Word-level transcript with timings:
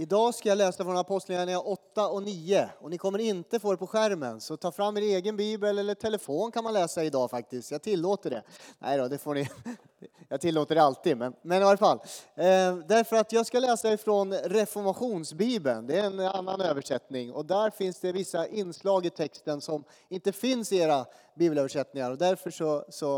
Idag 0.00 0.34
ska 0.34 0.48
jag 0.48 0.58
läsa 0.58 0.84
från 0.84 0.96
Apostlagärningarna 0.96 1.62
8 1.62 2.08
och 2.08 2.22
9 2.22 2.70
och 2.78 2.90
ni 2.90 2.98
kommer 2.98 3.18
inte 3.18 3.60
få 3.60 3.70
det 3.70 3.76
på 3.76 3.86
skärmen 3.86 4.40
så 4.40 4.56
ta 4.56 4.72
fram 4.72 4.96
er 4.96 5.00
egen 5.00 5.36
bibel 5.36 5.78
eller 5.78 5.94
telefon 5.94 6.52
kan 6.52 6.64
man 6.64 6.72
läsa 6.72 7.04
idag 7.04 7.30
faktiskt. 7.30 7.70
Jag 7.70 7.82
tillåter 7.82 8.30
det. 8.30 8.42
Nej 8.78 8.98
då, 8.98 9.08
det 9.08 9.18
får 9.18 9.34
ni. 9.34 9.48
Jag 10.28 10.40
tillåter 10.40 10.74
det 10.74 10.82
alltid, 10.82 11.16
men, 11.16 11.34
men 11.42 11.62
i 11.62 11.64
alla 11.64 11.76
fall. 11.76 11.98
Eh, 12.34 12.76
därför 12.76 13.16
att 13.16 13.32
jag 13.32 13.46
ska 13.46 13.60
läsa 13.60 13.92
ifrån 13.92 14.32
reformationsbibeln. 14.34 15.86
Det 15.86 15.98
är 15.98 16.04
en 16.04 16.20
annan 16.20 16.60
översättning 16.60 17.32
och 17.32 17.46
där 17.46 17.70
finns 17.70 18.00
det 18.00 18.12
vissa 18.12 18.46
inslag 18.46 19.06
i 19.06 19.10
texten 19.10 19.60
som 19.60 19.84
inte 20.08 20.32
finns 20.32 20.72
i 20.72 20.76
era 20.76 21.06
bibelöversättningar 21.34 22.10
och 22.10 22.18
därför 22.18 22.50
så, 22.50 22.84
så 22.88 23.16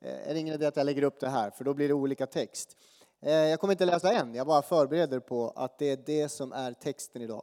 eh, 0.00 0.28
är 0.28 0.34
det 0.34 0.40
ingen 0.40 0.54
idé 0.54 0.66
att 0.66 0.76
jag 0.76 0.86
lägger 0.86 1.02
upp 1.02 1.20
det 1.20 1.28
här 1.28 1.50
för 1.50 1.64
då 1.64 1.74
blir 1.74 1.88
det 1.88 1.94
olika 1.94 2.26
text. 2.26 2.76
Eh, 3.24 3.32
jag 3.32 3.60
kommer 3.60 3.72
inte 3.72 3.84
läsa 3.84 4.12
än, 4.12 4.34
jag 4.34 4.46
bara 4.46 4.62
förbereder 4.62 5.20
på 5.20 5.52
att 5.56 5.78
det 5.78 5.90
är 5.90 5.96
det 5.96 6.28
som 6.28 6.52
är 6.52 6.72
texten 6.72 7.22
idag. 7.22 7.42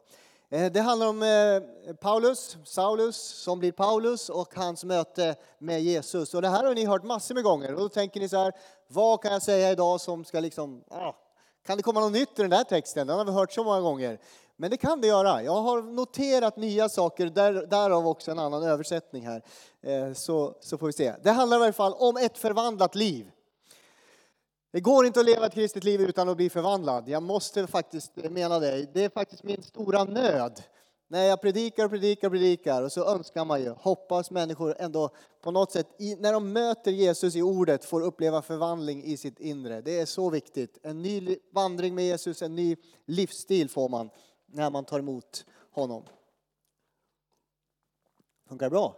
Eh, 0.49 0.71
det 0.71 0.81
handlar 0.81 1.07
om 1.07 1.23
eh, 1.23 1.93
Paulus, 1.93 2.57
Saulus, 2.65 3.15
som 3.17 3.59
blir 3.59 3.71
Paulus 3.71 4.29
och 4.29 4.55
hans 4.55 4.83
möte 4.83 5.35
med 5.57 5.81
Jesus. 5.81 6.33
Och 6.33 6.41
det 6.41 6.47
här 6.47 6.63
har 6.63 6.75
ni 6.75 6.85
hört 6.85 7.03
massor 7.03 7.35
med 7.35 7.43
gånger. 7.43 7.73
Och 7.73 7.79
då 7.79 7.89
tänker 7.89 8.19
ni 8.19 8.29
så 8.29 8.37
här, 8.37 8.53
vad 8.87 9.21
kan 9.21 9.33
jag 9.33 9.41
säga 9.41 9.71
idag 9.71 10.01
som 10.01 10.25
ska 10.25 10.39
liksom, 10.39 10.83
ah, 10.89 11.13
kan 11.65 11.77
det 11.77 11.83
komma 11.83 11.99
något 11.99 12.11
nytt 12.11 12.39
i 12.39 12.41
den 12.41 12.51
där 12.51 12.63
texten? 12.63 13.07
Den 13.07 13.17
har 13.17 13.25
vi 13.25 13.31
hört 13.31 13.53
så 13.53 13.63
många 13.63 13.81
gånger. 13.81 14.19
Men 14.57 14.71
det 14.71 14.77
kan 14.77 15.01
det 15.01 15.07
göra. 15.07 15.43
Jag 15.43 15.61
har 15.61 15.81
noterat 15.81 16.57
nya 16.57 16.89
saker, 16.89 17.25
där, 17.25 17.53
därav 17.53 18.07
också 18.07 18.31
en 18.31 18.39
annan 18.39 18.63
översättning 18.63 19.27
här. 19.27 19.43
Så, 20.13 20.55
så 20.59 20.77
får 20.77 20.87
vi 20.87 20.93
se. 20.93 21.13
Det 21.23 21.31
handlar 21.31 21.59
i 21.59 21.63
alla 21.63 21.73
fall 21.73 21.93
om 21.93 22.17
ett 22.17 22.37
förvandlat 22.37 22.95
liv. 22.95 23.31
Det 24.71 24.81
går 24.81 25.05
inte 25.05 25.19
att 25.19 25.25
leva 25.25 25.45
ett 25.45 25.53
kristet 25.53 25.83
liv 25.83 26.01
utan 26.01 26.29
att 26.29 26.37
bli 26.37 26.49
förvandlad. 26.49 27.09
Jag 27.09 27.23
måste 27.23 27.67
faktiskt 27.67 28.15
mena 28.15 28.59
det. 28.59 28.93
Det 28.93 29.03
är 29.03 29.09
faktiskt 29.09 29.43
min 29.43 29.63
stora 29.63 30.03
nöd. 30.03 30.63
När 31.07 31.23
jag 31.23 31.41
predikar 31.41 31.85
och 31.85 31.91
predikar 31.91 32.27
och 32.27 32.31
predikar 32.31 32.83
och 32.83 32.91
så 32.91 33.05
önskar 33.05 33.45
man 33.45 33.61
ju, 33.61 33.69
hoppas 33.69 34.31
människor 34.31 34.75
ändå 34.79 35.09
på 35.41 35.51
något 35.51 35.71
sätt, 35.71 35.87
när 36.17 36.33
de 36.33 36.53
möter 36.53 36.91
Jesus 36.91 37.35
i 37.35 37.41
ordet, 37.41 37.85
får 37.85 38.01
uppleva 38.01 38.41
förvandling 38.41 39.03
i 39.03 39.17
sitt 39.17 39.39
inre. 39.39 39.81
Det 39.81 39.99
är 39.99 40.05
så 40.05 40.29
viktigt. 40.29 40.77
En 40.83 41.01
ny 41.01 41.37
vandring 41.51 41.95
med 41.95 42.05
Jesus, 42.05 42.41
en 42.41 42.55
ny 42.55 42.75
livsstil 43.05 43.69
får 43.69 43.89
man 43.89 44.09
när 44.45 44.69
man 44.69 44.85
tar 44.85 44.99
emot 44.99 45.45
honom. 45.71 46.03
Funkar 48.47 48.65
det 48.65 48.69
bra? 48.69 48.95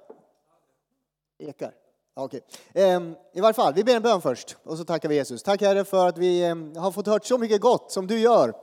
Ekar. 1.37 1.80
Okej. 2.13 2.41
Ehm, 2.73 3.15
I 3.33 3.41
varje 3.41 3.53
fall, 3.53 3.73
vi 3.73 3.83
ber 3.83 3.95
en 3.95 4.01
bön 4.01 4.21
först 4.21 4.57
och 4.63 4.77
så 4.77 4.83
tackar 4.83 5.09
vi 5.09 5.15
Jesus. 5.15 5.43
Tack 5.43 5.61
Herre 5.61 5.85
för 5.85 6.07
att 6.07 6.17
vi 6.17 6.43
ehm, 6.43 6.75
har 6.75 6.91
fått 6.91 7.07
hört 7.07 7.25
så 7.25 7.37
mycket 7.37 7.61
gott 7.61 7.91
som 7.91 8.07
du 8.07 8.19
gör. 8.19 8.53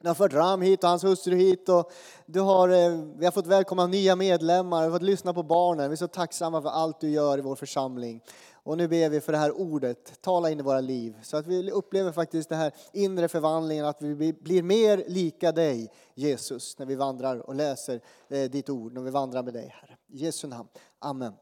Du 0.00 0.08
har 0.08 0.14
fört 0.14 0.32
Ram 0.32 0.62
hit 0.62 0.84
och 0.84 0.90
hans 0.90 1.04
hustru 1.04 1.36
hit 1.36 1.68
och 1.68 1.92
du 2.26 2.40
har, 2.40 2.68
eh, 2.68 3.00
vi 3.16 3.24
har 3.24 3.32
fått 3.32 3.46
välkomna 3.46 3.86
nya 3.86 4.16
medlemmar, 4.16 4.80
vi 4.80 4.84
har 4.84 4.92
fått 4.92 5.02
lyssna 5.02 5.34
på 5.34 5.42
barnen. 5.42 5.90
Vi 5.90 5.94
är 5.94 5.96
så 5.96 6.06
tacksamma 6.06 6.62
för 6.62 6.68
allt 6.68 7.00
du 7.00 7.10
gör 7.10 7.38
i 7.38 7.40
vår 7.40 7.56
församling. 7.56 8.22
Och 8.52 8.76
nu 8.76 8.88
ber 8.88 9.08
vi 9.08 9.20
för 9.20 9.32
det 9.32 9.38
här 9.38 9.60
ordet, 9.60 10.22
tala 10.22 10.50
in 10.50 10.60
i 10.60 10.62
våra 10.62 10.80
liv 10.80 11.16
så 11.22 11.36
att 11.36 11.46
vi 11.46 11.70
upplever 11.70 12.12
faktiskt 12.12 12.48
den 12.48 12.58
här 12.58 12.72
inre 12.92 13.28
förvandlingen, 13.28 13.84
att 13.84 14.02
vi 14.02 14.32
blir 14.32 14.62
mer 14.62 15.04
lika 15.06 15.52
dig 15.52 15.92
Jesus 16.14 16.78
när 16.78 16.86
vi 16.86 16.94
vandrar 16.94 17.38
och 17.38 17.54
läser 17.54 18.00
eh, 18.28 18.50
ditt 18.50 18.70
ord, 18.70 18.92
när 18.92 19.00
vi 19.00 19.10
vandrar 19.10 19.42
med 19.42 19.54
dig 19.54 19.74
Herre. 19.80 19.96
I 20.08 20.18
Jesu 20.24 20.46
namn. 20.46 20.68
Amen. 20.98 21.32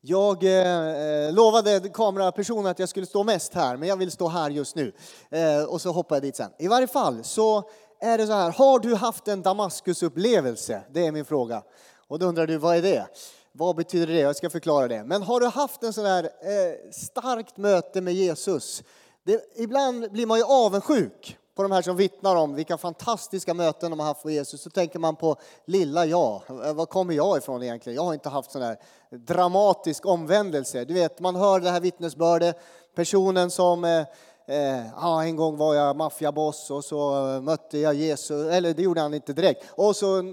Jag 0.00 0.44
eh, 0.44 1.26
eh, 1.26 1.32
lovade 1.32 1.88
kamerapersonen 1.94 2.66
att 2.66 2.78
jag 2.78 2.88
skulle 2.88 3.06
stå 3.06 3.24
mest 3.24 3.54
här, 3.54 3.76
men 3.76 3.88
jag 3.88 3.96
vill 3.96 4.10
stå 4.10 4.28
här 4.28 4.50
just 4.50 4.76
nu. 4.76 4.92
Eh, 5.30 5.62
och 5.62 5.80
så 5.80 5.92
hoppar 5.92 6.16
jag 6.16 6.22
dit 6.22 6.36
sen. 6.36 6.50
I 6.58 6.68
varje 6.68 6.86
fall 6.86 7.24
så 7.24 7.70
är 8.00 8.18
det 8.18 8.26
så 8.26 8.32
här, 8.32 8.50
har 8.50 8.78
du 8.78 8.94
haft 8.94 9.28
en 9.28 9.42
Damaskusupplevelse? 9.42 10.82
Det 10.92 11.06
är 11.06 11.12
min 11.12 11.24
fråga. 11.24 11.62
Och 12.08 12.18
då 12.18 12.26
undrar 12.26 12.46
du, 12.46 12.56
vad 12.56 12.76
är 12.76 12.82
det? 12.82 13.06
Vad 13.52 13.76
betyder 13.76 14.06
det? 14.06 14.20
Jag 14.20 14.36
ska 14.36 14.50
förklara 14.50 14.88
det. 14.88 15.04
Men 15.04 15.22
har 15.22 15.40
du 15.40 15.46
haft 15.46 15.82
en 15.82 15.92
sån 15.92 16.06
här 16.06 16.24
eh, 16.24 16.90
starkt 16.92 17.56
möte 17.56 18.00
med 18.00 18.14
Jesus? 18.14 18.82
Det, 19.24 19.40
ibland 19.56 20.12
blir 20.12 20.26
man 20.26 20.38
ju 20.38 20.44
avundsjuk 20.44 21.37
på 21.58 21.62
de 21.62 21.72
här 21.72 21.82
som 21.82 21.96
vittnar 21.96 22.36
om 22.36 22.54
vilka 22.54 22.78
fantastiska 22.78 23.54
möten 23.54 23.90
de 23.90 24.00
har 24.00 24.06
haft 24.06 24.24
med 24.24 24.34
Jesus 24.34 24.62
så 24.62 24.70
tänker 24.70 24.98
man 24.98 25.16
på 25.16 25.36
lilla 25.64 26.06
jag. 26.06 26.42
Var 26.74 26.86
kommer 26.86 27.14
jag 27.14 27.38
ifrån 27.38 27.62
egentligen? 27.62 27.96
Jag 27.96 28.04
har 28.04 28.14
inte 28.14 28.28
haft 28.28 28.50
sån 28.50 28.62
här 28.62 28.76
dramatisk 29.10 30.06
omvändelse. 30.06 30.84
Du 30.84 30.94
vet, 30.94 31.20
man 31.20 31.36
hör 31.36 31.60
det 31.60 31.70
här 31.70 31.80
vittnesbördet, 31.80 32.58
personen 32.94 33.50
som 33.50 33.84
eh, 33.84 34.06
Eh, 34.50 34.86
ja, 34.96 35.24
en 35.24 35.36
gång 35.36 35.56
var 35.56 35.74
jag 35.74 35.96
maffiaboss 35.96 36.70
och 36.70 36.84
så 36.84 37.30
eh, 37.34 37.40
mötte 37.40 37.78
jag 37.78 37.94
Jesus, 37.94 38.52
eller 38.52 38.74
det 38.74 38.82
gjorde 38.82 39.00
han 39.00 39.14
inte 39.14 39.32
direkt. 39.32 39.64
Och 39.70 39.96
så 39.96 40.18
eh, 40.18 40.24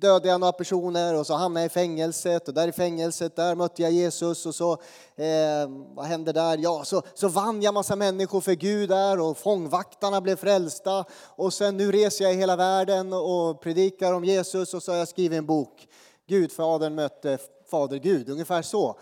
dödade 0.00 0.28
jag 0.28 0.40
några 0.40 0.52
personer 0.52 1.18
och 1.18 1.26
så 1.26 1.34
hamnade 1.34 1.64
jag 1.64 1.70
i 1.70 1.74
fängelset 1.74 2.48
och 2.48 2.54
där 2.54 2.68
i 2.68 2.72
fängelset 2.72 3.36
där 3.36 3.54
mötte 3.54 3.82
jag 3.82 3.92
Jesus 3.92 4.46
och 4.46 4.54
så, 4.54 4.72
eh, 5.16 5.68
vad 5.94 6.06
hände 6.06 6.32
där? 6.32 6.58
Ja, 6.58 6.84
så, 6.84 7.02
så 7.14 7.28
vann 7.28 7.62
jag 7.62 7.74
massa 7.74 7.96
människor 7.96 8.40
för 8.40 8.52
Gud 8.52 8.88
där 8.88 9.20
och 9.20 9.38
fångvaktarna 9.38 10.20
blev 10.20 10.36
frälsta 10.36 11.04
och 11.36 11.52
sen 11.52 11.76
nu 11.76 11.92
reser 11.92 12.24
jag 12.24 12.34
i 12.34 12.36
hela 12.36 12.56
världen 12.56 13.12
och 13.12 13.60
predikar 13.60 14.12
om 14.12 14.24
Jesus 14.24 14.74
och 14.74 14.82
så 14.82 14.92
har 14.92 14.98
jag 14.98 15.08
skrivit 15.08 15.38
en 15.38 15.46
bok. 15.46 15.88
Gudfadern 16.28 16.94
mötte 16.94 17.38
Fader 17.70 17.96
Gud, 17.96 18.28
ungefär 18.28 18.62
så 18.62 18.96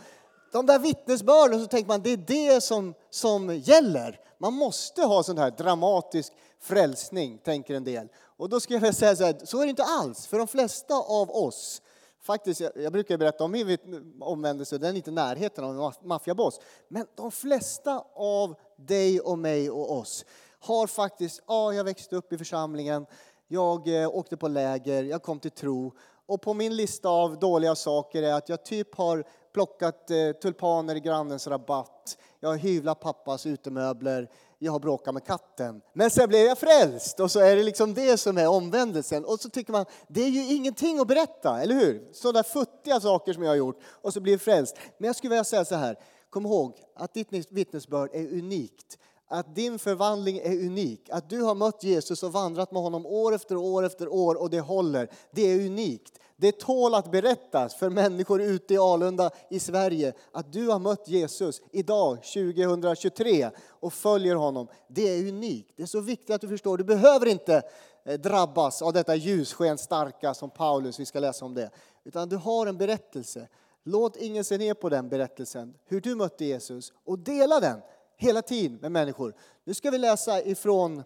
de 0.52 0.66
där 0.66 0.78
vittnesbörden 0.78 1.60
så 1.60 1.66
tänker 1.66 1.88
man 1.88 2.02
det 2.02 2.10
är 2.10 2.16
det 2.16 2.60
som, 2.60 2.94
som 3.10 3.56
gäller. 3.56 4.19
Man 4.42 4.54
måste 4.54 5.03
ha 5.03 5.22
sån 5.22 5.38
här 5.38 5.50
dramatisk 5.50 6.32
frälsning, 6.60 7.38
tänker 7.38 7.75
en 7.75 7.84
del. 7.84 8.08
Och 8.16 8.48
då 8.48 8.60
skulle 8.60 8.76
jag 8.76 8.80
vilja 8.80 8.92
säga 8.92 9.16
så 9.16 9.25
här, 9.25 9.36
så 9.44 9.60
är 9.60 9.64
det 9.64 9.70
inte 9.70 9.84
alls. 9.84 10.26
För 10.26 10.38
de 10.38 10.48
flesta 10.48 10.94
av 10.94 11.30
oss, 11.30 11.82
faktiskt, 12.20 12.60
jag, 12.60 12.92
brukar 12.92 13.19
berätta 13.19 13.44
om 13.44 13.52
min 13.52 13.78
omvändelse, 14.20 14.78
den 14.78 14.91
är 14.92 14.97
inte 14.97 15.10
i 15.10 15.12
närheten 15.12 15.64
av 15.64 15.70
en 15.70 16.08
maffiaboss. 16.08 16.60
Men 16.88 17.06
de 17.14 17.31
flesta 17.31 18.04
av 18.14 18.54
dig 18.76 19.20
och 19.20 19.38
mig 19.38 19.70
och 19.70 19.92
oss 19.97 20.25
har 20.58 20.86
faktiskt, 20.86 21.42
ja, 21.47 21.72
jag 21.72 21.84
växte 21.84 22.16
upp 22.16 22.32
i 22.32 22.38
församlingen, 22.38 23.06
jag 23.48 24.02
eh, 24.02 24.08
åkte 24.08 24.36
på 24.36 24.48
läger, 24.48 25.04
jag 25.04 25.22
kom 25.22 25.41
till 25.41 25.50
tro. 25.50 25.92
Och 26.26 26.42
på 26.42 26.54
min 26.54 26.76
lista 26.76 27.08
av 27.08 27.38
dåliga 27.38 27.74
saker 27.74 28.22
är 28.22 28.34
att 28.34 28.48
jag 28.48 28.64
typ 28.64 28.94
har 28.94 29.24
plockat 29.52 30.10
eh, 30.10 30.32
tulpaner 30.32 30.94
i 30.94 31.00
grannens 31.00 31.46
rabatt, 31.46 32.18
jag 32.40 32.48
har 32.48 32.56
hyvlat 32.56 33.00
pappas 33.00 33.46
utemöbler, 33.46 34.28
jag 34.58 34.72
har 34.72 34.80
bråkat 34.80 35.14
med 35.14 35.26
katten. 35.26 35.80
Men 35.92 36.10
sen 36.10 36.28
blev 36.28 36.46
jag 36.46 36.58
frälst 36.58 37.20
och 37.20 37.30
så 37.30 37.40
är 37.40 37.56
det 37.56 37.62
liksom 37.62 37.94
det 37.94 38.18
som 38.18 38.38
är 38.38 38.48
omvändelsen. 38.48 39.24
Och 39.24 39.40
så 39.40 39.48
tycker 39.48 39.72
man, 39.72 39.86
det 40.08 40.22
är 40.22 40.28
ju 40.28 40.54
ingenting 40.54 41.00
att 41.00 41.08
berätta, 41.08 41.62
eller 41.62 41.74
hur? 41.74 42.08
Sådana 42.12 42.44
futtiga 42.44 43.00
saker 43.00 43.32
som 43.32 43.42
jag 43.42 43.50
har 43.50 43.56
gjort 43.56 43.80
och 43.84 44.12
så 44.12 44.20
blir 44.20 44.32
jag 44.32 44.40
frälst. 44.40 44.76
Men 44.98 45.06
jag 45.06 45.16
skulle 45.16 45.30
vilja 45.30 45.44
säga 45.44 45.64
så 45.64 45.74
här, 45.74 45.98
kom 46.30 46.46
ihåg 46.46 46.76
att 46.96 47.14
ditt 47.14 47.32
vittnesbörd 47.50 48.10
är 48.12 48.32
unikt 48.32 48.98
att 49.32 49.54
din 49.54 49.78
förvandling 49.78 50.38
är 50.38 50.66
unik. 50.66 51.09
Att 51.10 51.31
du 51.31 51.43
har 51.43 51.54
mött 51.54 51.84
Jesus 51.84 52.22
och 52.22 52.32
vandrat 52.32 52.72
med 52.72 52.82
honom 52.82 53.06
år 53.06 53.34
efter 53.34 53.56
år 53.56 53.82
efter 53.87 54.09
år 54.09 54.34
och 54.34 54.50
det 54.50 54.60
håller. 54.60 55.09
Det 55.31 55.43
är 55.43 55.66
unikt. 55.66 56.19
Det 56.37 56.59
tål 56.59 56.94
att 56.94 57.10
berättas 57.10 57.75
för 57.75 57.91
människor 57.91 58.43
ute 58.43 58.75
i 58.75 58.78
Alunda 58.78 59.31
i 59.50 59.60
Sverige 59.60 60.12
att 60.32 60.53
du 60.53 60.69
har 60.69 60.78
mött 60.78 61.09
Jesus 61.09 61.62
idag, 61.70 62.16
2023, 62.16 63.50
och 63.69 63.93
följer 63.93 64.34
honom. 64.34 64.69
Det 64.88 65.09
är 65.09 65.28
unikt. 65.28 65.72
Det 65.76 65.82
är 65.82 65.87
så 65.87 66.00
viktigt 66.00 66.31
att 66.31 66.41
du 66.41 66.49
förstår. 66.49 66.78
Du 66.78 66.84
behöver 66.84 67.26
inte 67.26 67.62
eh, 68.04 68.20
drabbas 68.20 68.82
av 68.82 68.93
detta 68.93 69.14
ljussken 69.14 69.78
starka 69.78 70.34
som 70.34 70.50
Paulus, 70.50 71.00
vi 71.00 71.06
ska 71.06 71.20
läsa 71.20 71.44
om 71.44 71.54
det. 71.54 71.70
Utan 72.04 72.28
du 72.28 72.37
har 72.37 72.66
en 72.66 72.78
berättelse. 72.78 73.49
Låt 73.84 74.16
ingen 74.16 74.44
se 74.44 74.59
ner 74.59 74.75
på 74.75 74.88
den 74.88 75.09
berättelsen, 75.09 75.75
hur 75.84 76.00
du 76.00 76.14
mötte 76.14 76.44
Jesus, 76.44 76.93
och 77.04 77.19
dela 77.19 77.60
den 77.60 77.81
hela 78.16 78.42
tiden 78.42 78.78
med 78.80 78.92
människor. 78.92 79.34
Nu 79.64 79.74
ska 79.74 79.90
vi 79.90 79.98
läsa 79.98 80.42
ifrån 80.42 81.02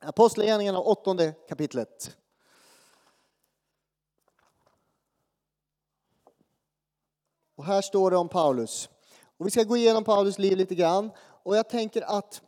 Apostlagärningarna, 0.00 0.80
åttonde 0.80 1.32
kapitlet. 1.48 2.16
Och 7.56 7.64
här 7.64 7.82
står 7.82 8.10
det 8.10 8.16
om 8.16 8.28
Paulus. 8.28 8.88
Och 9.36 9.46
vi 9.46 9.50
ska 9.50 9.62
gå 9.62 9.76
igenom 9.76 10.04
Paulus 10.04 10.38
liv 10.38 10.56
lite 10.56 10.74
grann. 10.74 11.10
Och 11.18 11.56
jag 11.56 11.68
tänker 11.68 12.02
att 12.02 12.42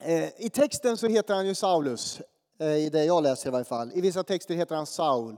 eh, 0.00 0.44
i 0.44 0.50
texten 0.50 0.96
så 0.96 1.06
heter 1.06 1.34
han 1.34 1.46
ju 1.46 1.54
Saulus, 1.54 2.20
eh, 2.58 2.76
i 2.76 2.90
det 2.90 3.04
jag 3.04 3.22
läser 3.22 3.48
i 3.48 3.52
varje 3.52 3.64
fall. 3.64 3.92
I 3.94 4.00
vissa 4.00 4.24
texter 4.24 4.54
heter 4.54 4.76
han 4.76 4.86
Saul. 4.86 5.36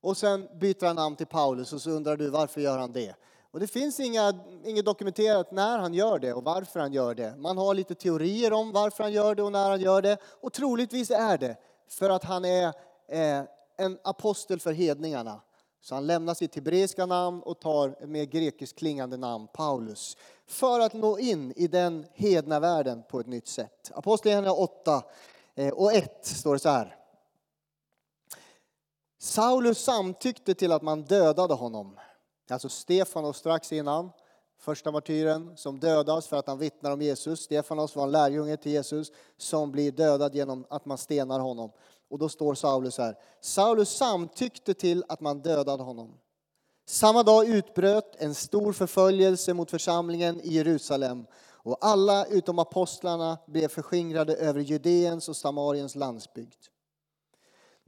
Och 0.00 0.16
sen 0.16 0.48
byter 0.58 0.86
han 0.86 0.96
namn 0.96 1.16
till 1.16 1.26
Paulus 1.26 1.72
och 1.72 1.82
så 1.82 1.90
undrar 1.90 2.16
du 2.16 2.30
varför 2.30 2.60
gör 2.60 2.78
han 2.78 2.92
det? 2.92 3.14
Och 3.56 3.60
det 3.60 3.66
finns 3.66 4.00
inga, 4.00 4.34
inget 4.64 4.84
dokumenterat 4.84 5.50
när 5.50 5.78
han 5.78 5.94
gör 5.94 6.18
det 6.18 6.32
och 6.32 6.44
varför 6.44 6.80
han 6.80 6.92
gör 6.92 7.14
det. 7.14 7.36
Man 7.36 7.58
har 7.58 7.74
lite 7.74 7.94
teorier 7.94 8.52
om 8.52 8.72
varför 8.72 9.02
han 9.02 9.12
gör 9.12 9.34
det 9.34 9.42
och 9.42 9.52
när 9.52 9.70
han 9.70 9.80
gör 9.80 10.02
det. 10.02 10.18
Och 10.40 10.52
troligtvis 10.52 11.10
är 11.10 11.38
det 11.38 11.56
för 11.88 12.10
att 12.10 12.24
han 12.24 12.44
är 12.44 12.66
eh, 13.08 13.42
en 13.76 13.98
apostel 14.04 14.60
för 14.60 14.72
hedningarna. 14.72 15.40
Så 15.80 15.94
han 15.94 16.06
lämnar 16.06 16.34
sitt 16.34 16.54
hebreiska 16.54 17.06
namn 17.06 17.42
och 17.42 17.60
tar 17.60 17.88
ett 17.88 18.08
mer 18.08 18.24
grekiskt 18.24 18.78
klingande 18.78 19.16
namn, 19.16 19.48
Paulus, 19.52 20.16
för 20.46 20.80
att 20.80 20.92
nå 20.92 21.18
in 21.18 21.52
i 21.56 21.66
den 21.66 22.06
hedna 22.14 22.60
världen 22.60 23.02
på 23.10 23.20
ett 23.20 23.26
nytt 23.26 23.48
sätt. 23.48 23.90
Apostlagärningarna 23.94 24.54
8. 24.54 25.02
Eh, 25.54 25.72
och 25.72 25.92
1 25.92 26.26
står 26.26 26.52
det 26.52 26.58
så 26.58 26.68
här. 26.68 26.96
Saulus 29.18 29.78
samtyckte 29.78 30.54
till 30.54 30.72
att 30.72 30.82
man 30.82 31.02
dödade 31.02 31.54
honom. 31.54 31.96
Alltså 32.50 32.68
Stefanos 32.68 33.36
strax 33.36 33.72
innan, 33.72 34.10
första 34.58 34.90
martyren 34.90 35.56
som 35.56 35.80
dödas 35.80 36.26
för 36.26 36.36
att 36.36 36.46
han 36.46 36.58
vittnar 36.58 36.90
om 36.90 37.02
Jesus. 37.02 37.40
Stefanos 37.40 37.96
var 37.96 38.04
en 38.04 38.10
lärjunge 38.10 38.56
till 38.56 38.72
Jesus 38.72 39.12
som 39.36 39.72
blir 39.72 39.92
dödad 39.92 40.34
genom 40.34 40.66
att 40.70 40.86
man 40.86 40.98
stenar 40.98 41.40
honom. 41.40 41.70
Och 42.08 42.18
då 42.18 42.28
står 42.28 42.54
Saulus 42.54 42.98
här. 42.98 43.18
Saulus 43.40 43.90
samtyckte 43.90 44.74
till 44.74 45.04
att 45.08 45.20
man 45.20 45.40
dödade 45.40 45.82
honom. 45.82 46.14
Samma 46.88 47.22
dag 47.22 47.48
utbröt 47.48 48.16
en 48.18 48.34
stor 48.34 48.72
förföljelse 48.72 49.54
mot 49.54 49.70
församlingen 49.70 50.40
i 50.40 50.52
Jerusalem 50.52 51.26
och 51.66 51.78
alla 51.80 52.26
utom 52.26 52.58
apostlarna 52.58 53.38
blev 53.46 53.68
förskingrade 53.68 54.36
över 54.36 54.60
Judeens 54.60 55.28
och 55.28 55.36
Samariens 55.36 55.94
landsbygd. 55.94 56.62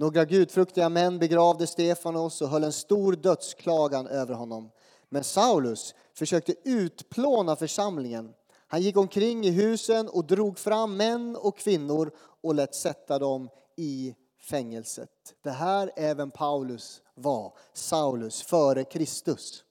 Några 0.01 0.25
gudfruktiga 0.25 0.89
män 0.89 1.19
begravde 1.19 1.67
Stefanos 1.67 2.43
och 2.43 2.49
höll 2.49 2.65
en 2.65 2.73
stor 2.73 3.13
dödsklagan 3.13 4.07
över 4.07 4.35
honom. 4.35 4.71
Men 5.09 5.25
Saulus 5.25 5.95
försökte 6.15 6.55
utplåna 6.65 7.57
församlingen. 7.57 8.35
Han 8.67 8.83
gick 8.83 8.97
omkring 8.97 9.45
i 9.45 9.51
husen 9.51 10.09
och 10.09 10.25
drog 10.25 10.59
fram 10.59 10.97
män 10.97 11.37
och 11.37 11.59
kvinnor 11.59 12.11
och 12.43 12.55
lät 12.55 12.75
sätta 12.75 13.19
dem 13.19 13.49
i 13.77 14.15
fängelset. 14.41 15.11
Det 15.43 15.51
här 15.51 15.93
även 15.97 16.31
Paulus 16.31 17.03
var, 17.15 17.53
Saulus, 17.73 18.43
före 18.43 18.85
Kristus. 18.85 19.65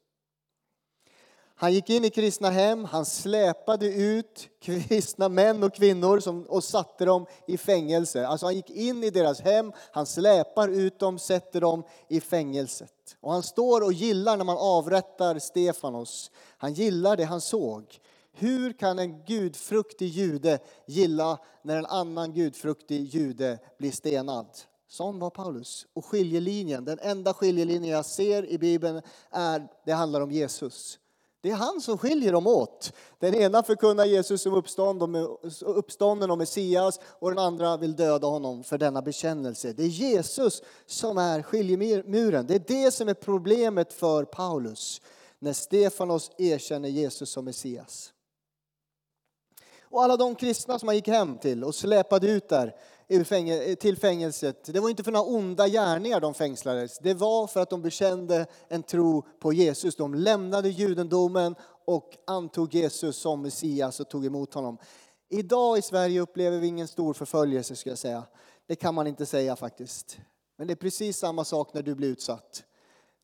Han 1.59 1.73
gick 1.73 1.89
in 1.89 2.05
i 2.05 2.09
kristna 2.09 2.49
hem, 2.49 2.85
han 2.85 3.05
släpade 3.05 3.85
ut 3.87 4.49
kristna 4.61 5.29
män 5.29 5.63
och 5.63 5.73
kvinnor 5.73 6.19
som, 6.19 6.43
och 6.43 6.63
satte 6.63 7.05
dem 7.05 7.25
i 7.47 7.57
fängelse. 7.57 8.27
Alltså 8.27 8.45
han 8.45 8.55
gick 8.55 8.69
in 8.69 9.03
i 9.03 9.09
deras 9.09 9.41
hem, 9.41 9.71
han 9.91 10.05
släpar 10.05 10.67
ut 10.67 10.99
dem, 10.99 11.19
sätter 11.19 11.61
dem 11.61 11.83
i 12.07 12.21
fängelset. 12.21 13.17
Och 13.21 13.31
han 13.31 13.43
står 13.43 13.83
och 13.83 13.93
gillar 13.93 14.37
när 14.37 14.45
man 14.45 14.57
avrättar 14.57 15.39
Stefanos. 15.39 16.31
Han 16.57 16.73
gillar 16.73 17.17
det 17.17 17.23
han 17.23 17.41
såg. 17.41 17.99
Hur 18.33 18.73
kan 18.73 18.99
en 18.99 19.23
gudfruktig 19.25 20.07
jude 20.07 20.59
gilla 20.85 21.39
när 21.61 21.77
en 21.77 21.85
annan 21.85 22.33
gudfruktig 22.33 23.03
jude 23.03 23.59
blir 23.79 23.91
stenad? 23.91 24.47
Sån 24.87 25.19
var 25.19 25.29
Paulus. 25.29 25.85
Och 25.93 26.05
skiljelinjen, 26.05 26.85
den 26.85 26.99
enda 27.01 27.33
skiljelinjen 27.33 27.93
jag 27.93 28.05
ser 28.05 28.45
i 28.45 28.57
Bibeln 28.57 29.01
är, 29.31 29.67
det 29.85 29.91
handlar 29.91 30.21
om 30.21 30.31
Jesus. 30.31 30.99
Det 31.47 31.51
är 31.51 31.55
han 31.55 31.81
som 31.81 31.97
skiljer 31.97 32.31
dem 32.31 32.47
åt. 32.47 32.93
Den 33.19 33.35
ena 33.35 33.63
förkunnar 33.63 34.05
Jesus 34.05 34.41
som 34.41 34.53
uppstånden 35.65 36.31
och 36.31 36.37
Messias 36.37 36.99
och 37.19 37.29
den 37.29 37.39
andra 37.39 37.77
vill 37.77 37.95
döda 37.95 38.27
honom 38.27 38.63
för 38.63 38.77
denna 38.77 39.01
bekännelse. 39.01 39.73
Det 39.73 39.83
är 39.83 39.87
Jesus 39.87 40.61
som 40.85 41.17
är 41.17 41.41
skiljemuren. 41.41 42.47
Det 42.47 42.55
är 42.55 42.63
det 42.67 42.91
som 42.91 43.09
är 43.09 43.13
problemet 43.13 43.93
för 43.93 44.25
Paulus 44.25 45.01
när 45.39 45.53
Stefanos 45.53 46.31
erkänner 46.37 46.89
Jesus 46.89 47.29
som 47.29 47.45
Messias. 47.45 48.13
Och 49.81 50.03
alla 50.03 50.17
de 50.17 50.35
kristna 50.35 50.79
som 50.79 50.87
han 50.87 50.95
gick 50.95 51.07
hem 51.07 51.37
till 51.37 51.63
och 51.63 51.75
släpade 51.75 52.27
ut 52.27 52.49
där 52.49 52.75
till 53.79 53.97
fängelset, 53.97 54.73
det 54.73 54.79
var 54.79 54.89
inte 54.89 55.03
för 55.03 55.11
några 55.11 55.25
onda 55.25 55.67
gärningar 55.67 56.21
de 56.21 56.33
fängslades. 56.33 56.99
Det 56.99 57.13
var 57.13 57.47
för 57.47 57.59
att 57.59 57.69
de 57.69 57.81
bekände 57.81 58.45
en 58.67 58.83
tro 58.83 59.21
på 59.39 59.53
Jesus. 59.53 59.95
De 59.95 60.13
lämnade 60.15 60.69
judendomen 60.69 61.55
och 61.85 62.17
antog 62.27 62.73
Jesus 62.73 63.17
som 63.17 63.41
Messias 63.41 63.99
och 63.99 64.09
tog 64.09 64.25
emot 64.25 64.53
honom. 64.53 64.77
Idag 65.29 65.77
i 65.77 65.81
Sverige 65.81 66.21
upplever 66.21 66.57
vi 66.57 66.67
ingen 66.67 66.87
stor 66.87 67.13
förföljelse, 67.13 67.75
ska 67.75 67.89
jag 67.89 67.99
säga. 67.99 68.23
Det 68.67 68.75
kan 68.75 68.95
man 68.95 69.07
inte 69.07 69.25
säga 69.25 69.55
faktiskt. 69.55 70.17
Men 70.57 70.67
det 70.67 70.73
är 70.73 70.75
precis 70.75 71.17
samma 71.17 71.45
sak 71.45 71.73
när 71.73 71.81
du 71.81 71.95
blir 71.95 72.09
utsatt. 72.09 72.63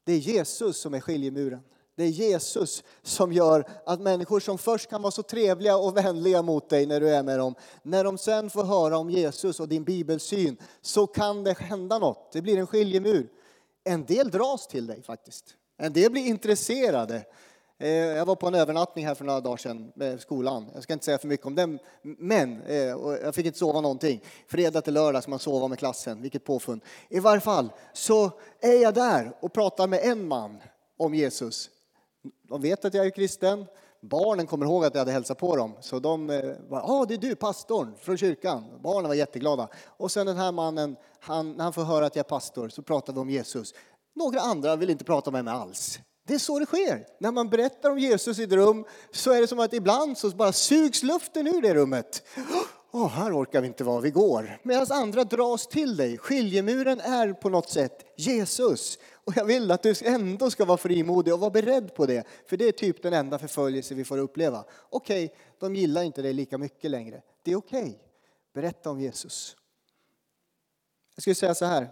Det 0.05 0.13
är 0.13 0.17
Jesus 0.17 0.77
som 0.77 0.93
är 0.93 0.99
skiljemuren. 0.99 1.61
Det 1.95 2.03
är 2.03 2.07
Jesus 2.07 2.83
som 3.01 3.33
gör 3.33 3.67
att 3.85 4.01
människor 4.01 4.39
som 4.39 4.57
först 4.57 4.89
kan 4.89 5.01
vara 5.01 5.11
så 5.11 5.23
trevliga 5.23 5.77
och 5.77 5.97
vänliga 5.97 6.41
mot 6.41 6.69
dig 6.69 6.85
när 6.85 6.99
du 6.99 7.09
är 7.09 7.23
med 7.23 7.39
dem, 7.39 7.55
när 7.83 8.03
de 8.03 8.17
sen 8.17 8.49
får 8.49 8.63
höra 8.63 8.97
om 8.97 9.09
Jesus 9.09 9.59
och 9.59 9.67
din 9.67 9.83
bibelsyn 9.83 10.57
så 10.81 11.07
kan 11.07 11.43
det 11.43 11.57
hända 11.57 11.99
något. 11.99 12.31
Det 12.31 12.41
blir 12.41 12.57
en 12.57 12.67
skiljemur. 12.67 13.29
En 13.83 14.05
del 14.05 14.31
dras 14.31 14.67
till 14.67 14.87
dig 14.87 15.03
faktiskt. 15.03 15.55
En 15.77 15.93
del 15.93 16.11
blir 16.11 16.27
intresserade. 16.27 17.25
Eh, 17.79 17.89
jag 17.89 18.25
var 18.25 18.35
på 18.35 18.47
en 18.47 18.55
övernattning 18.55 19.07
här 19.07 19.15
för 19.15 19.25
några 19.25 19.41
dagar 19.41 19.57
sedan 19.57 19.91
med 19.95 20.21
skolan. 20.21 20.69
Jag 20.73 20.83
ska 20.83 20.93
inte 20.93 21.05
säga 21.05 21.17
för 21.17 21.27
mycket 21.27 21.45
om 21.45 21.55
den, 21.55 21.79
men 22.01 22.61
eh, 22.61 22.77
jag 23.23 23.35
fick 23.35 23.45
inte 23.45 23.59
sova 23.59 23.81
någonting. 23.81 24.23
Fredag 24.47 24.81
till 24.81 24.93
lördag 24.93 25.23
ska 25.23 25.29
man 25.29 25.39
sova 25.39 25.67
med 25.67 25.79
klassen, 25.79 26.21
vilket 26.21 26.43
påfund. 26.43 26.81
I 27.09 27.19
varje 27.19 27.41
fall 27.41 27.69
så 27.93 28.31
är 28.59 28.81
jag 28.81 28.93
där 28.93 29.33
och 29.39 29.53
pratar 29.53 29.87
med 29.87 29.99
en 30.03 30.27
man 30.27 30.57
om 30.97 31.13
Jesus 31.13 31.69
de 32.53 32.61
vet 32.61 32.85
att 32.85 32.93
jag 32.93 33.05
är 33.05 33.09
kristen. 33.09 33.65
Barnen 34.01 34.47
kommer 34.47 34.65
ihåg 34.65 34.85
att 34.85 34.93
jag 34.93 35.01
hade 35.01 35.11
hälsat 35.11 35.37
på 35.37 35.55
dem. 35.55 35.73
Så 35.81 35.99
de 35.99 36.29
eh, 36.29 36.41
var, 36.69 36.79
ja 36.79 36.83
ah, 36.83 37.05
det 37.05 37.13
är 37.13 37.17
du, 37.17 37.35
pastorn 37.35 37.95
från 38.01 38.17
kyrkan. 38.17 38.63
Barnen 38.83 39.07
var 39.07 39.15
jätteglada. 39.15 39.67
Och 39.85 40.11
sen 40.11 40.25
den 40.25 40.37
här 40.37 40.51
mannen, 40.51 40.95
han, 41.19 41.51
när 41.51 41.63
han 41.63 41.73
får 41.73 41.83
höra 41.83 42.05
att 42.05 42.15
jag 42.15 42.25
är 42.25 42.29
pastor 42.29 42.69
så 42.69 42.81
pratar 42.81 43.13
vi 43.13 43.19
om 43.19 43.29
Jesus. 43.29 43.73
Några 44.15 44.39
andra 44.39 44.75
vill 44.75 44.89
inte 44.89 45.03
prata 45.03 45.31
med 45.31 45.45
mig 45.45 45.53
alls. 45.53 45.99
Det 46.27 46.33
är 46.33 46.39
så 46.39 46.59
det 46.59 46.65
sker. 46.65 47.05
När 47.19 47.31
man 47.31 47.49
berättar 47.49 47.89
om 47.89 47.99
Jesus 47.99 48.39
i 48.39 48.43
ett 48.43 48.51
rum 48.51 48.85
så 49.11 49.31
är 49.31 49.41
det 49.41 49.47
som 49.47 49.59
att 49.59 49.73
ibland 49.73 50.17
så 50.17 50.29
bara 50.29 50.51
sugs 50.51 51.03
luften 51.03 51.47
ur 51.47 51.61
det 51.61 51.73
rummet. 51.73 52.23
Oh, 52.91 53.07
här 53.07 53.41
orkar 53.41 53.61
vi 53.61 53.67
inte 53.67 53.83
vara, 53.83 54.01
vi 54.01 54.11
går. 54.11 54.59
Medan 54.63 54.87
andra 54.89 55.23
dras 55.23 55.67
till 55.67 55.97
dig. 55.97 56.17
Skiljemuren 56.17 56.99
är 56.99 57.33
på 57.33 57.49
något 57.49 57.69
sätt 57.69 57.99
Jesus. 58.17 58.97
Och 59.25 59.37
jag 59.37 59.45
vill 59.45 59.71
att 59.71 59.83
du 59.83 59.93
ändå 60.03 60.51
ska 60.51 60.65
vara 60.65 60.77
frimodig 60.77 61.33
och 61.33 61.39
vara 61.39 61.51
beredd 61.51 61.95
på 61.95 62.05
det. 62.05 62.27
För 62.45 62.57
det 62.57 62.67
är 62.67 62.71
typ 62.71 63.01
den 63.01 63.13
enda 63.13 63.39
förföljelse 63.39 63.95
vi 63.95 64.03
får 64.03 64.17
uppleva. 64.17 64.65
Okej, 64.89 65.25
okay, 65.25 65.37
de 65.59 65.75
gillar 65.75 66.03
inte 66.03 66.21
dig 66.21 66.33
lika 66.33 66.57
mycket 66.57 66.91
längre. 66.91 67.21
Det 67.43 67.51
är 67.51 67.55
okej. 67.55 67.83
Okay. 67.83 67.93
Berätta 68.53 68.89
om 68.89 68.99
Jesus. 68.99 69.55
Jag 71.15 71.21
skulle 71.21 71.35
säga 71.35 71.55
så 71.55 71.65
här. 71.65 71.89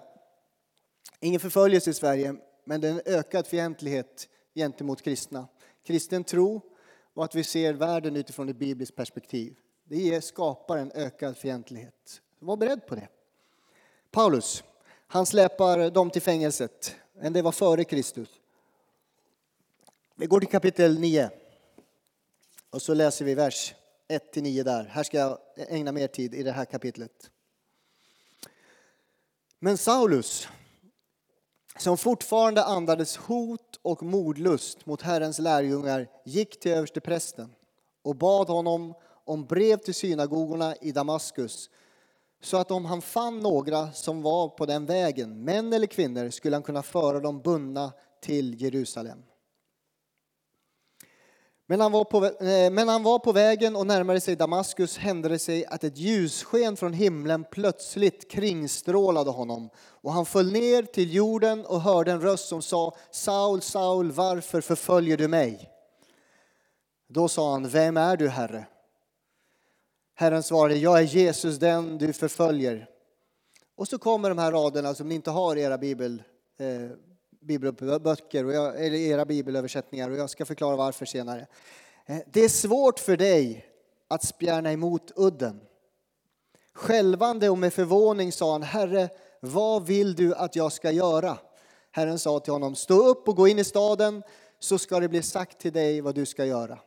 Ingen 1.20 1.40
förföljelse 1.40 1.90
i 1.90 1.94
Sverige, 1.94 2.36
men 2.66 2.82
det 2.82 2.88
är 2.88 2.92
en 2.92 3.02
ökad 3.06 3.48
fientlighet 3.48 4.30
gentemot 4.56 5.02
kristna. 5.02 5.48
Kristen 5.84 6.24
tro 6.24 6.62
och 7.14 7.24
att 7.24 7.36
vi 7.36 7.44
ser 7.44 7.74
världen 7.74 8.16
utifrån 8.16 8.50
ett 8.50 8.56
bibliskt 8.56 8.96
perspektiv. 8.96 9.56
Det 9.84 10.24
skapar 10.24 10.78
en 10.78 10.92
ökad 10.92 11.38
fientlighet. 11.38 12.22
Var 12.40 12.58
beredd 12.58 12.88
på 12.88 12.96
det. 12.96 13.08
Paulus, 14.12 14.64
han 15.08 15.26
släpar 15.26 15.90
dem 15.90 16.10
till 16.10 16.22
fängelset. 16.22 16.96
Men 17.22 17.34
det 17.34 17.42
var 17.42 17.52
före 17.52 17.84
Kristus. 17.84 18.30
Vi 20.16 20.26
går 20.26 20.40
till 20.40 20.50
kapitel 20.50 21.00
9. 21.00 21.30
Och 22.70 22.82
så 22.82 22.94
läser 22.94 23.26
vi 23.26 23.36
vers 23.36 23.74
1-9 24.08 24.64
där. 24.64 24.84
Här 24.84 25.04
ska 25.04 25.18
jag 25.18 25.38
ägna 25.56 25.92
mer 25.92 26.08
tid 26.08 26.34
i 26.34 26.44
det 26.44 26.52
här 26.52 26.66
kapitlet. 26.66 27.32
Men 29.60 29.78
Saulus, 29.78 30.48
som 31.78 31.98
fortfarande 31.98 32.64
andades 32.64 33.18
hot 33.18 33.80
och 33.82 34.04
mordlust 34.04 34.86
mot 34.86 35.02
Herrens 35.02 35.40
lärjungar, 35.40 36.08
gick 36.26 36.60
till 36.60 36.72
översteprästen 36.72 37.56
och 38.02 38.16
bad 38.16 38.48
honom 38.48 38.94
om 39.26 39.46
brev 39.46 39.78
till 39.78 39.96
synagogorna 39.96 40.76
i 40.76 40.92
Damaskus 40.92 41.70
så 42.42 42.58
att 42.58 42.72
om 42.72 42.86
han 42.86 43.02
fann 43.02 43.40
några 43.40 43.92
som 43.92 44.22
var 44.22 44.50
på 44.50 44.66
den 44.66 44.86
vägen, 44.86 45.44
män 45.44 45.74
eller 45.74 45.88
kvinnor, 45.88 46.30
skulle 46.30 46.56
han 46.56 46.64
kunna 46.64 46.84
föra 46.84 47.20
dem 47.20 47.42
bundna 47.42 47.92
till 48.22 48.62
Jerusalem. 48.62 49.24
Men 51.72 51.82
han, 51.82 51.92
var 51.92 52.04
på, 52.04 52.26
eh, 52.26 52.72
men 52.72 52.88
han 52.88 53.04
var 53.04 53.20
på 53.20 53.32
vägen 53.32 53.76
och 53.76 53.88
närmade 53.88 54.22
sig 54.22 54.36
Damaskus 54.36 54.98
hände 54.98 55.30
det 55.30 55.40
sig 55.40 55.66
att 55.66 55.84
ett 55.84 55.98
ljussken 55.98 56.78
från 56.78 56.94
himlen 56.94 57.46
plötsligt 57.52 58.32
kringstrålade 58.32 59.32
honom 59.32 59.70
och 59.78 60.14
han 60.14 60.26
föll 60.26 60.52
ner 60.52 60.84
till 60.84 61.14
jorden 61.14 61.66
och 61.66 61.82
hörde 61.82 62.12
en 62.12 62.22
röst 62.22 62.48
som 62.48 62.62
sa 62.62 62.96
Saul, 63.12 63.62
Saul, 63.62 64.12
varför 64.12 64.62
förföljer 64.62 65.18
du 65.18 65.28
mig? 65.28 65.70
Då 67.08 67.28
sa 67.28 67.52
han, 67.52 67.70
vem 67.70 67.98
är 67.98 68.18
du, 68.18 68.30
Herre? 68.30 68.66
Herren 70.22 70.44
svarade, 70.44 70.76
jag 70.76 71.00
är 71.00 71.04
Jesus 71.04 71.58
den 71.58 71.98
du 71.98 72.14
förföljer. 72.14 72.90
Och 73.76 73.88
så 73.88 73.98
kommer 73.98 74.30
de 74.30 74.38
här 74.38 74.52
raderna 74.52 74.94
som 74.94 75.10
ni 75.10 75.16
inte 75.16 75.32
har 75.32 75.56
i 75.56 75.62
era 75.62 75.78
bibel, 75.78 76.24
eh, 76.60 76.98
bibelböcker 77.40 78.46
och 78.46 78.54
jag, 78.54 78.86
eller 78.86 78.98
era 78.98 79.26
bibelöversättningar 79.26 80.10
och 80.10 80.18
jag 80.18 80.30
ska 80.30 80.46
förklara 80.46 80.76
varför 80.76 81.06
senare. 81.06 81.48
Eh, 82.06 82.18
det 82.34 82.44
är 82.44 82.50
svårt 82.50 83.00
för 83.00 83.18
dig 83.18 83.66
att 84.08 84.24
spjärna 84.24 84.72
emot 84.72 85.12
udden. 85.16 85.62
Skälvande 86.74 87.50
och 87.50 87.58
med 87.58 87.74
förvåning 87.74 88.32
sa 88.32 88.52
han, 88.52 88.64
Herre, 88.64 89.10
vad 89.40 89.86
vill 89.86 90.16
du 90.16 90.36
att 90.36 90.56
jag 90.56 90.72
ska 90.72 90.92
göra? 90.92 91.38
Herren 91.92 92.20
sa 92.20 92.40
till 92.40 92.54
honom, 92.54 92.76
stå 92.76 93.08
upp 93.08 93.28
och 93.28 93.36
gå 93.36 93.48
in 93.48 93.60
i 93.60 93.64
staden 93.64 94.24
så 94.60 94.78
ska 94.78 95.00
det 95.00 95.10
bli 95.10 95.22
sagt 95.24 95.60
till 95.60 95.74
dig 95.74 96.02
vad 96.02 96.16
du 96.16 96.26
ska 96.26 96.46
göra. 96.46 96.80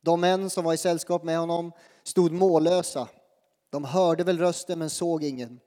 De 0.00 0.20
män 0.20 0.50
som 0.50 0.64
var 0.64 0.74
i 0.74 0.76
sällskap 0.76 1.22
med 1.22 1.38
honom 1.38 1.72
stod 2.02 2.32
mållösa 2.32 3.08
De 3.70 3.84
hörde 3.84 4.24
väl 4.24 4.38
rösten 4.38 4.78
men 4.78 4.90
såg 4.90 5.24
ingen. 5.24 5.60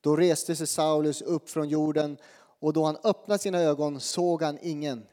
Då 0.00 0.16
reste 0.16 0.56
sig 0.56 0.66
Saulus 0.66 1.22
upp 1.22 1.50
från 1.50 1.68
jorden 1.68 2.16
och 2.60 2.72
då 2.72 2.84
han 2.84 2.96
öppnade 3.04 3.38
sina 3.38 3.60
ögon 3.60 4.00
såg 4.00 4.42
han 4.42 4.58
ingen. 4.62 5.06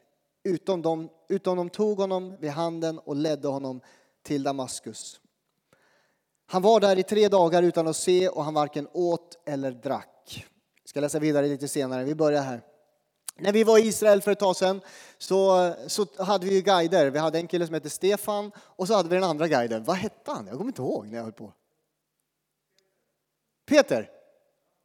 Utom 0.43 0.81
de, 0.81 1.09
utom 1.29 1.57
de 1.57 1.69
tog 1.69 1.97
honom 1.97 2.35
vid 2.39 2.51
handen 2.51 2.99
och 2.99 3.15
ledde 3.15 3.47
honom 3.47 3.81
till 4.23 4.43
Damaskus. 4.43 5.19
Han 6.45 6.61
var 6.61 6.79
där 6.79 6.99
i 6.99 7.03
tre 7.03 7.27
dagar 7.27 7.63
utan 7.63 7.87
att 7.87 7.95
se 7.95 8.29
och 8.29 8.43
han 8.43 8.53
varken 8.53 8.87
åt 8.93 9.37
eller 9.45 9.71
drack. 9.71 10.45
Jag 10.83 10.89
ska 10.89 10.99
läsa 10.99 11.19
vidare 11.19 11.47
lite 11.47 11.67
senare, 11.67 12.03
vi 12.03 12.15
börjar 12.15 12.41
här. 12.41 12.61
När 13.41 13.51
vi 13.51 13.63
var 13.63 13.77
i 13.77 13.81
Israel 13.87 14.21
för 14.21 14.31
ett 14.31 14.39
tag 14.39 14.55
sedan 14.55 14.81
så, 15.17 15.73
så 15.87 16.05
hade 16.23 16.45
vi 16.45 16.61
guider. 16.61 17.09
Vi 17.09 17.19
hade 17.19 17.39
en 17.39 17.47
kille 17.47 17.65
som 17.65 17.73
hette 17.73 17.89
Stefan 17.89 18.51
och 18.57 18.87
så 18.87 18.93
hade 18.93 19.09
vi 19.09 19.15
den 19.15 19.23
andra 19.23 19.47
guiden. 19.47 19.83
Vad 19.83 19.95
hette 19.95 20.31
han? 20.31 20.47
Jag 20.47 20.57
kommer 20.57 20.69
inte 20.69 20.81
ihåg 20.81 21.07
när 21.07 21.17
jag 21.17 21.23
höll 21.23 21.33
på. 21.33 21.53
Peter. 23.65 24.09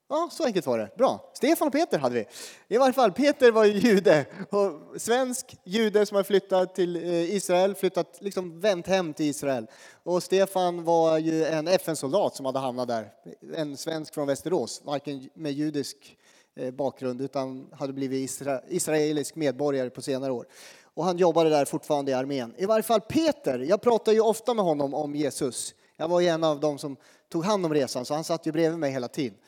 Ja, 0.08 0.28
så 0.32 0.44
enkelt 0.44 0.66
var 0.66 0.78
det. 0.78 0.90
Bra. 0.96 1.32
Stefan 1.34 1.68
och 1.68 1.72
Peter 1.72 1.98
hade 1.98 2.14
vi. 2.14 2.26
I 2.68 2.78
varje 2.78 2.92
fall, 2.92 3.12
Peter 3.12 3.52
var 3.52 3.64
ju 3.64 3.72
jude. 3.72 4.26
Och 4.50 5.00
svensk 5.00 5.56
jude 5.64 6.06
som 6.06 6.16
har 6.16 6.22
flyttat 6.22 6.74
till 6.74 6.96
eh, 6.96 7.34
Israel, 7.34 7.74
flyttat, 7.74 8.18
liksom 8.20 8.60
vänt 8.60 8.86
hem 8.86 9.14
till 9.14 9.26
Israel. 9.26 9.66
Och 10.02 10.22
Stefan 10.22 10.84
var 10.84 11.18
ju 11.18 11.44
en 11.44 11.68
FN-soldat 11.68 12.36
som 12.36 12.46
hade 12.46 12.58
hamnat 12.58 12.88
där. 12.88 13.10
En 13.56 13.76
svensk 13.76 14.14
från 14.14 14.26
Västerås, 14.26 14.82
varken 14.84 15.30
med 15.34 15.52
judisk 15.52 16.16
Eh, 16.56 16.70
bakgrund 16.70 17.20
utan 17.20 17.66
hade 17.72 17.92
blivit 17.92 18.30
isra 18.30 18.60
israelisk 18.68 19.34
medborgare 19.34 19.90
på 19.90 20.02
senare 20.02 20.32
år. 20.32 20.46
Och 20.94 21.04
han 21.04 21.16
jobbade 21.16 21.50
där 21.50 21.64
fortfarande 21.64 22.10
i 22.10 22.14
armén. 22.14 22.54
I 22.56 22.66
varje 22.66 22.82
fall 22.82 23.00
Peter, 23.00 23.58
jag 23.58 23.80
pratar 23.80 24.12
ju 24.12 24.20
ofta 24.20 24.54
med 24.54 24.64
honom 24.64 24.94
om 24.94 25.14
Jesus. 25.14 25.74
Jag 25.96 26.08
var 26.08 26.20
ju 26.20 26.28
en 26.28 26.44
av 26.44 26.60
dem 26.60 26.78
som 26.78 26.96
tog 27.28 27.44
hand 27.44 27.66
om 27.66 27.74
resan, 27.74 28.04
så 28.04 28.14
han 28.14 28.24
satt 28.24 28.46
ju 28.46 28.52
bredvid 28.52 28.78
mig 28.78 28.90
hela 28.90 29.08
tiden. 29.08 29.38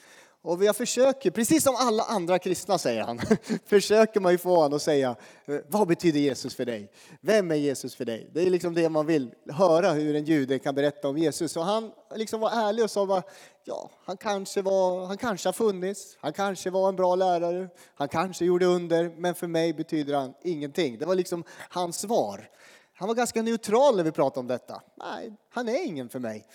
Och 0.42 0.64
jag 0.64 0.76
försöker, 0.76 1.30
precis 1.30 1.62
som 1.62 1.76
alla 1.76 2.02
andra 2.02 2.38
kristna 2.38 2.78
säger 2.78 3.02
han, 3.02 3.20
försöker 3.66 4.20
man 4.20 4.32
ju 4.32 4.38
få 4.38 4.56
honom 4.56 4.76
att 4.76 4.82
säga, 4.82 5.16
eh, 5.44 5.56
vad 5.68 5.88
betyder 5.88 6.20
Jesus 6.20 6.54
för 6.56 6.64
dig? 6.64 6.90
Vem 7.20 7.50
är 7.50 7.54
Jesus 7.54 7.94
för 7.94 8.04
dig? 8.04 8.30
Det 8.34 8.42
är 8.42 8.50
liksom 8.50 8.74
det 8.74 8.88
man 8.88 9.06
vill 9.06 9.34
höra, 9.48 9.92
hur 9.92 10.16
en 10.16 10.24
jude 10.24 10.58
kan 10.58 10.74
berätta 10.74 11.08
om 11.08 11.18
Jesus. 11.18 11.56
Och 11.56 11.64
han 11.64 11.92
liksom 12.14 12.40
var 12.40 12.50
ärlig 12.50 12.84
och 12.84 12.90
sa, 12.90 13.06
bara, 13.06 13.22
ja, 13.64 13.90
han 14.04 14.16
kanske, 14.16 14.62
var, 14.62 15.06
han 15.06 15.16
kanske 15.16 15.48
har 15.48 15.52
funnits, 15.52 16.16
han 16.20 16.32
kanske 16.32 16.70
var 16.70 16.88
en 16.88 16.96
bra 16.96 17.14
lärare, 17.14 17.68
han 17.94 18.08
kanske 18.08 18.44
gjorde 18.44 18.66
under, 18.66 19.08
men 19.16 19.34
för 19.34 19.46
mig 19.46 19.72
betyder 19.72 20.14
han 20.14 20.34
ingenting. 20.42 20.98
Det 20.98 21.06
var 21.06 21.14
liksom 21.14 21.44
hans 21.68 21.98
svar. 21.98 22.50
Han 22.94 23.08
var 23.08 23.14
ganska 23.14 23.42
neutral 23.42 23.96
när 23.96 24.04
vi 24.04 24.12
pratade 24.12 24.40
om 24.40 24.46
detta. 24.46 24.82
Nej, 24.96 25.32
han 25.50 25.68
är 25.68 25.86
ingen 25.86 26.08
för 26.08 26.18
mig. 26.18 26.46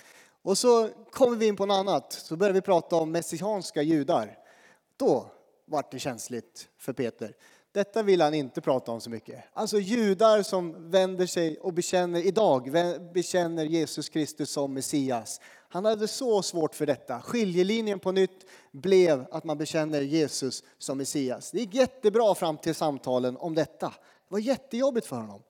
Och 0.41 0.57
så 0.57 0.89
kommer 1.11 1.37
vi 1.37 1.47
in 1.47 1.55
på 1.55 1.65
något 1.65 1.75
annat, 1.75 2.13
så 2.13 2.35
börjar 2.35 2.53
vi 2.53 2.61
prata 2.61 2.95
om 2.95 3.11
messianska 3.11 3.81
judar. 3.81 4.37
Då 4.97 5.25
vart 5.65 5.91
det 5.91 5.99
känsligt 5.99 6.67
för 6.77 6.93
Peter. 6.93 7.35
Detta 7.73 8.03
vill 8.03 8.21
han 8.21 8.33
inte 8.33 8.61
prata 8.61 8.91
om 8.91 9.01
så 9.01 9.09
mycket. 9.09 9.43
Alltså 9.53 9.79
judar 9.79 10.43
som 10.43 10.91
vänder 10.91 11.25
sig 11.25 11.57
och 11.59 11.73
bekänner, 11.73 12.25
idag 12.25 12.71
bekänner 13.13 13.65
Jesus 13.65 14.09
Kristus 14.09 14.51
som 14.51 14.73
Messias. 14.73 15.41
Han 15.69 15.85
hade 15.85 16.07
så 16.07 16.41
svårt 16.41 16.75
för 16.75 16.85
detta. 16.85 17.21
Skiljelinjen 17.21 17.99
på 17.99 18.11
nytt 18.11 18.45
blev 18.71 19.25
att 19.31 19.43
man 19.43 19.57
bekänner 19.57 20.01
Jesus 20.01 20.63
som 20.77 20.97
Messias. 20.97 21.51
Det 21.51 21.59
gick 21.59 21.73
jättebra 21.73 22.35
fram 22.35 22.57
till 22.57 22.75
samtalen 22.75 23.37
om 23.37 23.55
detta. 23.55 23.87
Det 23.87 24.33
var 24.33 24.39
jättejobbigt 24.39 25.07
för 25.07 25.15
honom. 25.15 25.41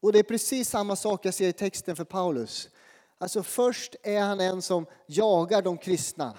Och 0.00 0.12
det 0.12 0.18
är 0.18 0.22
precis 0.22 0.68
samma 0.68 0.96
sak 0.96 1.26
jag 1.26 1.34
ser 1.34 1.48
i 1.48 1.52
texten 1.52 1.96
för 1.96 2.04
Paulus. 2.04 2.68
Alltså 3.18 3.42
först 3.42 3.96
är 4.02 4.20
han 4.20 4.40
en 4.40 4.62
som 4.62 4.86
jagar 5.06 5.62
de 5.62 5.78
kristna. 5.78 6.38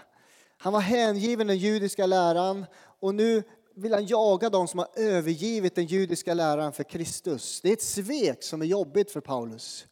Han 0.57 0.73
var 0.73 0.79
hängiven 0.79 1.47
den 1.47 1.57
judiska 1.57 2.05
läran 2.05 2.65
och 2.99 3.15
nu 3.15 3.43
vill 3.75 3.93
han 3.93 4.05
jaga 4.05 4.49
de 4.49 4.67
som 4.67 4.79
har 4.79 4.87
övergivit 4.95 5.75
den 5.75 5.85
judiska 5.85 6.33
läran 6.33 6.73
för 6.73 6.83
Kristus. 6.83 7.61
Det 7.61 7.69
är 7.69 7.73
ett 7.73 7.81
svek 7.81 8.43
som 8.43 8.61
är 8.61 8.65
jobbigt 8.65 9.11
för 9.11 9.21
Paulus. 9.21 9.87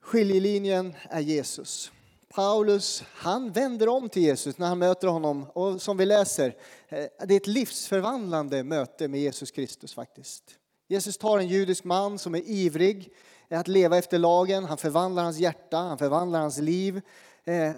Skiljelinjen 0.00 0.94
är 1.02 1.20
Jesus. 1.20 1.92
Paulus, 2.28 3.04
han 3.12 3.52
vänder 3.52 3.88
om 3.88 4.08
till 4.08 4.22
Jesus 4.22 4.58
när 4.58 4.66
han 4.66 4.78
möter 4.78 5.08
honom 5.08 5.50
och 5.50 5.82
som 5.82 5.96
vi 5.96 6.06
läser, 6.06 6.56
eh, 6.88 7.06
det 7.26 7.34
är 7.34 7.36
ett 7.36 7.46
livsförvandlande 7.46 8.64
möte 8.64 9.08
med 9.08 9.20
Jesus 9.20 9.50
Kristus 9.50 9.94
faktiskt. 9.94 10.59
Jesus 10.90 11.18
tar 11.18 11.38
en 11.38 11.48
judisk 11.48 11.84
man 11.84 12.18
som 12.18 12.34
är 12.34 12.42
ivrig 12.46 13.12
att 13.48 13.68
leva 13.68 13.98
efter 13.98 14.18
lagen. 14.18 14.64
Han 14.64 14.78
förvandlar 14.78 15.24
hans 15.24 15.38
hjärta, 15.38 15.76
han 15.76 15.98
förvandlar 15.98 16.40
hans 16.40 16.58
liv. 16.58 17.00
Eh, 17.44 17.72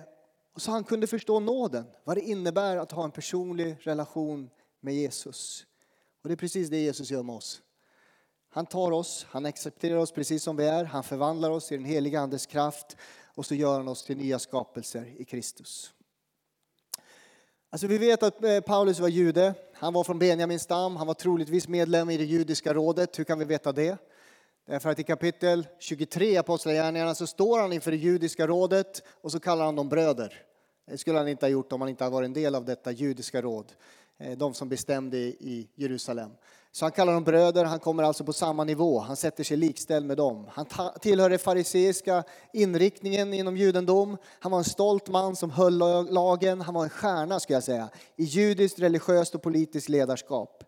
så 0.56 0.70
han 0.70 0.84
kunde 0.84 1.06
förstå 1.06 1.40
nåden, 1.40 1.84
vad 2.04 2.16
det 2.16 2.20
innebär 2.20 2.76
att 2.76 2.92
ha 2.92 3.04
en 3.04 3.10
personlig 3.10 3.76
relation 3.80 4.50
med 4.80 4.94
Jesus. 4.94 5.66
Och 6.22 6.28
det 6.28 6.34
är 6.34 6.36
precis 6.36 6.68
det 6.68 6.76
Jesus 6.76 7.10
gör 7.10 7.22
med 7.22 7.36
oss. 7.36 7.62
Han 8.50 8.66
tar 8.66 8.92
oss, 8.92 9.26
han 9.30 9.46
accepterar 9.46 9.96
oss 9.96 10.12
precis 10.12 10.42
som 10.42 10.56
vi 10.56 10.64
är, 10.64 10.84
han 10.84 11.04
förvandlar 11.04 11.50
oss 11.50 11.72
i 11.72 11.76
den 11.76 11.84
heliga 11.84 12.20
Andes 12.20 12.46
kraft 12.46 12.96
och 13.34 13.46
så 13.46 13.54
gör 13.54 13.76
han 13.76 13.88
oss 13.88 14.04
till 14.04 14.16
nya 14.16 14.38
skapelser 14.38 15.14
i 15.16 15.24
Kristus. 15.24 15.92
Alltså 17.72 17.86
vi 17.86 17.98
vet 17.98 18.22
att 18.22 18.44
eh, 18.44 18.60
Paulus 18.60 19.00
var 19.00 19.08
jude, 19.08 19.54
han 19.74 19.92
var 19.92 20.04
från 20.04 20.18
Benjamins 20.18 20.62
stam, 20.62 20.96
han 20.96 21.06
var 21.06 21.14
troligtvis 21.14 21.68
medlem 21.68 22.10
i 22.10 22.16
det 22.16 22.24
judiska 22.24 22.74
rådet. 22.74 23.18
Hur 23.18 23.24
kan 23.24 23.38
vi 23.38 23.44
veta 23.44 23.72
det? 23.72 23.98
Därför 24.66 24.90
att 24.90 24.98
i 24.98 25.02
kapitel 25.02 25.66
23 25.78 26.30
i 26.30 26.36
Apostlagärningarna 26.36 27.14
så 27.14 27.26
står 27.26 27.60
han 27.60 27.72
inför 27.72 27.90
det 27.90 27.96
judiska 27.96 28.46
rådet 28.46 29.02
och 29.20 29.32
så 29.32 29.40
kallar 29.40 29.64
han 29.64 29.76
dem 29.76 29.88
bröder. 29.88 30.42
Det 30.86 30.98
skulle 30.98 31.18
han 31.18 31.28
inte 31.28 31.46
ha 31.46 31.50
gjort 31.50 31.72
om 31.72 31.80
han 31.80 31.90
inte 31.90 32.04
hade 32.04 32.14
varit 32.14 32.26
en 32.26 32.32
del 32.32 32.54
av 32.54 32.64
detta 32.64 32.90
judiska 32.90 33.42
råd, 33.42 33.72
eh, 34.18 34.38
de 34.38 34.54
som 34.54 34.68
bestämde 34.68 35.18
i 35.18 35.68
Jerusalem. 35.74 36.30
Så 36.74 36.84
han 36.84 36.92
kallar 36.92 37.12
dem 37.12 37.24
bröder, 37.24 37.64
han 37.64 37.78
kommer 37.78 38.02
alltså 38.02 38.24
på 38.24 38.32
samma 38.32 38.64
nivå, 38.64 38.98
han 38.98 39.16
sätter 39.16 39.44
sig 39.44 39.56
likställd 39.56 40.06
med 40.06 40.16
dem. 40.16 40.48
Han 40.52 40.66
tillhör 41.00 41.30
den 41.30 41.38
fariseiska 41.38 42.24
inriktningen 42.52 43.34
inom 43.34 43.56
judendom. 43.56 44.16
Han 44.38 44.52
var 44.52 44.58
en 44.58 44.64
stolt 44.64 45.08
man 45.08 45.36
som 45.36 45.50
höll 45.50 45.78
lagen, 46.12 46.60
han 46.60 46.74
var 46.74 46.84
en 46.84 46.90
stjärna 46.90 47.40
skulle 47.40 47.56
jag 47.56 47.64
säga, 47.64 47.88
i 48.16 48.24
judiskt, 48.24 48.78
religiöst 48.78 49.34
och 49.34 49.42
politiskt 49.42 49.88
ledarskap. 49.88 50.64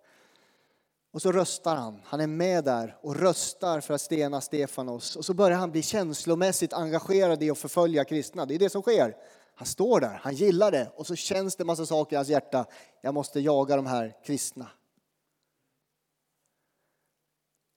Och 1.13 1.23
så 1.23 1.33
röstar 1.33 1.77
han, 1.77 2.01
han 2.05 2.21
är 2.21 2.27
med 2.27 2.65
där 2.65 2.97
och 3.03 3.17
röstar 3.17 3.81
för 3.81 3.95
att 3.95 4.01
stena 4.01 4.41
Stefanos. 4.41 5.17
Och 5.17 5.25
så 5.25 5.35
börjar 5.35 5.59
han 5.59 5.71
bli 5.71 5.83
känslomässigt 5.83 6.73
engagerad 6.73 7.43
i 7.43 7.51
att 7.51 7.59
förfölja 7.59 8.05
kristna. 8.05 8.47
Det 8.47 8.55
är 8.55 8.59
det 8.59 8.71
som 8.71 8.83
sker. 8.83 9.17
Han 9.55 9.67
står 9.67 10.01
där, 10.01 10.21
han 10.23 10.35
gillar 10.35 10.71
det 10.71 10.91
och 10.97 11.07
så 11.07 11.17
känns 11.17 11.57
det 11.57 11.65
massa 11.65 11.87
saker 11.87 12.17
i 12.17 12.19
hans 12.19 12.29
hjärta. 12.29 12.67
Jag 13.01 13.15
måste 13.15 13.41
jaga 13.41 13.77
de 13.77 13.87
här 13.87 14.13
kristna. 14.25 14.71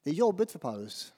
Det 0.07 0.11
är 0.11 0.15
jobbigt 0.15 0.51
för 0.51 0.59
Paulus. 0.59 1.13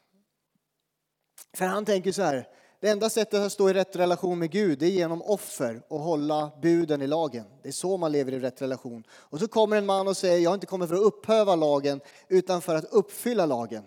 För 1.53 1.65
han 1.65 1.86
tänker 1.86 2.12
så 2.12 2.22
här, 2.22 2.48
det 2.79 2.89
enda 2.89 3.10
sättet 3.10 3.39
att 3.39 3.51
stå 3.51 3.69
i 3.69 3.74
rätt 3.74 3.96
relation 3.96 4.39
med 4.39 4.51
Gud 4.51 4.84
är 4.84 4.88
genom 4.88 5.22
offer 5.22 5.81
och 5.88 6.00
hålla 6.00 6.51
buden 6.62 7.01
i 7.01 7.08
lagen. 7.08 7.46
Det 7.63 7.67
är 7.67 7.74
så 7.74 7.98
man 7.98 8.12
lever 8.12 8.31
i 8.31 8.39
rätt 8.39 8.62
relation. 8.62 9.03
Och 9.12 9.39
så 9.39 9.48
kommer 9.48 9.77
en 9.77 9.86
man 9.86 10.08
och 10.08 10.17
säger, 10.17 10.39
jag 10.39 10.50
har 10.50 10.55
inte 10.55 10.67
kommit 10.67 10.89
för 10.89 10.96
att 10.96 11.01
upphäva 11.01 11.55
lagen 11.55 12.01
utan 12.27 12.62
för 12.62 12.75
att 12.75 12.86
uppfylla 12.86 13.46
lagen. 13.46 13.84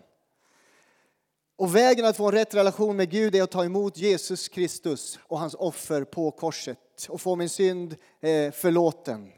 Och 1.57 1.77
vägen 1.77 2.05
att 2.05 2.17
få 2.17 2.27
en 2.27 2.33
rätt 2.33 2.55
relation 2.55 2.97
med 2.97 3.11
Gud 3.11 3.35
är 3.35 3.43
att 3.43 3.51
ta 3.51 3.65
emot 3.65 3.97
Jesus 3.97 4.49
Kristus 4.49 5.19
och 5.23 5.39
hans 5.39 5.55
offer 5.55 6.05
på 6.05 6.31
korset 6.31 7.07
och 7.09 7.21
få 7.21 7.37
min 7.37 7.49
synd 7.49 7.97
eh, 8.21 8.53
förlåten. 8.53 9.33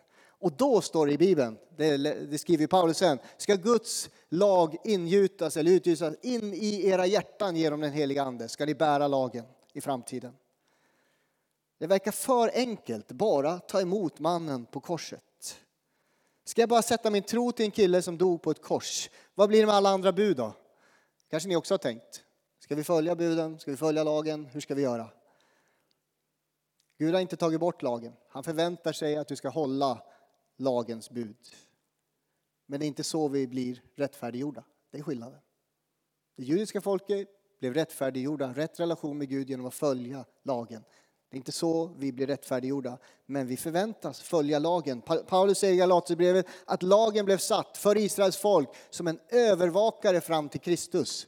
Och 0.44 0.52
då 0.52 0.80
står 0.80 1.06
det 1.06 1.12
i 1.12 1.18
Bibeln, 1.18 1.58
det, 1.76 1.96
det 1.96 2.38
skriver 2.38 2.66
Paulus 2.66 2.98
sen, 2.98 3.18
ska 3.36 3.54
Guds 3.54 4.10
lag 4.28 4.76
ingjutas 4.84 5.56
eller 5.56 5.72
utgjutas 5.72 6.14
in 6.22 6.54
i 6.54 6.86
era 6.88 7.06
hjärtan 7.06 7.56
genom 7.56 7.80
den 7.80 7.92
heliga 7.92 8.22
Ande, 8.22 8.48
ska 8.48 8.66
ni 8.66 8.74
bära 8.74 9.08
lagen 9.08 9.44
i 9.72 9.80
framtiden. 9.80 10.32
Det 11.78 11.86
verkar 11.86 12.10
för 12.12 12.50
enkelt, 12.54 13.12
bara 13.12 13.58
ta 13.58 13.80
emot 13.80 14.18
mannen 14.18 14.66
på 14.66 14.80
korset. 14.80 15.58
Ska 16.44 16.62
jag 16.62 16.68
bara 16.68 16.82
sätta 16.82 17.10
min 17.10 17.22
tro 17.22 17.52
till 17.52 17.64
en 17.64 17.70
kille 17.70 18.02
som 18.02 18.18
dog 18.18 18.42
på 18.42 18.50
ett 18.50 18.62
kors? 18.62 19.10
Vad 19.34 19.48
blir 19.48 19.60
det 19.60 19.66
med 19.66 19.74
alla 19.74 19.90
andra 19.90 20.12
bud 20.12 20.36
då? 20.36 20.52
Kanske 21.30 21.48
ni 21.48 21.56
också 21.56 21.74
har 21.74 21.78
tänkt. 21.78 22.24
Ska 22.58 22.74
vi 22.74 22.84
följa 22.84 23.14
buden? 23.14 23.58
Ska 23.58 23.70
vi 23.70 23.76
följa 23.76 24.04
lagen? 24.04 24.46
Hur 24.46 24.60
ska 24.60 24.74
vi 24.74 24.82
göra? 24.82 25.08
Gud 26.98 27.14
har 27.14 27.20
inte 27.20 27.36
tagit 27.36 27.60
bort 27.60 27.82
lagen. 27.82 28.12
Han 28.28 28.44
förväntar 28.44 28.92
sig 28.92 29.16
att 29.16 29.28
du 29.28 29.36
ska 29.36 29.48
hålla 29.48 30.02
lagens 30.56 31.10
bud. 31.10 31.36
Men 32.66 32.80
det 32.80 32.86
är 32.86 32.88
inte 32.88 33.04
så 33.04 33.28
vi 33.28 33.46
blir 33.46 33.82
rättfärdiggjorda. 33.96 34.64
Det 34.90 34.98
är 34.98 35.02
skillnaden. 35.02 35.40
Det 36.36 36.44
judiska 36.44 36.80
folket 36.80 37.28
blev 37.60 37.74
rättfärdiggjorda, 37.74 38.52
rätt 38.52 38.80
relation 38.80 39.18
med 39.18 39.28
Gud 39.28 39.50
genom 39.50 39.66
att 39.66 39.74
följa 39.74 40.24
lagen. 40.42 40.84
Det 41.30 41.36
är 41.36 41.38
inte 41.38 41.52
så 41.52 41.86
vi 41.98 42.12
blir 42.12 42.26
rättfärdiggjorda, 42.26 42.98
men 43.26 43.46
vi 43.46 43.56
förväntas 43.56 44.20
följa 44.20 44.58
lagen. 44.58 45.02
Paulus 45.02 45.58
säger 45.58 45.74
i 45.74 45.76
Galaterbrevet 45.76 46.46
att 46.64 46.82
lagen 46.82 47.24
blev 47.24 47.38
satt 47.38 47.76
för 47.76 47.96
Israels 47.96 48.36
folk 48.36 48.68
som 48.90 49.06
en 49.06 49.20
övervakare 49.28 50.20
fram 50.20 50.48
till 50.48 50.60
Kristus. 50.60 51.26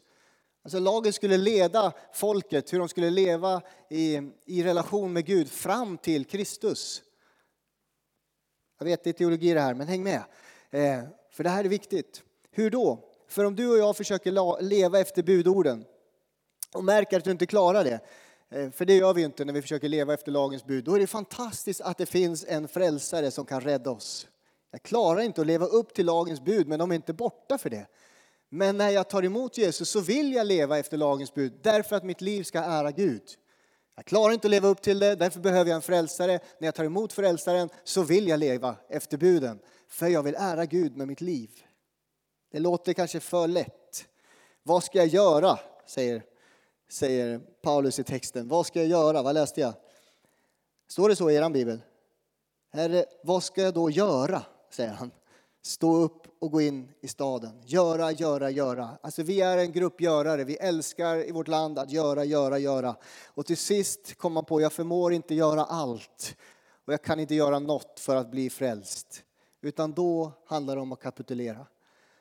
Alltså 0.62 0.78
lagen 0.78 1.12
skulle 1.12 1.36
leda 1.36 1.92
folket, 2.12 2.72
hur 2.72 2.78
de 2.78 2.88
skulle 2.88 3.10
leva 3.10 3.62
i, 3.90 4.20
i 4.44 4.62
relation 4.62 5.12
med 5.12 5.26
Gud 5.26 5.48
fram 5.48 5.98
till 5.98 6.24
Kristus. 6.24 7.02
Jag 8.78 8.84
vet, 8.86 9.04
det 9.04 9.10
är 9.10 9.12
teologi 9.12 9.54
det 9.54 9.60
här, 9.60 9.74
men 9.74 9.88
häng 9.88 10.02
med. 10.02 10.22
Eh, 10.70 11.02
för 11.30 11.44
det 11.44 11.50
här 11.50 11.64
är 11.64 11.68
viktigt. 11.68 12.22
Hur 12.50 12.70
då? 12.70 12.98
För 13.28 13.44
om 13.44 13.56
du 13.56 13.70
och 13.70 13.78
jag 13.78 13.96
försöker 13.96 14.62
leva 14.62 15.00
efter 15.00 15.22
budorden 15.22 15.84
och 16.74 16.84
märker 16.84 17.16
att 17.18 17.24
du 17.24 17.30
inte 17.30 17.46
klarar 17.46 17.84
det, 17.84 18.00
eh, 18.50 18.70
för 18.70 18.84
det 18.84 18.96
gör 18.96 19.14
vi 19.14 19.20
ju 19.20 19.26
inte 19.26 19.44
när 19.44 19.52
vi 19.52 19.62
försöker 19.62 19.88
leva 19.88 20.14
efter 20.14 20.32
lagens 20.32 20.64
bud, 20.64 20.84
då 20.84 20.94
är 20.94 20.98
det 20.98 21.06
fantastiskt 21.06 21.80
att 21.80 21.98
det 21.98 22.06
finns 22.06 22.44
en 22.48 22.68
frälsare 22.68 23.30
som 23.30 23.46
kan 23.46 23.60
rädda 23.60 23.90
oss. 23.90 24.28
Jag 24.70 24.82
klarar 24.82 25.20
inte 25.20 25.40
att 25.40 25.46
leva 25.46 25.66
upp 25.66 25.94
till 25.94 26.06
lagens 26.06 26.40
bud, 26.40 26.68
men 26.68 26.78
de 26.78 26.90
är 26.90 26.94
inte 26.94 27.12
borta 27.12 27.58
för 27.58 27.70
det. 27.70 27.86
Men 28.48 28.76
när 28.76 28.90
jag 28.90 29.08
tar 29.08 29.24
emot 29.24 29.58
Jesus 29.58 29.90
så 29.90 30.00
vill 30.00 30.32
jag 30.32 30.46
leva 30.46 30.78
efter 30.78 30.96
lagens 30.96 31.34
bud, 31.34 31.52
därför 31.62 31.96
att 31.96 32.04
mitt 32.04 32.20
liv 32.20 32.42
ska 32.42 32.58
ära 32.58 32.90
Gud. 32.90 33.22
Jag 33.96 34.04
klarar 34.04 34.32
inte 34.32 34.46
att 34.46 34.50
leva 34.50 34.68
upp 34.68 34.82
till 34.82 34.98
det, 34.98 35.14
därför 35.14 35.40
behöver 35.40 35.70
jag 35.70 35.76
en 35.76 35.82
frälsare. 35.82 36.40
När 36.58 36.66
jag 36.66 36.74
tar 36.74 36.84
emot 36.84 37.12
frälsaren 37.12 37.68
så 37.84 38.02
vill 38.02 38.28
jag 38.28 38.40
leva 38.40 38.76
efter 38.88 39.16
buden, 39.16 39.58
för 39.88 40.06
jag 40.06 40.22
vill 40.22 40.34
ära 40.38 40.64
Gud 40.64 40.96
med 40.96 41.08
mitt 41.08 41.20
liv. 41.20 41.50
Det 42.52 42.58
låter 42.58 42.92
kanske 42.92 43.20
för 43.20 43.48
lätt. 43.48 44.08
Vad 44.62 44.84
ska 44.84 44.98
jag 44.98 45.06
göra? 45.06 45.58
Säger, 45.86 46.22
säger 46.88 47.38
Paulus 47.38 47.98
i 47.98 48.04
texten. 48.04 48.48
Vad 48.48 48.66
ska 48.66 48.78
jag 48.78 48.88
göra? 48.88 49.22
Vad 49.22 49.34
läste 49.34 49.60
jag? 49.60 49.74
Står 50.88 51.08
det 51.08 51.16
så 51.16 51.30
i 51.30 51.34
er 51.34 51.50
bibel? 51.50 51.80
Herre, 52.72 53.04
vad 53.22 53.42
ska 53.42 53.62
jag 53.62 53.74
då 53.74 53.90
göra? 53.90 54.42
säger 54.70 54.92
han. 54.92 55.10
Stå 55.66 55.96
upp 55.96 56.26
och 56.38 56.50
gå 56.50 56.60
in 56.60 56.92
i 57.00 57.08
staden. 57.08 57.62
Göra, 57.64 58.12
göra, 58.12 58.50
göra. 58.50 58.98
Alltså 59.00 59.22
vi 59.22 59.40
är 59.40 59.58
en 59.58 59.72
grupp 59.72 60.00
görare. 60.00 60.44
Vi 60.44 60.56
älskar 60.56 61.28
i 61.28 61.32
vårt 61.32 61.48
land 61.48 61.78
att 61.78 61.90
göra, 61.90 62.24
göra, 62.24 62.58
göra. 62.58 62.96
Och 63.26 63.46
till 63.46 63.56
sist 63.56 64.14
kom 64.14 64.32
man 64.32 64.44
på, 64.44 64.60
jag 64.60 64.72
förmår 64.72 65.12
inte 65.12 65.34
göra 65.34 65.64
allt. 65.64 66.36
Och 66.84 66.92
jag 66.92 67.02
kan 67.02 67.20
inte 67.20 67.34
göra 67.34 67.58
något 67.58 68.00
för 68.00 68.16
att 68.16 68.30
bli 68.30 68.50
frälst. 68.50 69.24
Utan 69.60 69.92
då 69.92 70.32
handlar 70.46 70.76
det 70.76 70.82
om 70.82 70.92
att 70.92 71.00
kapitulera. 71.00 71.66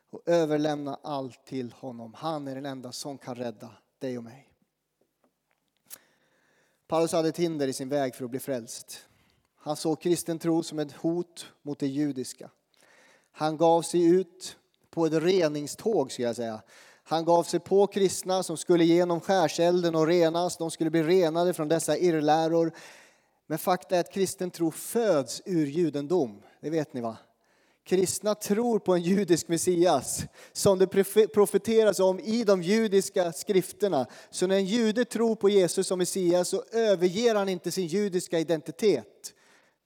Och 0.09 0.21
överlämna 0.25 0.99
allt 1.03 1.45
till 1.45 1.71
honom. 1.71 2.13
Han 2.13 2.47
är 2.47 2.55
den 2.55 2.65
enda 2.65 2.91
som 2.91 3.17
kan 3.17 3.35
rädda 3.35 3.71
dig 3.99 4.17
och 4.17 4.23
mig. 4.23 4.49
Paulus 6.87 7.11
hade 7.11 7.29
ett 7.29 7.37
hinder 7.37 7.67
i 7.67 7.73
sin 7.73 7.89
väg 7.89 8.15
för 8.15 8.25
att 8.25 8.31
bli 8.31 8.39
frälst. 8.39 9.05
Han 9.55 9.75
såg 9.75 10.01
kristen 10.01 10.39
tro 10.39 10.63
som 10.63 10.79
ett 10.79 10.91
hot 10.91 11.47
mot 11.61 11.79
det 11.79 11.87
judiska. 11.87 12.49
Han 13.37 13.57
gav 13.57 13.81
sig 13.81 14.03
ut 14.03 14.57
på 14.89 15.05
ett 15.05 15.13
reningståg, 15.13 16.11
ska 16.11 16.23
jag 16.23 16.35
säga. 16.35 16.61
Han 17.03 17.25
gav 17.25 17.43
sig 17.43 17.59
på 17.59 17.87
kristna 17.87 18.43
som 18.43 18.57
skulle 18.57 18.83
genom 18.83 19.21
skärselden 19.21 19.95
och 19.95 20.07
renas. 20.07 20.57
De 20.57 20.71
skulle 20.71 20.89
bli 20.89 21.03
renade 21.03 21.53
från 21.53 21.67
dessa 21.67 21.97
irrläror. 21.97 22.71
Men 23.47 23.57
fakta 23.57 23.95
är 23.95 23.99
att 23.99 24.11
kristen 24.11 24.51
tro 24.51 24.71
föds 24.71 25.41
ur 25.45 25.65
judendom. 25.65 26.41
Det 26.61 26.69
vet 26.69 26.93
ni 26.93 27.01
va? 27.01 27.17
Kristna 27.83 28.35
tror 28.35 28.79
på 28.79 28.93
en 28.93 29.01
judisk 29.01 29.47
Messias 29.47 30.23
som 30.51 30.79
det 30.79 30.87
profeteras 31.33 31.99
om 31.99 32.19
i 32.19 32.43
de 32.43 32.63
judiska 32.63 33.31
skrifterna. 33.31 34.07
Så 34.29 34.47
när 34.47 34.55
en 34.55 34.65
jude 34.65 35.05
tror 35.05 35.35
på 35.35 35.49
Jesus 35.49 35.87
som 35.87 35.99
Messias 35.99 36.49
så 36.49 36.63
överger 36.71 37.35
han 37.35 37.49
inte 37.49 37.71
sin 37.71 37.87
judiska 37.87 38.39
identitet. 38.39 39.33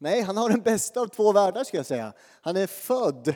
Nej, 0.01 0.21
han 0.21 0.37
har 0.37 0.49
den 0.49 0.61
bästa 0.61 1.01
av 1.01 1.07
två 1.07 1.31
världar 1.31 1.63
ska 1.63 1.77
jag 1.77 1.85
säga. 1.85 2.13
Han 2.41 2.57
är 2.57 2.67
född 2.67 3.35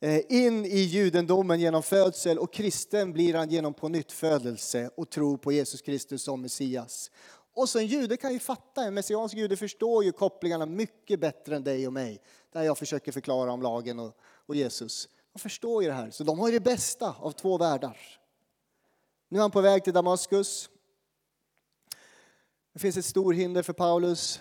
eh, 0.00 0.20
in 0.28 0.64
i 0.64 0.78
judendomen 0.78 1.60
genom 1.60 1.82
födsel 1.82 2.38
och 2.38 2.52
kristen 2.52 3.12
blir 3.12 3.34
han 3.34 3.50
genom 3.50 3.74
på 3.74 3.88
nytt 3.88 4.12
födelse 4.12 4.90
och 4.96 5.10
tro 5.10 5.38
på 5.38 5.52
Jesus 5.52 5.82
Kristus 5.82 6.22
som 6.22 6.42
Messias. 6.42 7.10
Och 7.54 7.68
så 7.68 7.78
en 7.78 7.86
jude 7.86 8.16
kan 8.16 8.32
ju 8.32 8.38
fatta, 8.38 8.84
en 8.84 8.94
messiansk 8.94 9.36
jude 9.36 9.56
förstår 9.56 10.04
ju 10.04 10.12
kopplingarna 10.12 10.66
mycket 10.66 11.20
bättre 11.20 11.56
än 11.56 11.64
dig 11.64 11.86
och 11.86 11.92
mig. 11.92 12.20
Där 12.52 12.62
jag 12.62 12.78
försöker 12.78 13.12
förklara 13.12 13.52
om 13.52 13.62
lagen 13.62 13.98
och, 13.98 14.16
och 14.46 14.56
Jesus. 14.56 15.08
De 15.32 15.38
förstår 15.38 15.82
ju 15.82 15.88
det 15.88 15.94
här, 15.94 16.10
så 16.10 16.24
de 16.24 16.38
har 16.38 16.48
ju 16.48 16.54
det 16.58 16.64
bästa 16.64 17.16
av 17.20 17.32
två 17.32 17.58
världar. 17.58 17.98
Nu 19.28 19.38
är 19.38 19.42
han 19.42 19.50
på 19.50 19.60
väg 19.60 19.84
till 19.84 19.92
Damaskus. 19.92 20.70
Det 22.72 22.78
finns 22.78 22.96
ett 22.96 23.04
stort 23.04 23.34
hinder 23.34 23.62
för 23.62 23.72
Paulus. 23.72 24.40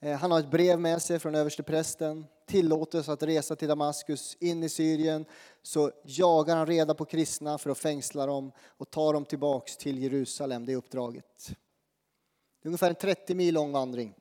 Eh, 0.00 0.18
han 0.18 0.30
har 0.30 0.38
ett 0.38 0.50
brev 0.50 0.80
med 0.80 1.02
sig 1.02 1.18
från 1.18 1.34
översteprästen, 1.34 2.26
tillåtelse 2.46 3.12
att 3.12 3.22
resa 3.22 3.56
till 3.56 3.68
Damaskus, 3.68 4.36
in 4.40 4.62
i 4.62 4.68
Syrien. 4.68 5.24
Så 5.62 5.92
jagar 6.02 6.56
han 6.56 6.66
reda 6.66 6.94
på 6.94 7.04
kristna 7.04 7.58
för 7.58 7.70
att 7.70 7.78
fängsla 7.78 8.26
dem 8.26 8.52
och 8.66 8.90
ta 8.90 9.12
dem 9.12 9.24
tillbaks 9.24 9.76
till 9.76 9.98
Jerusalem, 10.02 10.66
det 10.66 10.72
är 10.72 10.76
uppdraget. 10.76 11.48
Det 12.62 12.66
är 12.66 12.68
ungefär 12.68 12.88
en 12.88 12.94
30 12.94 13.34
mil 13.34 13.54
lång 13.54 13.72
vandring. 13.72 14.14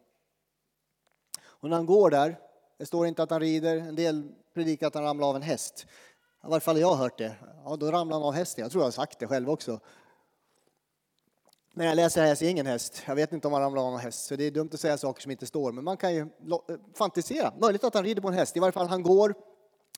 Och 1.43 1.69
när 1.69 1.75
han 1.75 1.85
går 1.85 2.09
där, 2.09 2.39
det 2.77 2.85
står 2.85 3.07
inte 3.07 3.23
att 3.23 3.29
han 3.29 3.39
rider, 3.39 3.77
en 3.77 3.95
del 3.95 4.31
predikar 4.53 4.87
att 4.87 4.93
han 4.93 5.03
ramlar 5.03 5.27
av 5.27 5.35
en 5.35 5.41
häst. 5.41 5.85
I 6.43 6.47
varje 6.47 6.59
fall 6.59 6.79
jag 6.79 6.87
har 6.87 6.95
hört 6.95 7.17
det. 7.17 7.35
Ja, 7.65 7.75
då 7.75 7.91
ramlar 7.91 8.17
han 8.17 8.27
av 8.27 8.33
hästen. 8.33 8.61
Jag 8.61 8.71
tror 8.71 8.81
jag 8.81 8.87
har 8.87 8.91
sagt 8.91 9.19
det 9.19 9.27
själv 9.27 9.49
också. 9.49 9.79
När 11.77 11.85
jag 11.85 11.95
läser 11.95 12.21
här, 12.21 12.27
jag 12.27 12.37
ser 12.37 12.49
ingen 12.49 12.65
häst. 12.65 13.03
Jag 13.05 13.15
vet 13.15 13.33
inte 13.33 13.47
om 13.47 13.53
han 13.53 13.61
ramlar 13.61 13.81
av 13.85 13.91
någon 13.91 13.99
häst, 13.99 14.25
så 14.25 14.35
det 14.35 14.43
är 14.43 14.51
dumt 14.51 14.69
att 14.73 14.79
säga 14.79 14.97
saker 14.97 15.21
som 15.21 15.31
inte 15.31 15.45
står. 15.45 15.71
Men 15.71 15.83
man 15.83 15.97
kan 15.97 16.15
ju 16.15 16.21
eh, 16.21 16.27
fantisera. 16.95 17.53
Möjligt 17.61 17.83
att 17.83 17.93
han 17.93 18.03
rider 18.03 18.21
på 18.21 18.27
en 18.27 18.33
häst. 18.33 18.57
I 18.57 18.59
varje 18.59 18.71
fall, 18.71 18.87
han 18.87 19.03
går. 19.03 19.33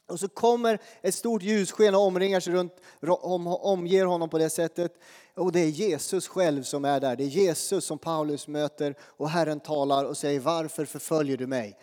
Och 0.07 0.19
så 0.19 0.27
kommer 0.27 0.79
ett 1.01 1.15
stort 1.15 1.43
ljussken 1.43 1.95
och 1.95 2.01
omringar 2.01 2.39
sig 2.39 2.53
runt, 2.53 2.73
om, 3.01 3.47
omger 3.47 4.05
honom 4.05 4.29
på 4.29 4.37
det 4.37 4.49
sättet. 4.49 4.93
Och 5.35 5.51
det 5.51 5.59
är 5.59 5.67
Jesus 5.67 6.27
själv 6.27 6.63
som 6.63 6.85
är 6.85 6.99
där. 6.99 7.15
Det 7.15 7.23
är 7.23 7.27
Jesus 7.27 7.85
som 7.85 7.97
Paulus 7.97 8.47
möter 8.47 8.95
och 9.01 9.29
Herren 9.29 9.59
talar 9.59 10.05
och 10.05 10.17
säger 10.17 10.39
varför 10.39 10.85
förföljer 10.85 11.37
du 11.37 11.47
mig? 11.47 11.77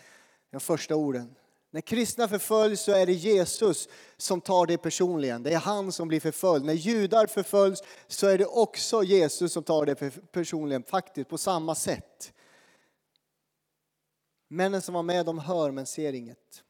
De 0.50 0.61
första 0.61 0.96
orden. 0.96 1.35
När 1.76 1.80
kristna 1.80 2.28
förföljs 2.28 2.80
så 2.80 2.92
är 2.92 3.06
det 3.06 3.12
Jesus 3.12 3.88
som 4.16 4.40
tar 4.40 4.66
det 4.66 4.78
personligen. 4.78 5.42
Det 5.42 5.52
är 5.52 5.58
han 5.58 5.92
som 5.92 6.08
blir 6.08 6.20
förföljd. 6.20 6.64
När 6.64 6.72
judar 6.72 7.26
förföljs 7.26 7.82
så 8.06 8.26
är 8.26 8.38
det 8.38 8.46
också 8.46 9.02
Jesus 9.02 9.52
som 9.52 9.62
tar 9.62 9.86
det 9.86 9.94
personligen, 10.32 10.82
faktiskt 10.82 11.28
på 11.28 11.38
samma 11.38 11.74
sätt. 11.74 12.32
Männen 14.48 14.82
som 14.82 14.94
var 14.94 15.02
med 15.02 15.26
de 15.26 15.38
hör 15.38 15.70
men 15.70 15.86
ser 15.86 16.12
inget. 16.12 16.62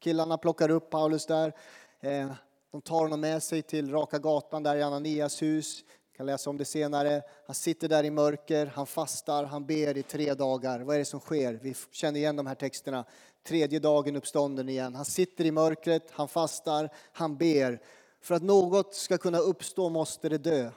Killarna 0.00 0.38
plockar 0.38 0.70
upp 0.70 0.90
Paulus 0.90 1.26
där. 1.26 1.52
Eh, 2.00 2.32
de 2.70 2.82
tar 2.82 3.00
honom 3.00 3.20
med 3.20 3.42
sig 3.42 3.62
till 3.62 3.90
Raka 3.90 4.18
gatan 4.18 4.62
där 4.62 4.76
i 4.76 4.82
Ananias 4.82 5.42
hus. 5.42 5.84
Kan 6.20 6.26
läsa 6.26 6.50
om 6.50 6.56
det 6.56 6.64
senare. 6.64 7.22
Han 7.46 7.54
sitter 7.54 7.88
där 7.88 8.04
i 8.04 8.10
mörker, 8.10 8.66
han 8.66 8.86
fastar, 8.86 9.44
han 9.44 9.66
ber 9.66 9.96
i 9.96 10.02
tre 10.02 10.34
dagar. 10.34 10.80
Vad 10.80 10.94
är 10.94 10.98
det 10.98 11.04
som 11.04 11.20
sker? 11.20 11.54
Vi 11.54 11.74
känner 11.90 12.20
igen 12.20 12.36
de 12.36 12.46
här 12.46 12.54
texterna 12.54 13.04
tredje 13.42 13.78
dagen 13.78 14.16
uppstånden 14.16 14.68
igen. 14.68 14.94
Han 14.94 15.04
sitter 15.04 15.44
i 15.44 15.50
mörkret, 15.50 16.10
han 16.10 16.28
fastar, 16.28 16.90
han 17.12 17.36
ber. 17.36 17.82
För 18.20 18.34
att 18.34 18.42
något 18.42 18.94
ska 18.94 19.18
kunna 19.18 19.38
uppstå 19.38 19.88
måste 19.88 20.28
det 20.28 20.38
dö. 20.38 20.70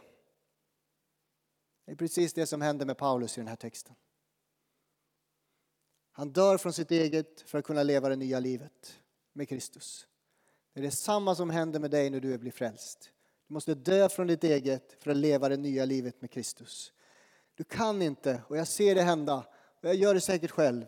Det 1.85 1.91
är 1.91 1.95
precis 1.95 2.33
det 2.33 2.45
som 2.45 2.61
händer 2.61 2.85
med 2.85 2.97
Paulus 2.97 3.37
i 3.37 3.41
den 3.41 3.47
här 3.47 3.55
texten. 3.55 3.95
Han 6.11 6.31
dör 6.31 6.57
från 6.57 6.73
sitt 6.73 6.91
eget 6.91 7.41
för 7.41 7.57
att 7.57 7.65
kunna 7.65 7.83
leva 7.83 8.09
det 8.09 8.15
nya 8.15 8.39
livet 8.39 8.99
med 9.33 9.49
Kristus. 9.49 10.07
Det 10.73 10.79
är 10.79 10.83
detsamma 10.83 11.35
som 11.35 11.49
händer 11.49 11.79
med 11.79 11.91
dig 11.91 12.09
när 12.09 12.19
du 12.19 12.37
blir 12.37 12.51
frälst. 12.51 13.09
Du 13.47 13.53
måste 13.53 13.75
dö 13.75 14.09
från 14.09 14.27
ditt 14.27 14.43
eget 14.43 15.03
för 15.03 15.11
att 15.11 15.17
leva 15.17 15.49
det 15.49 15.57
nya 15.57 15.85
livet 15.85 16.21
med 16.21 16.31
Kristus. 16.31 16.93
Du 17.55 17.63
kan 17.63 18.01
inte, 18.01 18.41
och 18.47 18.57
jag 18.57 18.67
ser 18.67 18.95
det 18.95 19.01
hända, 19.01 19.37
och 19.81 19.89
jag 19.89 19.95
gör 19.95 20.13
det 20.13 20.21
säkert 20.21 20.51
själv, 20.51 20.85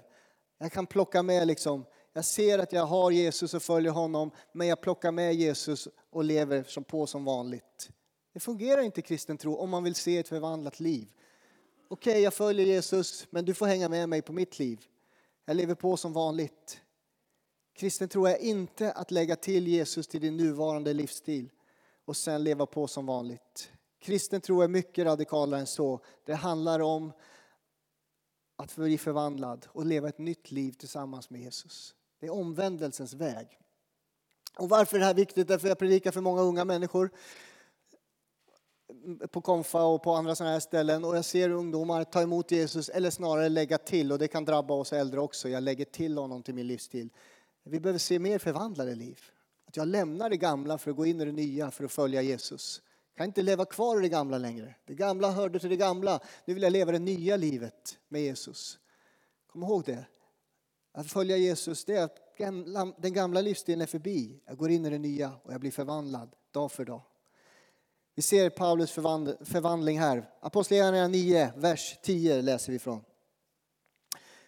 jag 0.58 0.72
kan 0.72 0.88
plocka 0.88 1.24
med 1.24 1.48
liksom, 1.48 1.86
jag 2.13 2.26
ser 2.26 2.60
att 2.60 2.74
jag 2.74 2.86
har 2.86 3.12
Jesus 3.12 3.54
och 3.54 3.63
följer 3.63 3.91
honom, 3.91 4.32
men 4.52 4.68
jag 4.68 4.82
plockar 4.82 5.12
med 5.12 5.34
Jesus 5.34 5.88
och 6.10 6.24
lever 6.24 6.63
som 6.63 6.84
på 6.84 7.08
som 7.08 7.26
vanligt. 7.26 7.89
Det 8.34 8.39
fungerar 8.39 8.82
inte 8.82 9.02
kristen 9.02 9.38
tro 9.38 9.56
om 9.56 9.70
man 9.70 9.84
vill 9.84 9.96
se 9.96 10.18
ett 10.18 10.28
förvandlat 10.28 10.80
liv. 10.80 11.08
Okej, 11.88 12.12
okay, 12.12 12.22
jag 12.22 12.34
följer 12.34 12.65
Jesus, 12.65 13.28
men 13.30 13.46
du 13.46 13.54
får 13.54 13.65
hänga 13.65 13.89
med 13.89 14.10
mig 14.10 14.22
på 14.22 14.34
mitt 14.34 14.60
liv. 14.60 14.86
Jag 15.46 15.58
lever 15.58 15.76
på 15.76 15.98
som 15.98 16.13
vanligt. 16.13 16.82
Kristen 17.74 18.10
tro 18.10 18.26
är 18.26 18.38
inte 18.38 18.91
att 18.91 19.12
lägga 19.12 19.36
till 19.36 19.68
Jesus 19.68 20.08
till 20.08 20.22
din 20.22 20.38
nuvarande 20.38 20.94
livsstil 20.94 21.50
och 22.06 22.18
sen 22.18 22.44
leva 22.44 22.65
på 22.65 22.88
som 22.88 23.06
vanligt. 23.06 23.72
Kristen 24.00 24.41
tro 24.41 24.62
är 24.62 24.68
mycket 24.68 25.06
radikalare 25.06 25.60
än 25.60 25.68
så. 25.68 26.00
Det 26.26 26.34
handlar 26.34 26.80
om 26.80 27.12
att 28.56 28.76
bli 28.76 28.98
förvandlad 28.98 29.68
och 29.70 29.86
leva 29.86 30.10
ett 30.10 30.18
nytt 30.18 30.52
liv 30.52 30.72
tillsammans 30.72 31.30
med 31.30 31.41
Jesus. 31.41 31.96
Det 32.20 32.26
är 32.26 32.34
omvändelsens 32.34 33.13
väg. 33.13 33.60
Och 34.58 34.70
varför 34.70 34.96
är 34.96 35.00
det 35.00 35.06
här 35.06 35.13
viktigt? 35.13 35.48
Därför 35.48 35.68
jag 35.68 35.80
predikar 35.80 36.12
för 36.12 36.22
många 36.22 36.41
unga 36.41 36.65
människor 36.65 37.10
på 39.32 39.41
konfa 39.41 39.84
och 39.84 40.04
på 40.04 40.13
andra 40.13 40.36
sådana 40.36 40.54
här 40.54 40.60
ställen 40.60 41.06
och 41.06 41.18
jag 41.18 41.26
ser 41.26 41.50
ungdomar 41.50 42.04
ta 42.04 42.22
emot 42.22 42.52
Jesus 42.52 42.89
eller 42.89 43.10
snarare 43.10 43.50
lägga 43.50 43.78
till 43.78 44.12
och 44.12 44.20
det 44.20 44.28
kan 44.28 44.46
drabba 44.46 44.74
oss 44.74 44.94
äldre 44.94 45.20
också. 45.20 45.50
Jag 45.50 45.63
lägger 45.63 45.86
till 45.86 46.18
honom 46.18 46.44
till 46.44 46.56
min 46.56 46.68
livsstil. 46.68 47.10
Vi 47.63 47.80
behöver 47.80 48.00
se 48.00 48.20
mer 48.20 48.39
förvandlade 48.39 48.96
liv. 48.96 49.20
Att 49.76 49.78
jag 49.78 49.88
lämnar 49.88 50.30
det 50.30 50.38
gamla 50.38 50.78
för 50.78 50.92
att 50.92 50.98
gå 50.98 51.06
in 51.06 51.22
i 51.22 51.26
det 51.26 51.32
nya 51.32 51.72
för 51.72 51.84
att 51.84 51.92
följa 51.92 52.22
Jesus. 52.22 52.82
Jag 53.14 53.18
kan 53.18 53.26
inte 53.26 53.42
leva 53.42 53.66
kvar 53.66 54.00
i 54.00 54.02
det 54.02 54.10
gamla 54.10 54.38
längre. 54.38 54.76
Det 54.86 54.94
gamla 54.94 55.32
hörde 55.32 55.60
till 55.60 55.70
det 55.70 55.76
gamla. 55.76 56.20
Nu 56.46 56.54
vill 56.54 56.64
jag 56.64 56.72
leva 56.72 56.92
det 56.92 57.00
nya 57.00 57.36
livet 57.36 57.98
med 58.08 58.22
Jesus. 58.22 58.80
Kom 59.48 59.64
ihåg 59.64 59.84
det. 59.86 60.06
Att 60.92 61.12
följa 61.12 61.38
Jesus, 61.38 61.86
det 61.86 61.96
är 61.96 62.04
att 62.04 62.18
den 62.98 63.14
gamla 63.14 63.42
livsstilen 63.42 63.82
är 63.82 63.86
förbi. 63.86 64.40
Jag 64.46 64.58
går 64.58 64.72
in 64.72 64.86
i 64.86 64.90
det 64.90 64.98
nya 64.98 65.32
och 65.44 65.54
jag 65.54 65.62
blir 65.62 65.72
förvandlad 65.72 66.36
dag 66.52 66.72
för 66.72 66.86
dag. 66.86 67.02
Vi 68.16 68.22
ser 68.22 68.50
Paulus 68.50 68.92
förvandling 68.92 70.00
här. 70.00 70.30
Apostlagärningarna 70.40 71.08
9, 71.08 71.54
vers 71.56 71.98
10 72.04 72.42
läser 72.42 72.72
vi 72.72 72.80
från. 72.80 73.04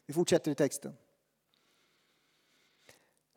Vi 0.05 0.13
fortsätter 0.13 0.51
i 0.51 0.55
texten. 0.55 0.93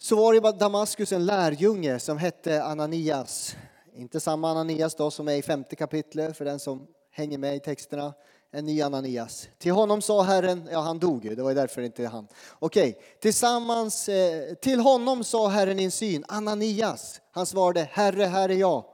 Så 0.02 0.16
var 0.16 0.32
det 0.32 0.48
i 0.48 0.58
Damaskus 0.58 1.12
en 1.12 1.26
lärjunge 1.26 1.98
som 1.98 2.18
hette 2.18 2.64
Ananias. 2.64 3.56
Inte 3.94 4.20
samma 4.20 4.50
Ananias 4.50 4.94
då 4.94 5.10
som 5.10 5.28
är 5.28 5.34
i 5.34 5.42
femte 5.42 5.76
kapitlet 5.76 6.36
för 6.36 6.44
den 6.44 6.58
som 6.58 6.86
hänger 7.10 7.38
med 7.38 7.56
i 7.56 7.60
texterna. 7.60 8.14
En 8.50 8.64
ny 8.64 8.82
Ananias. 8.82 9.48
Till 9.58 9.72
honom 9.72 10.02
sa 10.02 10.22
Herren, 10.22 10.68
ja 10.72 10.80
han 10.80 10.98
dog 10.98 11.24
ju, 11.24 11.34
det 11.34 11.42
var 11.42 11.54
därför 11.54 11.82
inte 11.82 12.06
han. 12.06 12.28
Okej, 12.58 12.98
tillsammans, 13.20 14.08
eh, 14.08 14.54
till 14.54 14.80
honom 14.80 15.24
sa 15.24 15.48
Herren 15.48 15.80
i 15.80 15.84
en 15.84 15.90
syn, 15.90 16.24
Ananias. 16.28 17.20
Han 17.32 17.46
svarade, 17.46 17.88
Herre, 17.92 18.24
här 18.24 18.48
är 18.48 18.54
jag. 18.54 18.84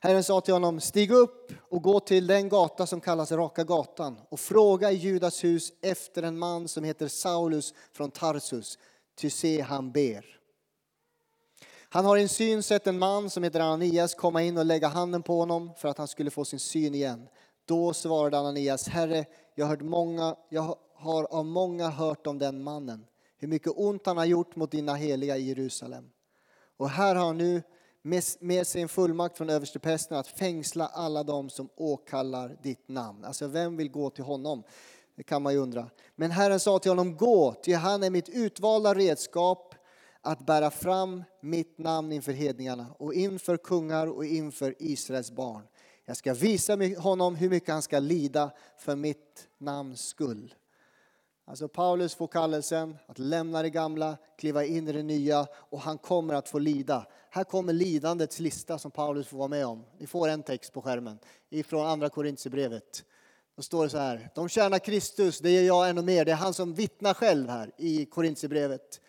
Herren 0.00 0.24
sa 0.24 0.40
till 0.40 0.54
honom, 0.54 0.80
stig 0.80 1.10
upp 1.10 1.52
och 1.70 1.82
gå 1.82 2.00
till 2.00 2.26
den 2.26 2.48
gata 2.48 2.86
som 2.86 3.00
kallas 3.00 3.32
Raka 3.32 3.64
gatan 3.64 4.16
och 4.28 4.40
fråga 4.40 4.90
i 4.90 4.94
Judas 4.94 5.44
hus 5.44 5.72
efter 5.82 6.22
en 6.22 6.38
man 6.38 6.68
som 6.68 6.84
heter 6.84 7.08
Saulus 7.08 7.74
från 7.92 8.10
Tarsus, 8.10 8.78
ty 9.20 9.30
se 9.30 9.60
han 9.60 9.92
ber. 9.92 10.40
Han 11.92 12.04
har 12.04 12.16
i 12.16 12.22
en 12.22 12.28
syn 12.28 12.62
sett 12.62 12.86
en 12.86 12.98
man 12.98 13.30
som 13.30 13.42
heter 13.42 13.60
Ananias 13.60 14.14
komma 14.14 14.42
in 14.42 14.58
och 14.58 14.64
lägga 14.64 14.88
handen 14.88 15.22
på 15.22 15.38
honom 15.38 15.70
för 15.76 15.88
att 15.88 15.98
han 15.98 16.08
skulle 16.08 16.30
få 16.30 16.44
sin 16.44 16.58
syn 16.58 16.94
igen. 16.94 17.28
Då 17.64 17.94
svarade 17.94 18.38
Ananias, 18.38 18.88
Herre, 18.88 19.24
jag, 19.54 19.66
hört 19.66 19.80
många, 19.80 20.36
jag 20.48 20.76
har 20.94 21.24
av 21.24 21.46
många 21.46 21.88
hört 21.88 22.26
om 22.26 22.38
den 22.38 22.62
mannen, 22.62 23.06
hur 23.38 23.48
mycket 23.48 23.72
ont 23.76 24.06
han 24.06 24.16
har 24.16 24.24
gjort 24.24 24.56
mot 24.56 24.70
dina 24.70 24.94
heliga 24.94 25.36
i 25.36 25.48
Jerusalem. 25.48 26.10
Och 26.76 26.88
här 26.88 27.14
har 27.14 27.26
han 27.26 27.38
nu 27.38 27.62
med 28.40 28.66
sig 28.66 28.82
en 28.82 28.88
fullmakt 28.88 29.36
från 29.36 29.50
översteprästen 29.50 30.16
att 30.16 30.28
fängsla 30.28 30.86
alla 30.86 31.22
dem 31.22 31.50
som 31.50 31.68
åkallar 31.76 32.56
ditt 32.62 32.88
namn. 32.88 33.24
Alltså 33.24 33.46
vem 33.46 33.76
vill 33.76 33.90
gå 33.90 34.10
till 34.10 34.24
honom? 34.24 34.62
Det 35.20 35.24
kan 35.24 35.42
man 35.42 35.52
ju 35.52 35.58
undra. 35.58 35.90
Men 36.16 36.30
Herren 36.30 36.60
sa 36.60 36.78
till 36.78 36.90
honom, 36.90 37.16
gå, 37.16 37.54
ty 37.62 37.74
han 37.74 38.02
är 38.02 38.10
mitt 38.10 38.28
utvalda 38.28 38.94
redskap 38.94 39.74
att 40.20 40.46
bära 40.46 40.70
fram 40.70 41.24
mitt 41.40 41.78
namn 41.78 42.12
inför 42.12 42.32
hedningarna 42.32 42.86
och 42.98 43.14
inför 43.14 43.56
kungar 43.56 44.06
och 44.06 44.24
inför 44.24 44.74
Israels 44.78 45.30
barn. 45.30 45.62
Jag 46.04 46.16
ska 46.16 46.34
visa 46.34 46.78
honom 46.98 47.34
hur 47.34 47.50
mycket 47.50 47.68
han 47.68 47.82
ska 47.82 47.98
lida 47.98 48.50
för 48.78 48.96
mitt 48.96 49.48
namns 49.58 50.00
skull. 50.00 50.54
Alltså 51.44 51.68
Paulus 51.68 52.14
får 52.14 52.26
kallelsen 52.26 52.96
att 53.06 53.18
lämna 53.18 53.62
det 53.62 53.70
gamla, 53.70 54.16
kliva 54.38 54.64
in 54.64 54.88
i 54.88 54.92
det 54.92 55.02
nya 55.02 55.46
och 55.52 55.80
han 55.80 55.98
kommer 55.98 56.34
att 56.34 56.48
få 56.48 56.58
lida. 56.58 57.06
Här 57.30 57.44
kommer 57.44 57.72
lidandets 57.72 58.40
lista 58.40 58.78
som 58.78 58.90
Paulus 58.90 59.26
får 59.26 59.38
vara 59.38 59.48
med 59.48 59.66
om. 59.66 59.84
Ni 59.98 60.06
får 60.06 60.28
en 60.28 60.42
text 60.42 60.72
på 60.72 60.82
skärmen 60.82 61.18
ifrån 61.50 61.86
andra 61.86 62.08
Korintierbrevet. 62.08 63.04
Då 63.60 63.64
står 63.64 63.84
det 63.84 63.90
så 63.90 63.98
här, 63.98 64.30
de 64.34 64.48
tjänar 64.48 64.78
Kristus, 64.78 65.38
det 65.38 65.50
gör 65.50 65.62
jag 65.62 65.88
ännu 65.88 66.02
mer. 66.02 66.24
Det 66.24 66.32
är 66.32 66.36
han 66.36 66.54
som 66.54 66.74
vittnar 66.74 67.14
själv 67.14 67.48
här 67.48 67.70
i 67.76 68.06
Korintierbrevet. 68.06 69.00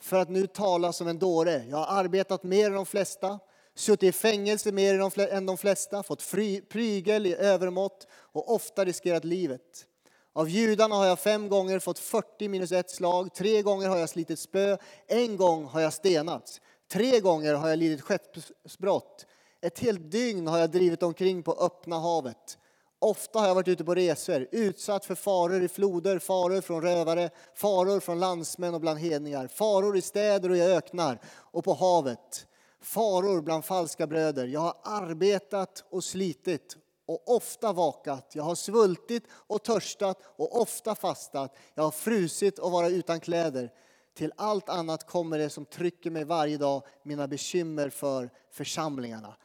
För 0.00 0.16
att 0.16 0.28
nu 0.28 0.46
tala 0.46 0.92
som 0.92 1.08
en 1.08 1.18
dåre. 1.18 1.64
Jag 1.68 1.76
har 1.76 1.98
arbetat 2.00 2.42
mer 2.42 2.66
än 2.66 2.72
de 2.72 2.86
flesta, 2.86 3.38
suttit 3.74 4.02
i 4.02 4.12
fängelse 4.12 4.72
mer 4.72 5.20
än 5.32 5.46
de 5.46 5.58
flesta, 5.58 6.02
fått 6.02 6.22
fri, 6.22 6.60
prygel 6.60 7.26
i 7.26 7.34
övermått 7.34 8.06
och 8.12 8.54
ofta 8.54 8.84
riskerat 8.84 9.24
livet. 9.24 9.86
Av 10.32 10.48
judarna 10.48 10.94
har 10.94 11.06
jag 11.06 11.18
fem 11.18 11.48
gånger 11.48 11.78
fått 11.78 11.98
40 11.98 12.48
minus 12.48 12.72
ett 12.72 12.90
slag, 12.90 13.34
tre 13.34 13.62
gånger 13.62 13.88
har 13.88 13.98
jag 13.98 14.08
slitit 14.08 14.38
spö, 14.38 14.76
en 15.06 15.36
gång 15.36 15.64
har 15.64 15.80
jag 15.80 15.92
stenats, 15.92 16.60
tre 16.92 17.20
gånger 17.20 17.54
har 17.54 17.68
jag 17.68 17.78
lidit 17.78 18.00
skeppsbrott, 18.00 19.26
ett 19.60 19.78
helt 19.78 20.10
dygn 20.10 20.46
har 20.46 20.58
jag 20.58 20.70
drivit 20.70 21.02
omkring 21.02 21.42
på 21.42 21.52
öppna 21.52 21.98
havet. 21.98 22.56
Ofta 23.02 23.38
har 23.38 23.46
jag 23.46 23.54
varit 23.54 23.68
ute 23.68 23.84
på 23.84 23.94
resor, 23.94 24.48
utsatt 24.52 25.04
för 25.04 25.14
faror 25.14 25.62
i 25.62 25.68
floder, 25.68 26.18
faror 26.18 26.60
från 26.60 26.82
rövare, 26.82 27.30
faror 27.54 28.00
från 28.00 28.20
landsmän 28.20 28.74
och 28.74 28.80
bland 28.80 28.98
hedningar, 28.98 29.48
faror 29.48 29.96
i 29.96 30.02
städer 30.02 30.50
och 30.50 30.56
i 30.56 30.60
öknar 30.60 31.18
och 31.26 31.64
på 31.64 31.74
havet, 31.74 32.46
faror 32.82 33.42
bland 33.42 33.64
falska 33.64 34.06
bröder. 34.06 34.46
Jag 34.46 34.60
har 34.60 34.74
arbetat 34.84 35.84
och 35.90 36.04
slitit 36.04 36.76
och 37.06 37.36
ofta 37.36 37.72
vakat. 37.72 38.30
Jag 38.34 38.44
har 38.44 38.54
svultit 38.54 39.24
och 39.32 39.62
törstat 39.62 40.18
och 40.24 40.60
ofta 40.60 40.94
fastat. 40.94 41.56
Jag 41.74 41.82
har 41.82 41.90
frusit 41.90 42.58
och 42.58 42.70
varit 42.70 42.92
utan 42.92 43.20
kläder. 43.20 43.72
Till 44.16 44.32
allt 44.36 44.68
annat 44.68 45.06
kommer 45.06 45.38
det 45.38 45.50
som 45.50 45.64
trycker 45.64 46.10
mig 46.10 46.24
varje 46.24 46.56
dag, 46.56 46.82
mina 47.02 47.28
bekymmer 47.28 47.90
för 47.90 48.30
församlingarna. 48.50 49.36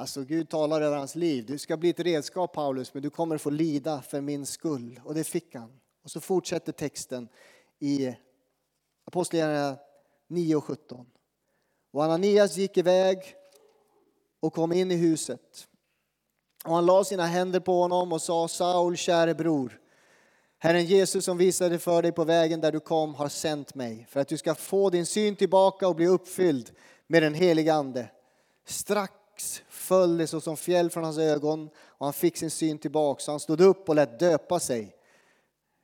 Alltså 0.00 0.24
Gud 0.24 0.48
talar 0.48 0.80
över 0.80 0.96
hans 0.96 1.14
liv. 1.14 1.44
Du 1.46 1.58
ska 1.58 1.76
bli 1.76 1.90
ett 1.90 2.00
redskap 2.00 2.52
Paulus, 2.52 2.94
men 2.94 3.02
du 3.02 3.10
kommer 3.10 3.38
få 3.38 3.50
lida 3.50 4.02
för 4.02 4.20
min 4.20 4.46
skull. 4.46 5.00
Och 5.04 5.14
det 5.14 5.24
fick 5.24 5.54
han. 5.54 5.80
Och 6.04 6.10
så 6.10 6.20
fortsätter 6.20 6.72
texten 6.72 7.28
i 7.78 8.14
Apostlagärningarna 9.04 9.76
9 10.28 10.56
och 10.56 10.64
17. 10.64 11.06
Och 11.92 12.04
Ananias 12.04 12.56
gick 12.56 12.76
iväg 12.76 13.18
och 14.40 14.52
kom 14.52 14.72
in 14.72 14.90
i 14.90 14.96
huset. 14.96 15.68
Och 16.64 16.74
han 16.74 16.86
la 16.86 17.04
sina 17.04 17.26
händer 17.26 17.60
på 17.60 17.80
honom 17.80 18.12
och 18.12 18.22
sa 18.22 18.48
Saul, 18.48 18.96
käre 18.96 19.34
bror. 19.34 19.80
Herren 20.58 20.84
Jesus 20.84 21.24
som 21.24 21.38
visade 21.38 21.78
för 21.78 22.02
dig 22.02 22.12
på 22.12 22.24
vägen 22.24 22.60
där 22.60 22.72
du 22.72 22.80
kom 22.80 23.14
har 23.14 23.28
sänt 23.28 23.74
mig 23.74 24.06
för 24.10 24.20
att 24.20 24.28
du 24.28 24.36
ska 24.36 24.54
få 24.54 24.90
din 24.90 25.06
syn 25.06 25.36
tillbaka 25.36 25.88
och 25.88 25.96
bli 25.96 26.06
uppfylld 26.06 26.70
med 27.06 27.22
den 27.22 27.34
helige 27.34 27.74
Ande. 27.74 28.10
Strax 28.66 29.19
föll 29.68 30.18
det 30.18 30.26
såsom 30.26 30.56
fjäll 30.56 30.90
från 30.90 31.04
hans 31.04 31.18
ögon 31.18 31.70
och 31.84 32.06
han 32.06 32.12
fick 32.12 32.36
sin 32.36 32.50
syn 32.50 32.78
tillbaka. 32.78 33.20
Så 33.20 33.30
han 33.30 33.40
stod 33.40 33.60
upp 33.60 33.88
och 33.88 33.94
lät 33.94 34.18
döpa 34.18 34.60
sig. 34.60 34.94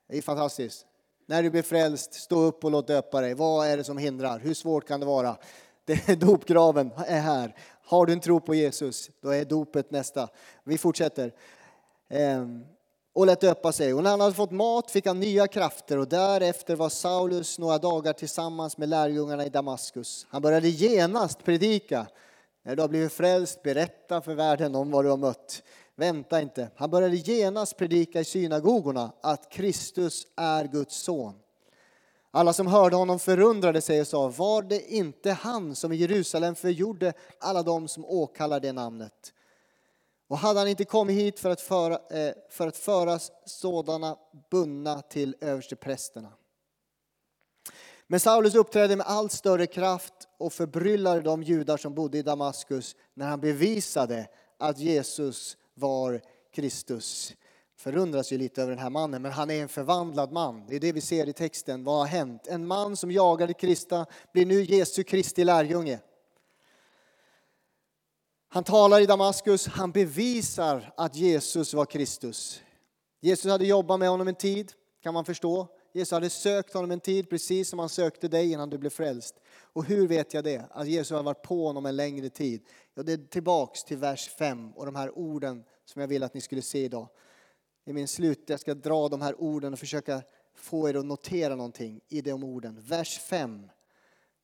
Det 0.09 0.19
är 0.19 0.23
fantastiskt. 0.23 0.87
När 1.27 1.43
du 1.43 1.51
blir 1.51 1.63
frälst, 1.63 2.15
stå 2.15 2.41
upp 2.41 2.65
och 2.65 2.71
låt 2.71 2.87
döpa 2.87 3.21
dig. 3.21 3.35
Vad 3.35 3.67
är 3.67 3.77
det 3.77 3.85
som 3.85 3.99
hindrar? 3.99 4.39
Hur 4.39 4.55
svårt 4.55 4.89
kan 4.89 5.01
det 5.01 5.07
vara? 5.07 5.37
Det 5.85 6.09
är 6.09 6.17
dopgraven 6.27 6.91
är 7.07 7.21
här. 7.21 7.57
Har 7.85 8.07
du 8.07 8.13
en 8.13 8.21
tro 8.21 8.41
på 8.41 8.55
Jesus, 8.55 9.11
då 9.21 9.31
är 9.31 9.45
dopet 9.45 9.91
nästa. 9.91 10.29
Vi 10.65 10.79
fortsätter. 10.79 11.33
Ehm, 12.09 12.65
och 13.13 13.27
lät 13.27 13.41
döpa 13.41 13.73
sig. 13.73 13.95
Och 13.95 14.03
när 14.03 14.11
han 14.11 14.21
hade 14.21 14.35
fått 14.35 14.51
mat 14.51 14.91
fick 14.91 15.07
han 15.07 15.21
nya 15.21 15.47
krafter 15.47 15.99
och 15.99 16.09
därefter 16.09 16.77
var 16.77 16.89
Saulus 16.89 17.59
några 17.59 17.79
dagar 17.79 18.13
tillsammans 18.13 18.79
med 18.79 18.89
lärjungarna 18.89 19.47
i 19.47 19.49
Damaskus. 19.49 20.27
Han 20.31 20.43
började 20.43 20.69
genast 20.69 21.45
predika. 21.45 22.07
När 22.67 22.77
du 22.77 22.83
har 22.83 22.89
blivit 22.89 23.13
frälst, 23.13 23.63
berätta 23.63 24.21
för 24.21 24.35
världen 24.35 24.75
om 24.75 24.91
vad 24.91 25.05
du 25.05 25.09
har 25.09 25.17
mött. 25.17 25.63
Vänta 25.97 26.41
inte. 26.41 26.71
Han 26.77 26.91
började 26.91 27.17
genast 27.17 27.77
predika 27.77 28.21
i 28.21 28.25
synagogorna 28.25 29.13
att 29.21 29.51
Kristus 29.53 30.27
är 30.37 30.65
Guds 30.65 31.03
son. 31.03 31.35
Alla 32.31 32.53
som 32.53 32.67
hörde 32.67 32.97
honom 32.97 33.19
förundrade 33.19 33.81
sig 33.81 34.01
och 34.01 34.07
sa, 34.07 34.29
var 34.29 34.63
det 34.63 34.93
inte 34.93 35.33
han 35.33 35.75
som 35.75 35.93
i 35.93 35.97
Jerusalem 35.97 36.55
förgjorde 36.55 37.13
alla 37.39 37.63
de 37.63 37.89
som 37.89 38.05
åkallar 38.05 38.61
det 38.61 38.73
namnet? 38.73 39.33
Och 40.29 40.39
hade 40.39 40.59
han 40.59 40.69
inte 40.69 40.85
kommit 40.85 41.17
hit 41.17 41.41
för 41.41 41.51
att 41.51 41.61
föra, 41.61 41.95
eh, 41.95 42.35
för 42.51 42.67
att 42.67 42.77
föra 42.77 43.19
sådana 43.47 44.17
bundna 44.51 45.03
till 45.03 45.37
översteprästerna? 45.41 46.33
Men 48.07 48.21
Saulus 48.21 48.55
uppträdde 48.55 48.97
med 48.97 49.07
allt 49.07 49.33
större 49.33 49.67
kraft 49.67 50.13
och 50.39 50.53
förbryllade 50.53 51.21
de 51.21 51.43
judar 51.43 51.77
som 51.77 51.95
bodde 51.95 52.19
i 52.19 52.23
Damaskus 52.23 52.97
när 53.15 53.29
han 53.29 53.41
bevisade 53.41 54.29
att 54.59 54.79
Jesus 54.79 55.57
var 55.75 56.21
Kristus 56.55 57.35
förundras 57.77 58.33
ju 58.33 58.39
lite 58.39 58.63
över 58.63 58.73
den 58.73 58.79
här 58.79 58.91
mannen, 58.91 59.23
men 59.23 59.33
han 59.33 59.51
är 59.51 59.63
en 59.63 59.69
förvandlad 59.69 60.33
man. 60.33 60.67
Det 60.69 60.77
är 60.77 60.81
det 60.81 60.93
vi 60.93 61.01
ser 61.01 61.29
i 61.29 61.33
texten. 61.33 61.85
Vad 61.85 61.99
har 61.99 62.07
hänt? 62.07 62.47
En 62.47 62.67
man 62.67 62.97
som 62.97 63.11
jagade 63.11 63.55
Krista 63.55 64.07
blir 64.33 64.47
nu 64.47 64.63
Jesu 64.63 65.03
Kristi 65.03 65.45
lärjunge. 65.45 66.01
Han 68.49 68.65
talar 68.65 69.01
i 69.01 69.07
Damaskus, 69.07 69.67
han 69.67 69.93
bevisar 69.93 70.93
att 70.97 71.17
Jesus 71.17 71.75
var 71.75 71.85
Kristus. 71.85 72.63
Jesus 73.21 73.51
hade 73.51 73.67
jobbat 73.67 73.99
med 73.99 74.09
honom 74.09 74.29
en 74.29 74.35
tid, 74.35 74.73
kan 75.03 75.15
man 75.15 75.25
förstå. 75.25 75.69
Jesus 75.97 76.11
hade 76.11 76.31
sökt 76.31 76.75
honom 76.75 76.91
en 76.91 77.01
tid, 77.01 77.31
precis 77.31 77.69
som 77.69 77.79
han 77.79 77.89
sökte 77.89 78.29
dig 78.29 78.53
innan 78.53 78.71
du 78.71 78.79
blev 78.79 78.91
frälst. 78.91 79.35
Och 79.59 79.85
hur 79.85 80.09
vet 80.09 80.35
jag 80.35 80.45
det? 80.45 80.65
Att 80.71 80.89
Jesus 80.89 81.11
har 81.11 81.23
varit 81.23 81.43
på 81.43 81.67
honom 81.67 81.87
en 81.87 81.97
längre 81.97 82.29
tid. 82.29 82.67
Ja, 82.95 83.03
det 83.03 83.13
är 83.13 83.17
tillbaks 83.17 83.85
till 83.85 83.97
vers 83.97 84.29
5 84.39 84.73
och 84.73 84.87
de 84.87 84.97
här 84.97 85.19
orden 85.19 85.65
som 85.85 86.01
jag 86.01 86.09
vill 86.09 86.23
att 86.23 86.35
ni 86.35 86.41
skulle 86.41 86.63
se 86.63 86.85
idag 86.85 87.09
i 87.89 87.93
min 87.93 88.09
slut, 88.09 88.45
jag 88.47 88.61
ska 88.61 88.75
dra 88.75 89.09
de 89.09 89.23
här 89.23 89.41
orden 89.41 89.73
och 89.73 89.79
försöka 89.79 90.23
få 90.55 90.89
er 90.89 90.95
att 90.95 91.07
notera 91.07 91.57
någonting 91.57 92.01
i 92.09 92.21
de 92.21 92.45
orden. 92.45 92.81
Vers 92.81 93.19
5, 93.19 93.69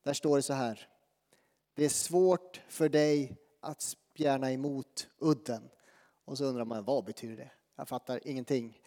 där 0.03 0.13
står 0.13 0.35
det 0.35 0.41
så 0.41 0.53
här. 0.53 0.87
Det 1.75 1.85
är 1.85 1.89
svårt 1.89 2.61
för 2.67 2.89
dig 2.89 3.37
att 3.59 3.81
spjärna 3.81 4.51
emot 4.51 5.07
udden. 5.19 5.69
Och 6.25 6.37
så 6.37 6.45
undrar 6.45 6.65
man, 6.65 6.83
vad 6.83 7.05
betyder 7.05 7.35
det? 7.35 7.51
Jag 7.75 7.87
fattar 7.87 8.27
ingenting. 8.27 8.81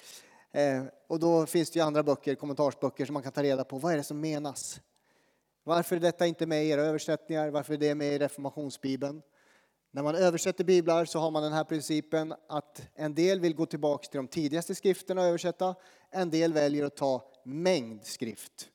Eh, 0.57 0.83
och 1.07 1.21
då 1.21 1.47
finns 1.47 1.71
det 1.71 1.79
ju 1.79 1.85
andra 1.85 2.03
böcker, 2.03 2.35
kommentarsböcker, 2.35 3.07
som 3.07 3.13
man 3.13 3.23
kan 3.23 3.33
ta 3.33 3.43
reda 3.43 3.65
på. 3.65 3.79
Vad 3.79 3.93
är 3.93 3.97
det 3.97 4.03
som 4.03 4.21
menas? 4.21 4.81
Varför 5.65 5.97
är 5.97 6.01
detta 6.01 6.27
inte 6.27 6.47
med 6.47 6.65
i 6.65 6.69
era 6.69 6.81
översättningar? 6.81 7.51
Varför 7.51 7.75
är 7.75 7.79
det 7.79 7.95
med 7.95 8.13
i 8.13 8.19
reformationsbibeln? 8.19 9.23
När 9.91 10.03
man 10.03 10.15
översätter 10.15 10.65
biblar 10.65 11.05
så 11.05 11.19
har 11.19 11.31
man 11.31 11.43
den 11.43 11.53
här 11.53 11.65
principen 11.65 12.35
att 12.49 12.83
en 12.95 13.15
del 13.15 13.41
vill 13.41 13.55
gå 13.55 13.67
tillbaka 13.67 14.09
till 14.09 14.17
de 14.17 14.29
tidigaste 14.29 14.75
skrifterna 14.75 15.21
och 15.21 15.27
översätta. 15.27 15.75
En 16.11 16.31
del 16.31 16.53
väljer 16.53 16.85
att 16.85 16.97
ta 16.97 17.33
mängd 17.45 18.05
skrift. 18.05 18.69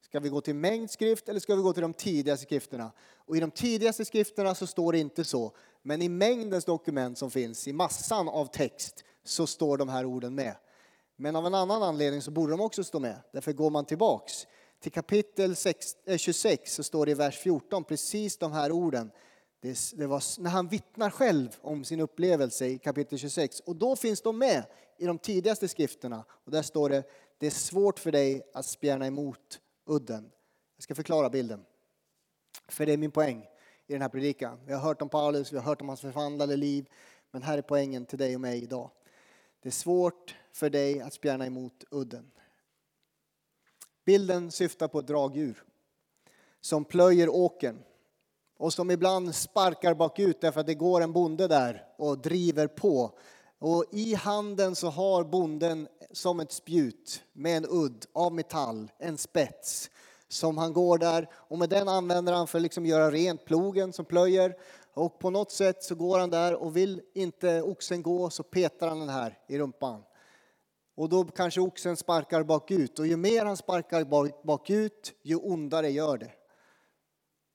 Ska 0.00 0.20
vi 0.20 0.28
gå 0.28 0.40
till 0.40 0.54
mängd 0.54 0.90
skrift, 0.90 1.28
eller 1.28 1.40
ska 1.40 1.56
vi 1.56 1.62
gå 1.62 1.72
till 1.72 1.82
de 1.82 1.94
tidigaste 1.94 2.46
skrifterna? 2.46 2.92
Och 3.16 3.36
i 3.36 3.40
de 3.40 3.50
tidigaste 3.50 4.04
skrifterna 4.04 4.54
så 4.54 4.66
står 4.66 4.92
det 4.92 4.98
inte 4.98 5.24
så. 5.24 5.52
Men 5.82 6.02
i 6.02 6.08
mängdens 6.08 6.64
dokument 6.64 7.18
som 7.18 7.30
finns, 7.30 7.68
i 7.68 7.72
massan 7.72 8.28
av 8.28 8.46
text, 8.46 9.04
så 9.24 9.46
står 9.46 9.76
de 9.76 9.88
här 9.88 10.04
orden 10.04 10.34
med. 10.34 10.54
Men 11.20 11.36
av 11.36 11.46
en 11.46 11.54
annan 11.54 11.82
anledning 11.82 12.22
så 12.22 12.30
borde 12.30 12.52
de 12.52 12.60
också 12.60 12.84
stå 12.84 13.00
med. 13.00 13.20
Därför 13.32 13.52
går 13.52 13.70
man 13.70 13.84
tillbaks 13.84 14.46
till 14.80 14.92
kapitel 14.92 15.56
26 16.18 16.62
eh, 16.62 16.66
så 16.66 16.82
står 16.82 17.06
det 17.06 17.12
i 17.12 17.14
vers 17.14 17.38
14 17.38 17.84
precis 17.84 18.38
de 18.38 18.52
här 18.52 18.72
orden. 18.72 19.10
Det, 19.60 19.78
det 19.94 20.06
var 20.06 20.40
när 20.40 20.50
han 20.50 20.68
vittnar 20.68 21.10
själv 21.10 21.56
om 21.60 21.84
sin 21.84 22.00
upplevelse 22.00 22.66
i 22.66 22.78
kapitel 22.78 23.18
26. 23.18 23.60
Och 23.60 23.76
då 23.76 23.96
finns 23.96 24.22
de 24.22 24.38
med 24.38 24.64
i 24.98 25.06
de 25.06 25.18
tidigaste 25.18 25.68
skrifterna. 25.68 26.24
Och 26.30 26.50
där 26.50 26.62
står 26.62 26.88
det, 26.88 27.02
det 27.38 27.46
är 27.46 27.50
svårt 27.50 27.98
för 27.98 28.12
dig 28.12 28.42
att 28.54 28.66
spjärna 28.66 29.06
emot 29.06 29.60
udden. 29.86 30.30
Jag 30.76 30.82
ska 30.82 30.94
förklara 30.94 31.30
bilden. 31.30 31.64
För 32.68 32.86
det 32.86 32.92
är 32.92 32.96
min 32.96 33.10
poäng 33.10 33.46
i 33.86 33.92
den 33.92 34.02
här 34.02 34.08
predikan. 34.08 34.58
Vi 34.66 34.72
har 34.72 34.80
hört 34.80 35.02
om 35.02 35.08
Paulus, 35.08 35.52
vi 35.52 35.56
har 35.56 35.64
hört 35.64 35.80
om 35.80 35.88
hans 35.88 36.00
förvandlade 36.00 36.56
liv. 36.56 36.88
Men 37.30 37.42
här 37.42 37.58
är 37.58 37.62
poängen 37.62 38.06
till 38.06 38.18
dig 38.18 38.34
och 38.34 38.40
mig 38.40 38.62
idag. 38.62 38.90
Det 39.62 39.68
är 39.68 39.70
svårt 39.70 40.36
för 40.52 40.70
dig 40.70 41.00
att 41.00 41.14
spjärna 41.14 41.46
emot 41.46 41.84
udden. 41.90 42.30
Bilden 44.04 44.50
syftar 44.50 44.88
på 44.88 44.98
ett 44.98 45.06
dragdjur 45.06 45.64
som 46.60 46.84
plöjer 46.84 47.28
åkern 47.28 47.78
och 48.56 48.72
som 48.72 48.90
ibland 48.90 49.34
sparkar 49.34 49.94
bakut 49.94 50.40
därför 50.40 50.60
att 50.60 50.66
det 50.66 50.74
går 50.74 51.00
en 51.00 51.12
bonde 51.12 51.48
där 51.48 51.86
och 51.96 52.18
driver 52.18 52.66
på. 52.66 53.18
Och 53.58 53.84
i 53.90 54.14
handen 54.14 54.74
så 54.74 54.88
har 54.88 55.24
bonden 55.24 55.88
som 56.10 56.40
ett 56.40 56.52
spjut 56.52 57.22
med 57.32 57.56
en 57.56 57.66
udd 57.70 58.06
av 58.12 58.32
metall, 58.32 58.90
en 58.98 59.18
spets 59.18 59.90
som 60.28 60.58
han 60.58 60.72
går 60.72 60.98
där 60.98 61.28
och 61.32 61.58
med 61.58 61.68
den 61.68 61.88
använder 61.88 62.32
han 62.32 62.46
för 62.46 62.58
att 62.58 62.62
liksom 62.62 62.86
göra 62.86 63.10
rent 63.10 63.44
plogen 63.44 63.92
som 63.92 64.04
plöjer. 64.04 64.56
Och 64.94 65.18
på 65.18 65.30
något 65.30 65.52
sätt 65.52 65.82
så 65.82 65.94
går 65.94 66.18
han 66.18 66.30
där 66.30 66.54
och 66.54 66.76
vill 66.76 67.02
inte 67.14 67.62
oxen 67.62 68.02
gå 68.02 68.30
så 68.30 68.42
petar 68.42 68.88
han 68.88 69.00
den 69.00 69.08
här 69.08 69.38
i 69.48 69.58
rumpan. 69.58 70.04
Och 70.94 71.08
då 71.08 71.24
kanske 71.24 71.60
oxen 71.60 71.96
sparkar 71.96 72.42
bakut 72.42 72.98
och 72.98 73.06
ju 73.06 73.16
mer 73.16 73.44
han 73.44 73.56
sparkar 73.56 74.04
bakut 74.44 75.14
ju 75.22 75.36
ondare 75.36 75.90
gör 75.90 76.18
det. 76.18 76.32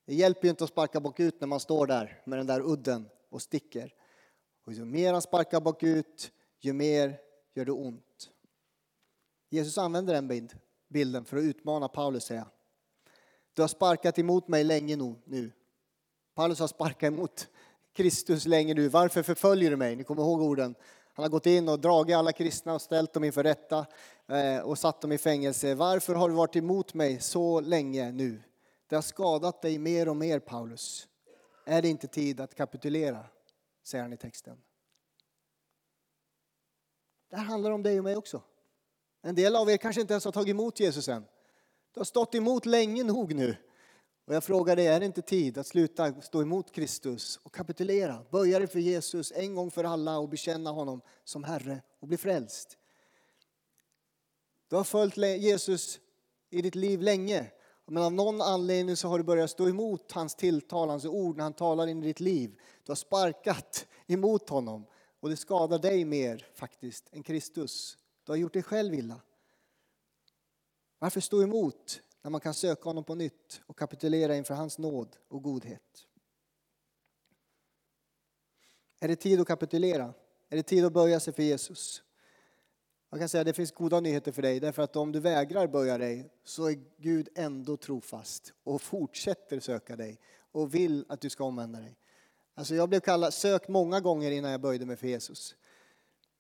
Det 0.06 0.16
hjälper 0.16 0.44
ju 0.44 0.50
inte 0.50 0.64
att 0.64 0.70
sparka 0.70 1.00
bakut 1.00 1.42
när 1.42 1.48
man 1.48 1.60
står 1.60 1.88
där 1.88 2.22
med 2.26 2.40
den 2.40 2.48
där 2.48 2.62
udden 2.62 3.10
och 3.30 3.42
sticker. 3.42 3.94
Och 4.66 4.74
ju 4.74 4.86
mer 4.86 5.14
han 5.14 5.22
sparkar 5.22 5.62
bakut 5.62 6.32
ju 6.60 6.74
mer 6.74 7.20
gör 7.54 7.66
det 7.66 7.72
ont. 7.72 8.30
Jesus 9.50 9.78
använder 9.78 10.14
den 10.14 10.50
bilden 10.88 11.26
för 11.26 11.38
att 11.38 11.44
utmana 11.44 11.88
Paulus 11.88 12.24
säga. 12.24 12.48
Du 13.54 13.62
har 13.62 13.68
sparkat 13.68 14.20
emot 14.20 14.48
mig 14.48 14.64
länge 14.64 14.96
nog 14.96 15.22
nu. 15.26 15.52
Paulus 16.36 16.60
har 16.60 16.68
sparkat 16.68 17.04
emot 17.04 17.48
Kristus 17.94 18.46
länge 18.46 18.74
nu. 18.74 18.88
Varför 18.88 19.24
förföljer 19.24 19.70
du 19.70 19.76
mig? 19.76 19.96
Ni 19.96 20.04
kommer 20.04 20.22
ihåg 20.22 20.42
orden. 20.42 20.76
Han 21.14 21.24
har 21.24 21.30
gått 21.30 21.46
in 21.46 21.70
och 21.70 21.80
dragit 21.80 22.16
alla 22.16 22.32
kristna 22.32 22.74
och 22.74 22.82
ställt 22.82 23.14
dem 23.14 23.24
inför 23.24 23.44
rätta 23.44 23.86
eh, 24.28 24.60
och 24.60 24.80
satt 24.80 25.02
dem 25.02 25.12
i 25.12 25.18
fängelse. 25.18 25.76
Varför 25.76 26.16
har 26.16 26.30
du 26.30 26.36
varit 26.36 26.56
emot 26.56 26.94
mig 26.94 27.20
så 27.20 27.60
länge 27.62 28.12
nu? 28.12 28.42
Det 28.88 28.96
har 28.96 29.02
skadat 29.02 29.62
dig 29.62 29.78
mer 29.78 30.10
och 30.10 30.16
mer, 30.16 30.40
Paulus. 30.40 31.08
Är 31.66 31.82
det 31.82 31.88
inte 31.88 32.08
tid 32.08 32.40
att 32.40 32.56
kapitulera? 32.56 33.26
Säger 33.84 34.02
han 34.02 34.14
i 34.14 34.18
texten. 34.18 34.58
Det 37.30 37.36
här 37.36 37.44
handlar 37.44 37.72
om 37.72 37.84
dig 37.84 37.98
och 37.98 38.04
mig 38.04 38.16
också. 38.16 38.42
En 39.22 39.36
del 39.36 39.56
av 39.56 39.70
er 39.70 39.78
kanske 39.78 40.02
inte 40.02 40.14
ens 40.14 40.26
har 40.26 40.32
tagit 40.32 40.50
emot 40.50 40.80
Jesus 40.80 41.08
än. 41.08 41.26
Du 41.94 42.00
har 42.00 42.06
stått 42.06 42.36
emot 42.36 42.66
länge 42.66 43.04
nog 43.04 43.36
nu. 43.36 43.56
Och 44.26 44.36
jag 44.36 44.44
frågar 44.44 44.76
dig, 44.76 44.88
är 44.88 45.00
det 45.00 45.06
inte 45.06 45.22
tid 45.22 45.58
att 45.58 45.68
sluta 45.68 46.22
stå 46.22 46.42
emot 46.42 46.72
Kristus 46.72 47.40
och 47.44 47.54
kapitulera? 47.54 48.26
Böja 48.32 48.60
dig 48.60 48.68
för 48.68 48.80
Jesus 48.80 49.32
en 49.36 49.56
gång 49.56 49.72
för 49.72 49.84
alla 49.84 50.18
och 50.18 50.30
bekänna 50.30 50.72
honom 50.72 51.02
som 51.24 51.44
Herre 51.44 51.82
och 52.00 52.08
bli 52.08 52.18
frälst. 52.18 52.78
Du 54.68 54.76
har 54.76 54.84
följt 54.84 55.18
Jesus 55.18 56.00
i 56.50 56.62
ditt 56.62 56.76
liv 56.76 57.02
länge. 57.02 57.52
Men 57.86 58.04
av 58.04 58.14
någon 58.14 58.42
anledning 58.42 58.96
så 58.96 59.08
har 59.08 59.18
du 59.18 59.24
börjat 59.24 59.50
stå 59.50 59.70
emot 59.70 60.12
hans 60.12 60.36
tilltal, 60.36 60.90
hans 60.90 61.06
ord 61.06 61.38
när 61.38 61.44
han 61.44 61.54
talar 61.54 61.88
in 61.88 62.04
i 62.04 62.08
ditt 62.08 62.20
liv. 62.20 62.60
Du 62.84 62.92
har 62.92 62.96
sparkat 62.96 63.88
emot 64.08 64.50
honom 64.50 64.86
och 65.20 65.30
det 65.30 65.38
skadar 65.38 65.80
dig 65.80 66.06
mer 66.06 66.48
faktiskt 66.54 67.10
än 67.12 67.24
Kristus. 67.24 67.98
Du 68.26 68.32
har 68.32 68.38
gjort 68.38 68.54
dig 68.54 68.64
själv 68.64 68.94
illa. 68.94 69.22
Varför 71.00 71.22
stå 71.22 71.44
emot 71.44 72.02
när 72.24 72.32
man 72.32 72.42
kan 72.42 72.54
söka 72.54 72.90
honom 72.90 73.04
på 73.04 73.16
nytt 73.16 73.62
och 73.66 73.78
kapitulera 73.78 74.36
inför 74.36 74.54
hans 74.54 74.78
nåd 74.78 75.18
och 75.28 75.44
godhet? 75.44 76.08
Är 79.00 79.08
det 79.08 79.16
tid 79.16 79.42
att 79.42 79.48
kapitulera? 79.48 80.14
Är 80.50 80.56
det 80.56 80.64
tid 80.64 80.86
att 80.86 80.94
böja 80.94 81.20
sig 81.20 81.34
för 81.34 81.44
Jesus? 81.44 82.04
Jag 83.10 83.20
kan 83.20 83.30
säga 83.30 83.42
att 83.42 83.48
det 83.48 83.54
finns 83.54 83.72
goda 83.72 84.00
nyheter 84.00 84.32
för 84.32 84.42
dig, 84.42 84.60
därför 84.60 84.82
att 84.82 84.96
om 84.96 85.12
du 85.12 85.20
vägrar 85.20 85.68
böja 85.68 85.98
dig 85.98 86.30
så 86.44 86.70
är 86.70 86.80
Gud 86.98 87.30
ändå 87.36 87.78
trofast 87.78 88.54
och 88.64 88.82
fortsätter 88.82 89.60
söka 89.60 89.96
dig 89.96 90.20
och 90.52 90.76
vill 90.76 91.06
att 91.10 91.22
du 91.22 91.30
ska 91.30 91.44
omvända 91.44 91.80
dig. 91.80 91.98
Alltså 92.54 92.76
jag 92.76 92.90
blev 92.90 93.00
kallad, 93.00 93.34
sökt 93.34 93.68
många 93.68 94.00
gånger 94.00 94.32
innan 94.32 94.52
jag 94.52 94.62
böjde 94.62 94.86
mig 94.86 94.96
för 94.96 95.08
Jesus. 95.08 95.56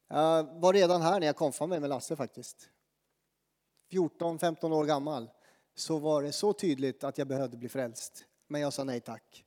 Jag 0.08 0.44
var 0.62 0.74
redan 0.74 1.02
här 1.02 1.20
när 1.20 1.28
jag 1.28 1.36
konfade 1.36 1.70
mig 1.70 1.80
med 1.80 1.90
Lasse 1.90 2.16
faktiskt. 2.16 2.70
14-15 3.92 4.74
år 4.74 4.86
gammal 4.86 5.30
så 5.76 5.98
var 5.98 6.24
det 6.24 6.32
så 6.32 6.54
tydligt 6.54 7.04
att 7.04 7.18
jag 7.18 7.28
behövde 7.28 7.58
bli 7.58 7.70
frälst. 7.70 8.26
Men 8.48 8.62
jag 8.62 8.74
sa 8.74 8.84
nej 8.84 9.00
tack. 9.00 9.46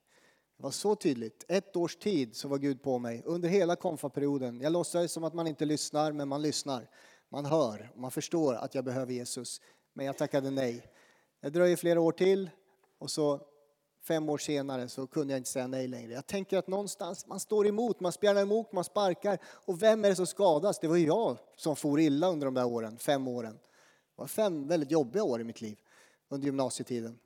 Det 0.56 0.62
var 0.62 0.70
så 0.70 0.94
tydligt. 0.94 1.44
Ett 1.48 1.76
års 1.76 1.96
tid 1.96 2.36
så 2.36 2.48
var 2.48 2.58
Gud 2.58 2.82
på 2.82 2.98
mig 2.98 3.22
under 3.24 3.48
hela 3.48 3.76
konfaperioden. 3.76 4.60
Jag 4.60 4.72
låtsades 4.72 5.12
som 5.12 5.24
att 5.24 5.34
man 5.34 5.46
inte 5.46 5.64
lyssnar, 5.64 6.12
men 6.12 6.28
man 6.28 6.42
lyssnar. 6.42 6.90
Man 7.28 7.44
hör 7.44 7.90
och 7.94 8.00
man 8.00 8.10
förstår 8.10 8.54
att 8.54 8.74
jag 8.74 8.84
behöver 8.84 9.12
Jesus. 9.12 9.60
Men 9.92 10.06
jag 10.06 10.16
tackade 10.16 10.50
nej. 10.50 10.86
Det 11.40 11.50
dröjer 11.50 11.76
flera 11.76 12.00
år 12.00 12.12
till 12.12 12.50
och 12.98 13.10
så 13.10 13.40
fem 14.02 14.28
år 14.28 14.38
senare 14.38 14.88
så 14.88 15.06
kunde 15.06 15.32
jag 15.32 15.40
inte 15.40 15.50
säga 15.50 15.66
nej 15.66 15.88
längre. 15.88 16.12
Jag 16.12 16.26
tänker 16.26 16.58
att 16.58 16.66
någonstans, 16.66 17.26
man 17.26 17.40
står 17.40 17.66
emot, 17.66 18.00
man 18.00 18.12
spjärnar 18.12 18.42
emot, 18.42 18.72
man 18.72 18.84
sparkar. 18.84 19.38
Och 19.44 19.82
vem 19.82 20.04
är 20.04 20.08
det 20.08 20.16
som 20.16 20.26
skadas? 20.26 20.78
Det 20.78 20.88
var 20.88 20.96
ju 20.96 21.06
jag 21.06 21.38
som 21.56 21.76
for 21.76 22.00
illa 22.00 22.28
under 22.28 22.44
de 22.44 22.54
där 22.54 22.66
åren, 22.66 22.98
fem 22.98 23.28
åren. 23.28 23.54
Det 23.54 24.22
var 24.22 24.26
fem 24.26 24.68
väldigt 24.68 24.90
jobbiga 24.90 25.22
år 25.22 25.40
i 25.40 25.44
mitt 25.44 25.60
liv 25.60 25.78
under 26.28 26.46
gymnasietiden. 26.46 27.18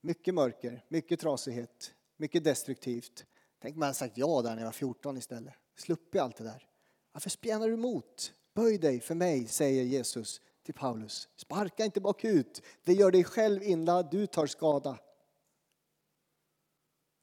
Mycket 0.00 0.34
mörker, 0.34 0.84
mycket 0.88 1.20
trasighet, 1.20 1.94
mycket 2.16 2.44
destruktivt. 2.44 3.26
Tänk 3.62 3.76
om 3.76 3.82
jag 3.82 3.86
hade 3.86 3.98
sagt 3.98 4.18
ja 4.18 4.42
där 4.42 4.50
när 4.50 4.58
jag 4.58 4.64
var 4.64 4.72
14 4.72 5.16
istället. 5.16 5.54
Sluppit 5.76 6.22
allt 6.22 6.36
det 6.36 6.44
där. 6.44 6.68
Varför 7.12 7.30
spjärnar 7.30 7.68
du 7.68 7.74
emot? 7.74 8.32
Böj 8.54 8.78
dig 8.78 9.00
för 9.00 9.14
mig, 9.14 9.46
säger 9.46 9.82
Jesus 9.82 10.40
till 10.62 10.74
Paulus. 10.74 11.28
Sparka 11.36 11.84
inte 11.84 12.00
bakut. 12.00 12.62
Det 12.84 12.92
gör 12.92 13.10
dig 13.10 13.24
själv 13.24 13.62
illa, 13.62 14.02
du 14.02 14.26
tar 14.26 14.46
skada. 14.46 14.98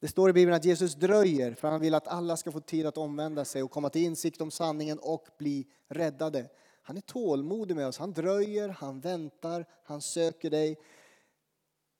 Det 0.00 0.08
står 0.08 0.30
i 0.30 0.32
Bibeln 0.32 0.56
att 0.56 0.64
Jesus 0.64 0.94
dröjer 0.94 1.54
för 1.54 1.68
han 1.68 1.80
vill 1.80 1.94
att 1.94 2.08
alla 2.08 2.36
ska 2.36 2.52
få 2.52 2.60
tid 2.60 2.86
att 2.86 2.96
omvända 2.96 3.44
sig 3.44 3.62
och 3.62 3.70
komma 3.70 3.90
till 3.90 4.02
insikt 4.02 4.40
om 4.40 4.50
sanningen 4.50 4.98
och 4.98 5.28
bli 5.38 5.66
räddade. 5.88 6.48
Han 6.82 6.96
är 6.96 7.00
tålmodig 7.00 7.76
med 7.76 7.86
oss. 7.86 7.98
Han 7.98 8.12
dröjer, 8.12 8.68
han 8.68 9.00
väntar, 9.00 9.66
han 9.84 10.00
söker 10.00 10.50
dig. 10.50 10.78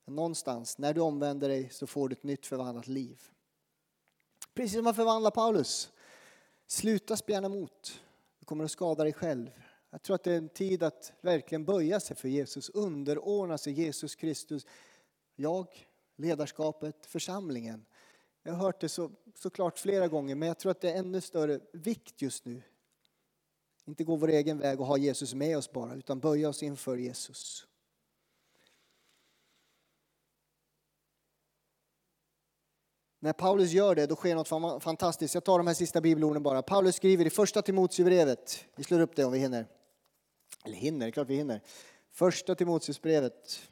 Någonstans, 0.06 0.78
när 0.78 0.94
du 0.94 1.00
omvänder 1.00 1.48
dig 1.48 1.68
så 1.70 1.86
får 1.86 2.08
du 2.08 2.12
ett 2.12 2.22
nytt 2.22 2.46
förvandlat 2.46 2.86
liv. 2.88 3.22
Precis 4.54 4.76
som 4.76 4.86
han 4.86 4.94
förvandlar 4.94 5.30
Paulus. 5.30 5.92
Sluta 6.66 7.16
spjärna 7.16 7.46
emot. 7.46 8.00
Du 8.38 8.44
kommer 8.44 8.64
att 8.64 8.70
skada 8.70 9.04
dig 9.04 9.12
själv. 9.12 9.50
Jag 9.90 10.02
tror 10.02 10.14
att 10.14 10.24
det 10.24 10.32
är 10.32 10.36
en 10.36 10.48
tid 10.48 10.82
att 10.82 11.12
verkligen 11.20 11.64
böja 11.64 12.00
sig 12.00 12.16
för 12.16 12.28
Jesus, 12.28 12.68
underordna 12.68 13.58
sig 13.58 13.72
Jesus 13.72 14.14
Kristus. 14.14 14.66
Jag, 15.36 15.86
ledarskapet, 16.16 17.06
församlingen. 17.06 17.84
Jag 18.42 18.52
har 18.52 18.64
hört 18.64 18.80
det 18.80 18.88
så, 18.88 19.10
såklart 19.34 19.78
flera 19.78 20.08
gånger, 20.08 20.34
men 20.34 20.48
jag 20.48 20.58
tror 20.58 20.70
att 20.70 20.80
det 20.80 20.90
är 20.90 20.98
ännu 20.98 21.20
större 21.20 21.60
vikt 21.72 22.22
just 22.22 22.44
nu. 22.44 22.62
Inte 23.90 24.04
gå 24.04 24.16
vår 24.16 24.30
egen 24.30 24.58
väg 24.58 24.80
och 24.80 24.86
ha 24.86 24.96
Jesus 24.96 25.34
med 25.34 25.58
oss 25.58 25.72
bara, 25.72 25.94
utan 25.94 26.20
böja 26.20 26.48
oss 26.48 26.62
inför 26.62 26.96
Jesus. 26.96 27.66
När 33.20 33.32
Paulus 33.32 33.72
gör 33.72 33.94
det, 33.94 34.06
då 34.06 34.16
sker 34.16 34.34
något 34.34 34.82
fantastiskt. 34.82 35.34
Jag 35.34 35.44
tar 35.44 35.58
de 35.58 35.66
här 35.66 35.74
sista 35.74 36.00
bibelorden 36.00 36.42
bara. 36.42 36.62
Paulus 36.62 36.96
skriver 36.96 37.26
i 37.26 37.30
första 37.30 37.62
Timoteusbrevet, 37.62 38.64
vi 38.76 38.84
slår 38.84 39.00
upp 39.00 39.16
det 39.16 39.24
om 39.24 39.32
vi 39.32 39.38
hinner. 39.38 39.66
Eller 40.64 40.76
hinner, 40.76 41.06
det 41.06 41.10
är 41.10 41.12
klart 41.12 41.28
vi 41.28 41.36
hinner. 41.36 41.62
Första 42.10 42.54
Timoteusbrevet. 42.54 43.69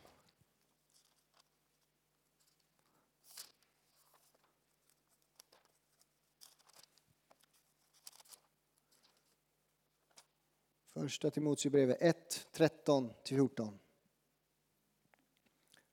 Första 10.98 11.30
Timoteusbrevet 11.30 11.96
1, 12.00 12.46
13-14. 12.56 13.78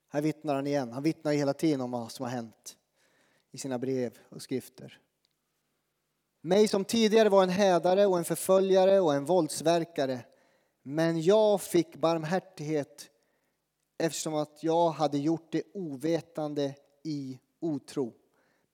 Här 0.08 0.22
vittnar 0.22 0.56
han 0.56 0.68
igen. 0.68 0.92
Han 0.92 1.04
vittnar 1.04 1.34
hela 1.34 1.54
tiden 1.54 1.82
om 1.82 1.92
vad 1.92 2.12
som 2.12 2.24
har 2.24 2.32
hänt 2.32 2.78
i 3.52 3.58
sina 3.58 3.80
brev 3.80 4.18
och 4.30 4.42
skrifter. 4.42 5.00
Mig 6.42 6.68
som 6.68 6.86
tidigare 6.86 7.30
var 7.30 7.44
en 7.44 7.50
hädare 7.50 8.06
och 8.06 8.18
en 8.18 8.26
förföljare 8.26 9.00
och 9.00 9.14
en 9.14 9.26
våldsverkare. 9.26 10.26
Men 10.84 11.22
jag 11.22 11.62
fick 11.62 11.96
barmhärtighet 11.96 13.10
eftersom 13.98 14.36
att 14.36 14.64
jag 14.64 14.90
hade 14.90 15.18
gjort 15.18 15.52
det 15.52 15.64
ovetande 15.74 16.76
i 17.04 17.40
otro. 17.60 18.14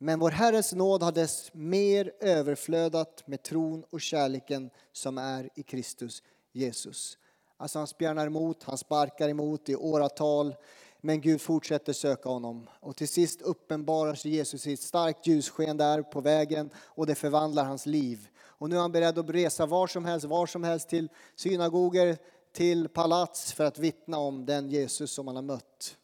Men 0.03 0.19
vår 0.19 0.31
Herres 0.31 0.73
nåd 0.73 1.03
har 1.03 1.11
dess 1.11 1.53
mer 1.53 2.11
överflödat 2.19 3.27
med 3.27 3.43
tron 3.43 3.83
och 3.89 4.01
kärleken 4.01 4.69
som 4.91 5.17
är 5.17 5.49
i 5.55 5.63
Kristus 5.63 6.23
Jesus. 6.51 7.17
Alltså 7.57 7.79
han 7.79 7.87
spjärnar 7.87 8.27
emot, 8.27 8.63
han 8.63 8.77
sparkar 8.77 9.29
emot 9.29 9.69
i 9.69 9.75
åratal. 9.75 10.55
Men 11.01 11.21
Gud 11.21 11.41
fortsätter 11.41 11.93
söka 11.93 12.29
honom. 12.29 12.69
Och 12.79 12.95
till 12.95 13.07
sist 13.07 13.41
uppenbarar 13.41 14.15
sig 14.15 14.31
Jesus 14.31 14.67
i 14.67 14.73
ett 14.73 14.79
starkt 14.79 15.27
ljussken 15.27 15.77
där 15.77 16.01
på 16.01 16.21
vägen 16.21 16.69
och 16.77 17.07
det 17.07 17.15
förvandlar 17.15 17.65
hans 17.65 17.85
liv. 17.85 18.27
Och 18.37 18.69
nu 18.69 18.75
är 18.75 18.81
han 18.81 18.91
beredd 18.91 19.17
att 19.17 19.29
resa 19.29 19.65
var 19.65 19.87
som 19.87 20.05
helst, 20.05 20.25
var 20.25 20.45
som 20.45 20.63
helst 20.63 20.89
till 20.89 21.09
synagoger, 21.35 22.17
till 22.53 22.89
palats 22.89 23.53
för 23.53 23.65
att 23.65 23.79
vittna 23.79 24.17
om 24.17 24.45
den 24.45 24.69
Jesus 24.69 25.11
som 25.11 25.27
han 25.27 25.35
har 25.35 25.43
mött. 25.43 25.97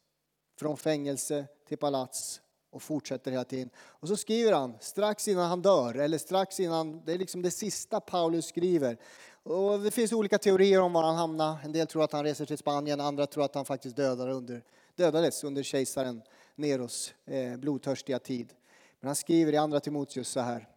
Från 0.60 0.78
fängelse 0.78 1.46
till 1.68 1.78
palats 1.78 2.42
och 2.78 2.84
fortsätter 2.84 3.32
hela 3.32 3.44
tiden. 3.44 3.70
Och 3.78 4.08
så 4.08 4.18
skriver 4.18 4.52
han 4.52 4.74
strax 4.80 5.28
innan 5.28 5.50
han 5.50 5.62
dör, 5.62 5.96
eller 5.96 6.18
strax 6.18 6.60
innan, 6.60 7.02
det 7.06 7.14
är 7.14 7.18
liksom 7.18 7.42
det 7.42 7.52
sista 7.52 8.00
Paulus 8.00 8.46
skriver. 8.46 8.98
Och 9.44 9.80
det 9.80 9.92
finns 9.92 10.14
olika 10.14 10.38
teorier 10.38 10.82
om 10.82 10.94
var 10.94 11.04
han 11.04 11.16
hamnar. 11.16 11.58
En 11.64 11.72
del 11.72 11.88
tror 11.88 12.04
att 12.04 12.12
han 12.12 12.24
reser 12.24 12.46
till 12.46 12.58
Spanien, 12.58 13.02
andra 13.02 13.28
tror 13.28 13.44
att 13.44 13.56
han 13.56 13.66
faktiskt 13.66 13.96
dödade 13.96 14.34
under 14.34 14.64
dödades 14.98 15.44
under 15.44 15.64
kejsaren 15.64 16.22
Neros 16.56 17.14
eh, 17.26 17.58
blodtörstiga 17.58 18.20
tid. 18.20 18.54
Men 19.00 19.08
han 19.08 19.16
skriver 19.16 19.54
i 19.54 19.58
andra 19.58 19.80
Timoteus 19.80 20.30
så 20.30 20.40
här, 20.40 20.68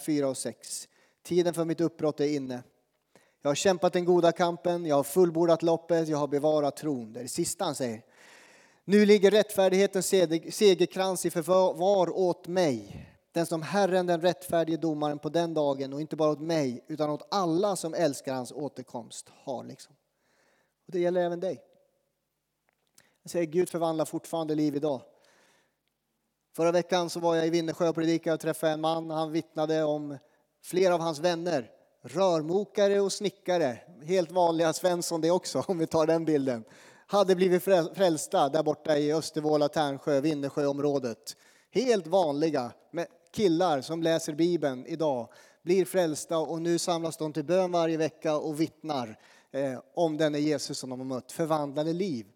4 0.00 0.28
och 0.28 0.36
6. 0.36 0.88
Tiden 1.22 1.54
för 1.54 1.64
mitt 1.64 1.80
uppbrott 1.80 2.20
är 2.20 2.34
inne. 2.34 2.62
Jag 3.42 3.50
har 3.50 3.54
kämpat 3.54 3.92
den 3.92 4.04
goda 4.04 4.32
kampen, 4.32 4.86
jag 4.86 4.96
har 4.96 5.02
fullbordat 5.02 5.62
loppet, 5.62 6.08
jag 6.08 6.18
har 6.18 6.28
bevarat 6.28 6.76
tron. 6.76 7.12
Det 7.12 7.20
är 7.20 7.22
det 7.22 7.28
sista 7.28 7.64
han 7.64 7.74
säger. 7.74 8.02
Nu 8.90 9.06
ligger 9.06 9.30
rättfärdighetens 9.30 10.06
segerkrans 10.56 11.26
i 11.26 11.30
förvar 11.30 12.16
åt 12.18 12.46
mig. 12.46 13.06
Den 13.32 13.46
som 13.46 13.62
Herren, 13.62 14.06
den 14.06 14.20
rättfärdige 14.20 14.76
domaren 14.76 15.18
på 15.18 15.28
den 15.28 15.54
dagen 15.54 15.92
och 15.92 16.00
inte 16.00 16.16
bara 16.16 16.30
åt 16.30 16.40
mig 16.40 16.84
utan 16.88 17.10
åt 17.10 17.28
alla 17.30 17.76
som 17.76 17.94
älskar 17.94 18.34
hans 18.34 18.52
återkomst 18.52 19.28
har. 19.44 19.64
Liksom. 19.64 19.94
Och 20.86 20.92
det 20.92 21.00
gäller 21.00 21.20
även 21.20 21.40
dig. 21.40 21.62
Jag 23.22 23.30
säger 23.30 23.46
Gud 23.46 23.68
förvandlar 23.68 24.04
fortfarande 24.04 24.54
liv 24.54 24.76
idag. 24.76 25.02
Förra 26.56 26.72
veckan 26.72 27.10
så 27.10 27.20
var 27.20 27.36
jag 27.36 27.46
i 27.46 27.50
Vinnersjö 27.50 27.88
och 27.88 27.94
predikade 27.94 28.34
och 28.34 28.40
träffade 28.40 28.72
en 28.72 28.80
man. 28.80 29.10
Han 29.10 29.32
vittnade 29.32 29.84
om 29.84 30.18
flera 30.62 30.94
av 30.94 31.00
hans 31.00 31.18
vänner. 31.18 31.70
Rörmokare 32.02 33.00
och 33.00 33.12
snickare. 33.12 33.78
Helt 34.02 34.30
vanliga 34.30 34.72
Svensson 34.72 35.20
det 35.20 35.30
också, 35.30 35.64
om 35.68 35.78
vi 35.78 35.86
tar 35.86 36.06
den 36.06 36.24
bilden. 36.24 36.64
Hade 37.10 37.34
blivit 37.34 37.62
frälsta 37.94 38.48
där 38.48 38.62
borta 38.62 38.98
i 38.98 39.12
Östervåla, 39.12 39.68
Tärnsjö, 39.68 40.20
Vinnersjöområdet. 40.20 41.36
Helt 41.70 42.06
vanliga 42.06 42.72
killar 43.32 43.80
som 43.80 44.02
läser 44.02 44.32
Bibeln 44.32 44.86
idag 44.86 45.28
blir 45.62 45.84
frälsta 45.84 46.38
och 46.38 46.62
nu 46.62 46.78
samlas 46.78 47.16
de 47.16 47.32
till 47.32 47.44
bön 47.44 47.72
varje 47.72 47.96
vecka 47.96 48.36
och 48.36 48.60
vittnar 48.60 49.18
eh, 49.52 49.80
om 49.94 50.16
denne 50.16 50.38
Jesus 50.38 50.78
som 50.78 50.90
de 50.90 51.00
har 51.00 51.06
mött. 51.06 51.32
Förvandlade 51.32 51.92
liv. 51.92 52.26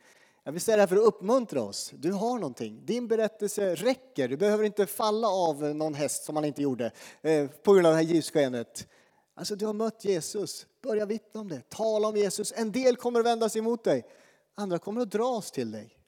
Jag 0.44 0.52
vill 0.52 0.61
säga 0.61 0.76
det 0.76 0.82
här 0.82 0.87
för 0.87 0.96
att 0.96 1.02
uppmuntra 1.02 1.62
oss. 1.62 1.92
Du 1.94 2.12
har 2.12 2.35
någonting. 2.35 2.87
Din 2.87 3.08
berättelse 3.08 3.74
räcker. 3.74 4.28
Du 4.28 4.37
behöver 4.37 4.64
inte 4.64 4.87
falla 4.87 5.28
av 5.28 5.62
någon 5.62 5.94
häst 5.94 6.24
som 6.24 6.35
man 6.35 6.44
inte 6.44 6.62
gjorde 6.62 6.90
eh, 7.22 7.46
på 7.46 7.72
grund 7.72 7.87
av 7.87 7.92
det 7.92 7.96
här 7.96 8.14
ljusskenet. 8.14 8.88
Alltså 9.35 9.56
du 9.56 9.66
har 9.66 9.72
mött 9.72 10.04
Jesus. 10.04 10.66
Börja 10.82 11.06
vittna 11.06 11.40
om 11.40 11.48
det. 11.48 11.68
Tala 11.68 12.08
om 12.08 12.16
Jesus. 12.16 12.52
En 12.56 12.72
del 12.72 12.96
kommer 12.96 13.20
att 13.20 13.26
vända 13.26 13.48
sig 13.48 13.58
emot 13.58 13.85
dig. 13.85 14.04
Andra 14.54 14.78
kommer 14.78 15.00
att 15.00 15.10
dras 15.10 15.50
till 15.50 15.70
dig. 15.70 15.98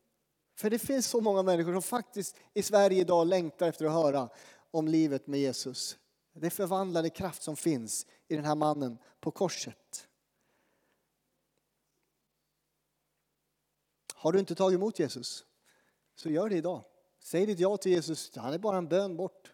För 0.57 0.71
det 0.71 0.79
finns 0.79 1.07
så 1.07 1.21
många 1.21 1.43
människor 1.43 1.73
som 1.73 1.83
faktiskt 1.83 2.37
i 2.55 2.63
Sverige 2.63 3.01
idag 3.01 3.27
längtar 3.27 3.69
efter 3.69 3.85
att 3.85 3.93
höra 3.93 4.29
om 4.71 4.89
livet 4.89 5.27
med 5.27 5.41
Jesus. 5.41 5.99
Det 6.33 6.51
förvandlade 6.51 7.11
kraft 7.11 7.43
som 7.43 7.57
finns 7.57 8.07
i 8.29 8.37
den 8.37 8.45
här 8.45 8.55
mannen 8.55 8.99
på 9.21 9.31
korset. 9.31 10.09
Har 14.15 14.33
du 14.33 14.39
inte 14.39 14.55
tagit 14.55 14.77
emot 14.77 14.99
Jesus, 14.99 15.45
så 16.15 16.31
gör 16.31 16.49
det 16.49 16.57
idag. 16.57 16.85
Säg 17.19 17.47
ditt 17.47 17.59
ja 17.59 17.77
till 17.77 17.93
Jesus. 17.93 18.37
Han 18.37 18.53
är 18.53 18.59
bara 18.59 18.77
en 18.77 18.89
bön 18.89 19.17
bort. 19.17 19.53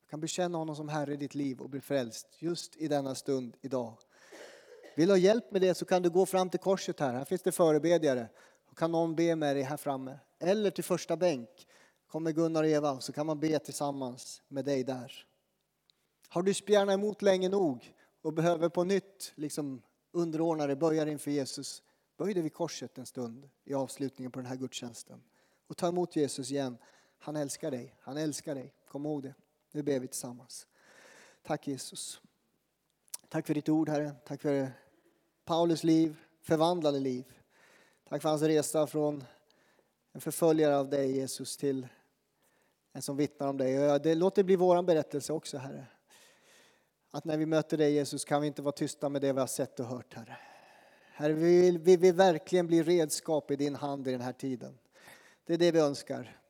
Du 0.00 0.08
kan 0.08 0.20
bekänna 0.20 0.58
honom 0.58 0.76
som 0.76 0.88
Herre 0.88 1.14
i 1.14 1.16
ditt 1.16 1.34
liv 1.34 1.60
och 1.60 1.70
bli 1.70 1.80
frälst 1.80 2.36
just 2.38 2.76
i 2.76 2.88
denna 2.88 3.14
stund 3.14 3.56
idag. 3.60 3.98
Vill 4.94 5.08
du 5.08 5.12
ha 5.12 5.18
hjälp 5.18 5.50
med 5.50 5.60
det 5.60 5.74
så 5.74 5.84
kan 5.84 6.02
du 6.02 6.10
gå 6.10 6.26
fram 6.26 6.50
till 6.50 6.60
korset 6.60 7.00
här. 7.00 7.12
Här 7.12 7.24
finns 7.24 7.42
det 7.42 7.52
förebedjare. 7.52 8.28
Då 8.68 8.74
kan 8.74 8.92
någon 8.92 9.14
be 9.14 9.36
med 9.36 9.56
dig 9.56 9.62
här 9.62 9.76
framme. 9.76 10.18
Eller 10.38 10.70
till 10.70 10.84
första 10.84 11.16
bänk. 11.16 11.48
Kommer 12.06 12.32
Gunnar 12.32 12.62
och 12.62 12.68
Eva 12.68 13.00
så 13.00 13.12
kan 13.12 13.26
man 13.26 13.40
be 13.40 13.58
tillsammans 13.58 14.42
med 14.48 14.64
dig 14.64 14.84
där. 14.84 15.26
Har 16.28 16.42
du 16.42 16.54
spjärnat 16.54 16.94
emot 16.94 17.22
länge 17.22 17.48
nog 17.48 17.94
och 18.22 18.32
behöver 18.32 18.68
på 18.68 18.84
nytt 18.84 19.32
liksom 19.34 19.82
underordna 20.12 20.66
dig, 20.66 20.76
böja 20.76 21.04
dig 21.04 21.12
inför 21.12 21.30
Jesus 21.30 21.82
Böj 22.16 22.34
dig 22.34 22.42
vid 22.42 22.52
korset 22.52 22.98
en 22.98 23.06
stund 23.06 23.48
i 23.64 23.74
avslutningen 23.74 24.32
på 24.32 24.38
den 24.38 24.46
här 24.46 24.56
gudstjänsten 24.56 25.22
och 25.66 25.76
ta 25.76 25.88
emot 25.88 26.16
Jesus 26.16 26.50
igen. 26.50 26.78
Han 27.18 27.36
älskar 27.36 27.70
dig, 27.70 27.94
han 28.00 28.16
älskar 28.16 28.54
dig. 28.54 28.74
Kom 28.88 29.06
ihåg 29.06 29.22
det. 29.22 29.34
Nu 29.72 29.82
ber 29.82 30.00
vi 30.00 30.08
tillsammans. 30.08 30.66
Tack 31.42 31.68
Jesus. 31.68 32.20
Tack 33.28 33.46
för 33.46 33.54
ditt 33.54 33.68
ord 33.68 33.88
Herre. 33.88 34.12
Tack 34.24 34.42
för 34.42 34.72
Paulus 35.44 35.84
liv, 35.84 36.16
förvandlade 36.42 37.00
liv. 37.00 37.24
Tack 38.08 38.22
för 38.22 38.28
hans 38.28 38.42
resa 38.42 38.86
från 38.86 39.24
en 40.12 40.20
förföljare 40.20 40.76
av 40.76 40.88
dig 40.88 41.16
Jesus 41.16 41.56
till 41.56 41.86
en 42.92 43.02
som 43.02 43.16
vittnar 43.16 43.48
om 43.48 43.56
dig. 43.56 43.98
Det, 43.98 44.14
låt 44.14 44.34
det 44.34 44.44
bli 44.44 44.56
vår 44.56 44.82
berättelse 44.82 45.32
också 45.32 45.58
Herre. 45.58 45.86
Att 47.10 47.24
när 47.24 47.36
vi 47.36 47.46
möter 47.46 47.76
dig 47.76 47.92
Jesus 47.92 48.24
kan 48.24 48.40
vi 48.40 48.46
inte 48.46 48.62
vara 48.62 48.72
tysta 48.72 49.08
med 49.08 49.22
det 49.22 49.32
vi 49.32 49.40
har 49.40 49.46
sett 49.46 49.80
och 49.80 49.86
hört 49.86 50.14
Herre. 50.14 50.36
Herre, 51.12 51.32
vi 51.32 51.60
vill, 51.60 51.78
vi 51.78 51.96
vill 51.96 52.14
verkligen 52.14 52.66
bli 52.66 52.82
redskap 52.82 53.50
i 53.50 53.56
din 53.56 53.74
hand 53.74 54.08
i 54.08 54.10
den 54.12 54.20
här 54.20 54.32
tiden. 54.32 54.78
Det 55.46 55.54
är 55.54 55.58
det 55.58 55.72
vi 55.72 55.78
önskar. 55.78 56.40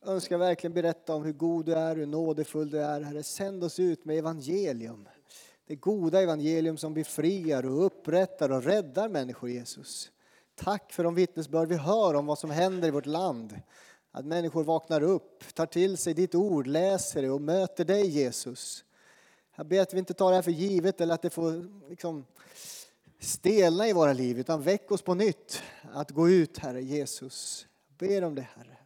Jag 0.00 0.14
önskar 0.14 0.38
verkligen 0.38 0.74
berätta 0.74 1.14
om 1.14 1.24
hur 1.24 1.32
god 1.32 1.66
du 1.66 1.74
är, 1.74 1.96
hur 1.96 2.06
nådefull 2.06 2.70
du 2.70 2.80
är. 2.80 3.00
Herre, 3.00 3.22
sänd 3.22 3.64
oss 3.64 3.78
ut 3.78 4.04
med 4.04 4.18
evangelium. 4.18 5.08
Det 5.68 5.76
goda 5.76 6.22
evangelium 6.22 6.76
som 6.76 6.94
befriar 6.94 7.66
och 7.66 7.86
upprättar 7.86 8.52
och 8.52 8.64
räddar 8.64 9.08
människor, 9.08 9.50
Jesus. 9.50 10.10
Tack 10.54 10.92
för 10.92 11.04
de 11.04 11.14
vittnesbörd 11.14 11.68
vi 11.68 11.76
hör 11.76 12.14
om 12.14 12.26
vad 12.26 12.38
som 12.38 12.50
händer 12.50 12.88
i 12.88 12.90
vårt 12.90 13.06
land. 13.06 13.60
Att 14.10 14.24
människor 14.24 14.64
vaknar 14.64 15.02
upp, 15.02 15.54
tar 15.54 15.66
till 15.66 15.96
sig 15.96 16.14
ditt 16.14 16.34
ord, 16.34 16.66
läser 16.66 17.22
det 17.22 17.30
och 17.30 17.40
möter 17.40 17.84
dig, 17.84 18.06
Jesus. 18.06 18.84
Jag 19.56 19.66
ber 19.66 19.80
att 19.80 19.94
vi 19.94 19.98
inte 19.98 20.14
tar 20.14 20.30
det 20.30 20.34
här 20.34 20.42
för 20.42 20.50
givet 20.50 21.00
eller 21.00 21.14
att 21.14 21.22
det 21.22 21.30
får 21.30 21.88
liksom, 21.88 22.24
stelna 23.20 23.88
i 23.88 23.92
våra 23.92 24.12
liv, 24.12 24.38
utan 24.38 24.62
väck 24.62 24.92
oss 24.92 25.02
på 25.02 25.14
nytt 25.14 25.62
att 25.92 26.10
gå 26.10 26.28
ut, 26.28 26.58
Herre 26.58 26.82
Jesus. 26.82 27.66
Jag 27.88 28.08
ber 28.08 28.24
om 28.24 28.34
det, 28.34 28.48
Herre. 28.56 28.76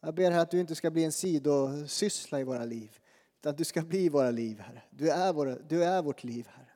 Jag 0.00 0.14
ber 0.14 0.30
Herre 0.30 0.42
att 0.42 0.50
du 0.50 0.60
inte 0.60 0.74
ska 0.74 0.90
bli 0.90 1.04
en 1.04 1.12
sidosyssla 1.12 2.40
i 2.40 2.44
våra 2.44 2.64
liv, 2.64 2.98
att 3.46 3.58
du 3.58 3.64
ska 3.64 3.82
bli 3.82 4.08
våra 4.08 4.30
liv, 4.30 4.60
Herre. 4.60 4.82
Du 4.90 5.10
är, 5.10 5.32
våra, 5.32 5.56
du 5.68 5.84
är 5.84 6.02
vårt 6.02 6.24
liv, 6.24 6.48
Herre. 6.48 6.70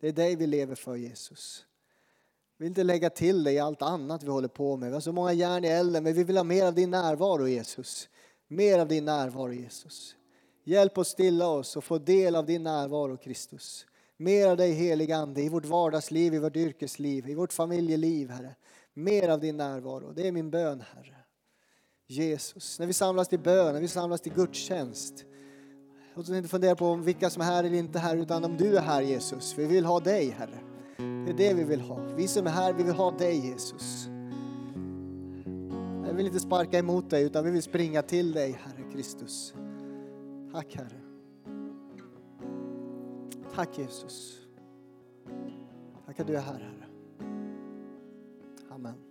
Det 0.00 0.08
är 0.08 0.12
dig 0.12 0.36
vi 0.36 0.46
lever 0.46 0.74
för, 0.74 0.96
Jesus. 0.96 1.66
Vi 2.58 2.62
vill 2.62 2.68
inte 2.68 2.82
lägga 2.82 3.10
till 3.10 3.44
dig 3.44 3.54
i 3.54 3.58
allt 3.58 3.82
annat 3.82 4.22
vi 4.22 4.28
håller 4.28 4.48
på 4.48 4.76
med. 4.76 4.88
Vi 4.88 4.94
har 4.94 5.00
så 5.00 5.12
många 5.12 5.32
järn 5.32 5.64
i 5.64 5.68
elden, 5.68 6.04
men 6.04 6.14
vi 6.14 6.24
vill 6.24 6.36
ha 6.36 6.44
mer 6.44 6.66
av 6.66 6.74
din 6.74 6.90
närvaro, 6.90 7.48
Jesus. 7.48 8.08
Mer 8.48 8.78
av 8.78 8.88
din 8.88 9.04
närvaro, 9.04 9.52
Jesus. 9.52 10.16
Hjälp 10.64 10.98
oss 10.98 11.08
stilla 11.08 11.48
oss 11.48 11.76
och 11.76 11.84
få 11.84 11.98
del 11.98 12.36
av 12.36 12.46
din 12.46 12.62
närvaro, 12.62 13.16
Kristus. 13.16 13.86
Mer 14.16 14.48
av 14.48 14.56
dig 14.56 14.72
helige 14.72 15.16
Ande 15.16 15.42
i 15.42 15.48
vårt 15.48 15.64
vardagsliv, 15.64 16.34
i 16.34 16.38
vårt 16.38 16.56
yrkesliv, 16.56 17.28
i 17.28 17.34
vårt 17.34 17.52
familjeliv 17.52 18.30
Herre. 18.30 18.54
Mer 18.94 19.28
av 19.28 19.40
din 19.40 19.56
närvaro. 19.56 20.12
Det 20.12 20.28
är 20.28 20.32
min 20.32 20.50
bön 20.50 20.82
Herre. 20.94 21.16
Jesus, 22.06 22.78
när 22.78 22.86
vi 22.86 22.92
samlas 22.92 23.28
till 23.28 23.38
bön, 23.38 23.74
när 23.74 23.80
vi 23.80 23.88
samlas 23.88 24.20
till 24.20 24.32
gudstjänst. 24.32 25.24
Låt 26.16 26.28
oss 26.28 26.36
inte 26.36 26.48
fundera 26.48 26.76
på 26.76 26.94
vilka 26.94 27.30
som 27.30 27.42
är 27.42 27.46
här 27.46 27.64
eller 27.64 27.78
inte 27.78 27.98
här, 27.98 28.16
utan 28.16 28.44
om 28.44 28.56
du 28.56 28.76
är 28.76 28.80
här 28.80 29.02
Jesus. 29.02 29.58
Vi 29.58 29.66
vill 29.66 29.84
ha 29.84 30.00
dig 30.00 30.30
Herre. 30.30 30.58
Det 30.96 31.30
är 31.30 31.34
det 31.34 31.54
vi 31.54 31.64
vill 31.64 31.80
ha. 31.80 32.00
Vi 32.16 32.28
som 32.28 32.46
är 32.46 32.50
här, 32.50 32.72
vi 32.72 32.82
vill 32.82 32.94
ha 32.94 33.10
dig 33.10 33.46
Jesus. 33.46 34.08
Jag 36.06 36.14
vill 36.14 36.26
inte 36.26 36.40
sparka 36.40 36.78
emot 36.78 37.10
dig, 37.10 37.24
utan 37.24 37.44
vi 37.44 37.50
vill 37.50 37.62
springa 37.62 38.02
till 38.02 38.32
dig 38.32 38.60
Herre 38.62 38.92
Kristus. 38.92 39.54
Tack 40.52 40.76
Herre. 40.76 41.00
Tack 43.54 43.78
Jesus. 43.78 44.38
Tack 46.06 46.20
att 46.20 46.26
du 46.26 46.36
är 46.36 46.40
här 46.40 46.52
Herre. 46.52 46.86
Amen. 48.70 48.96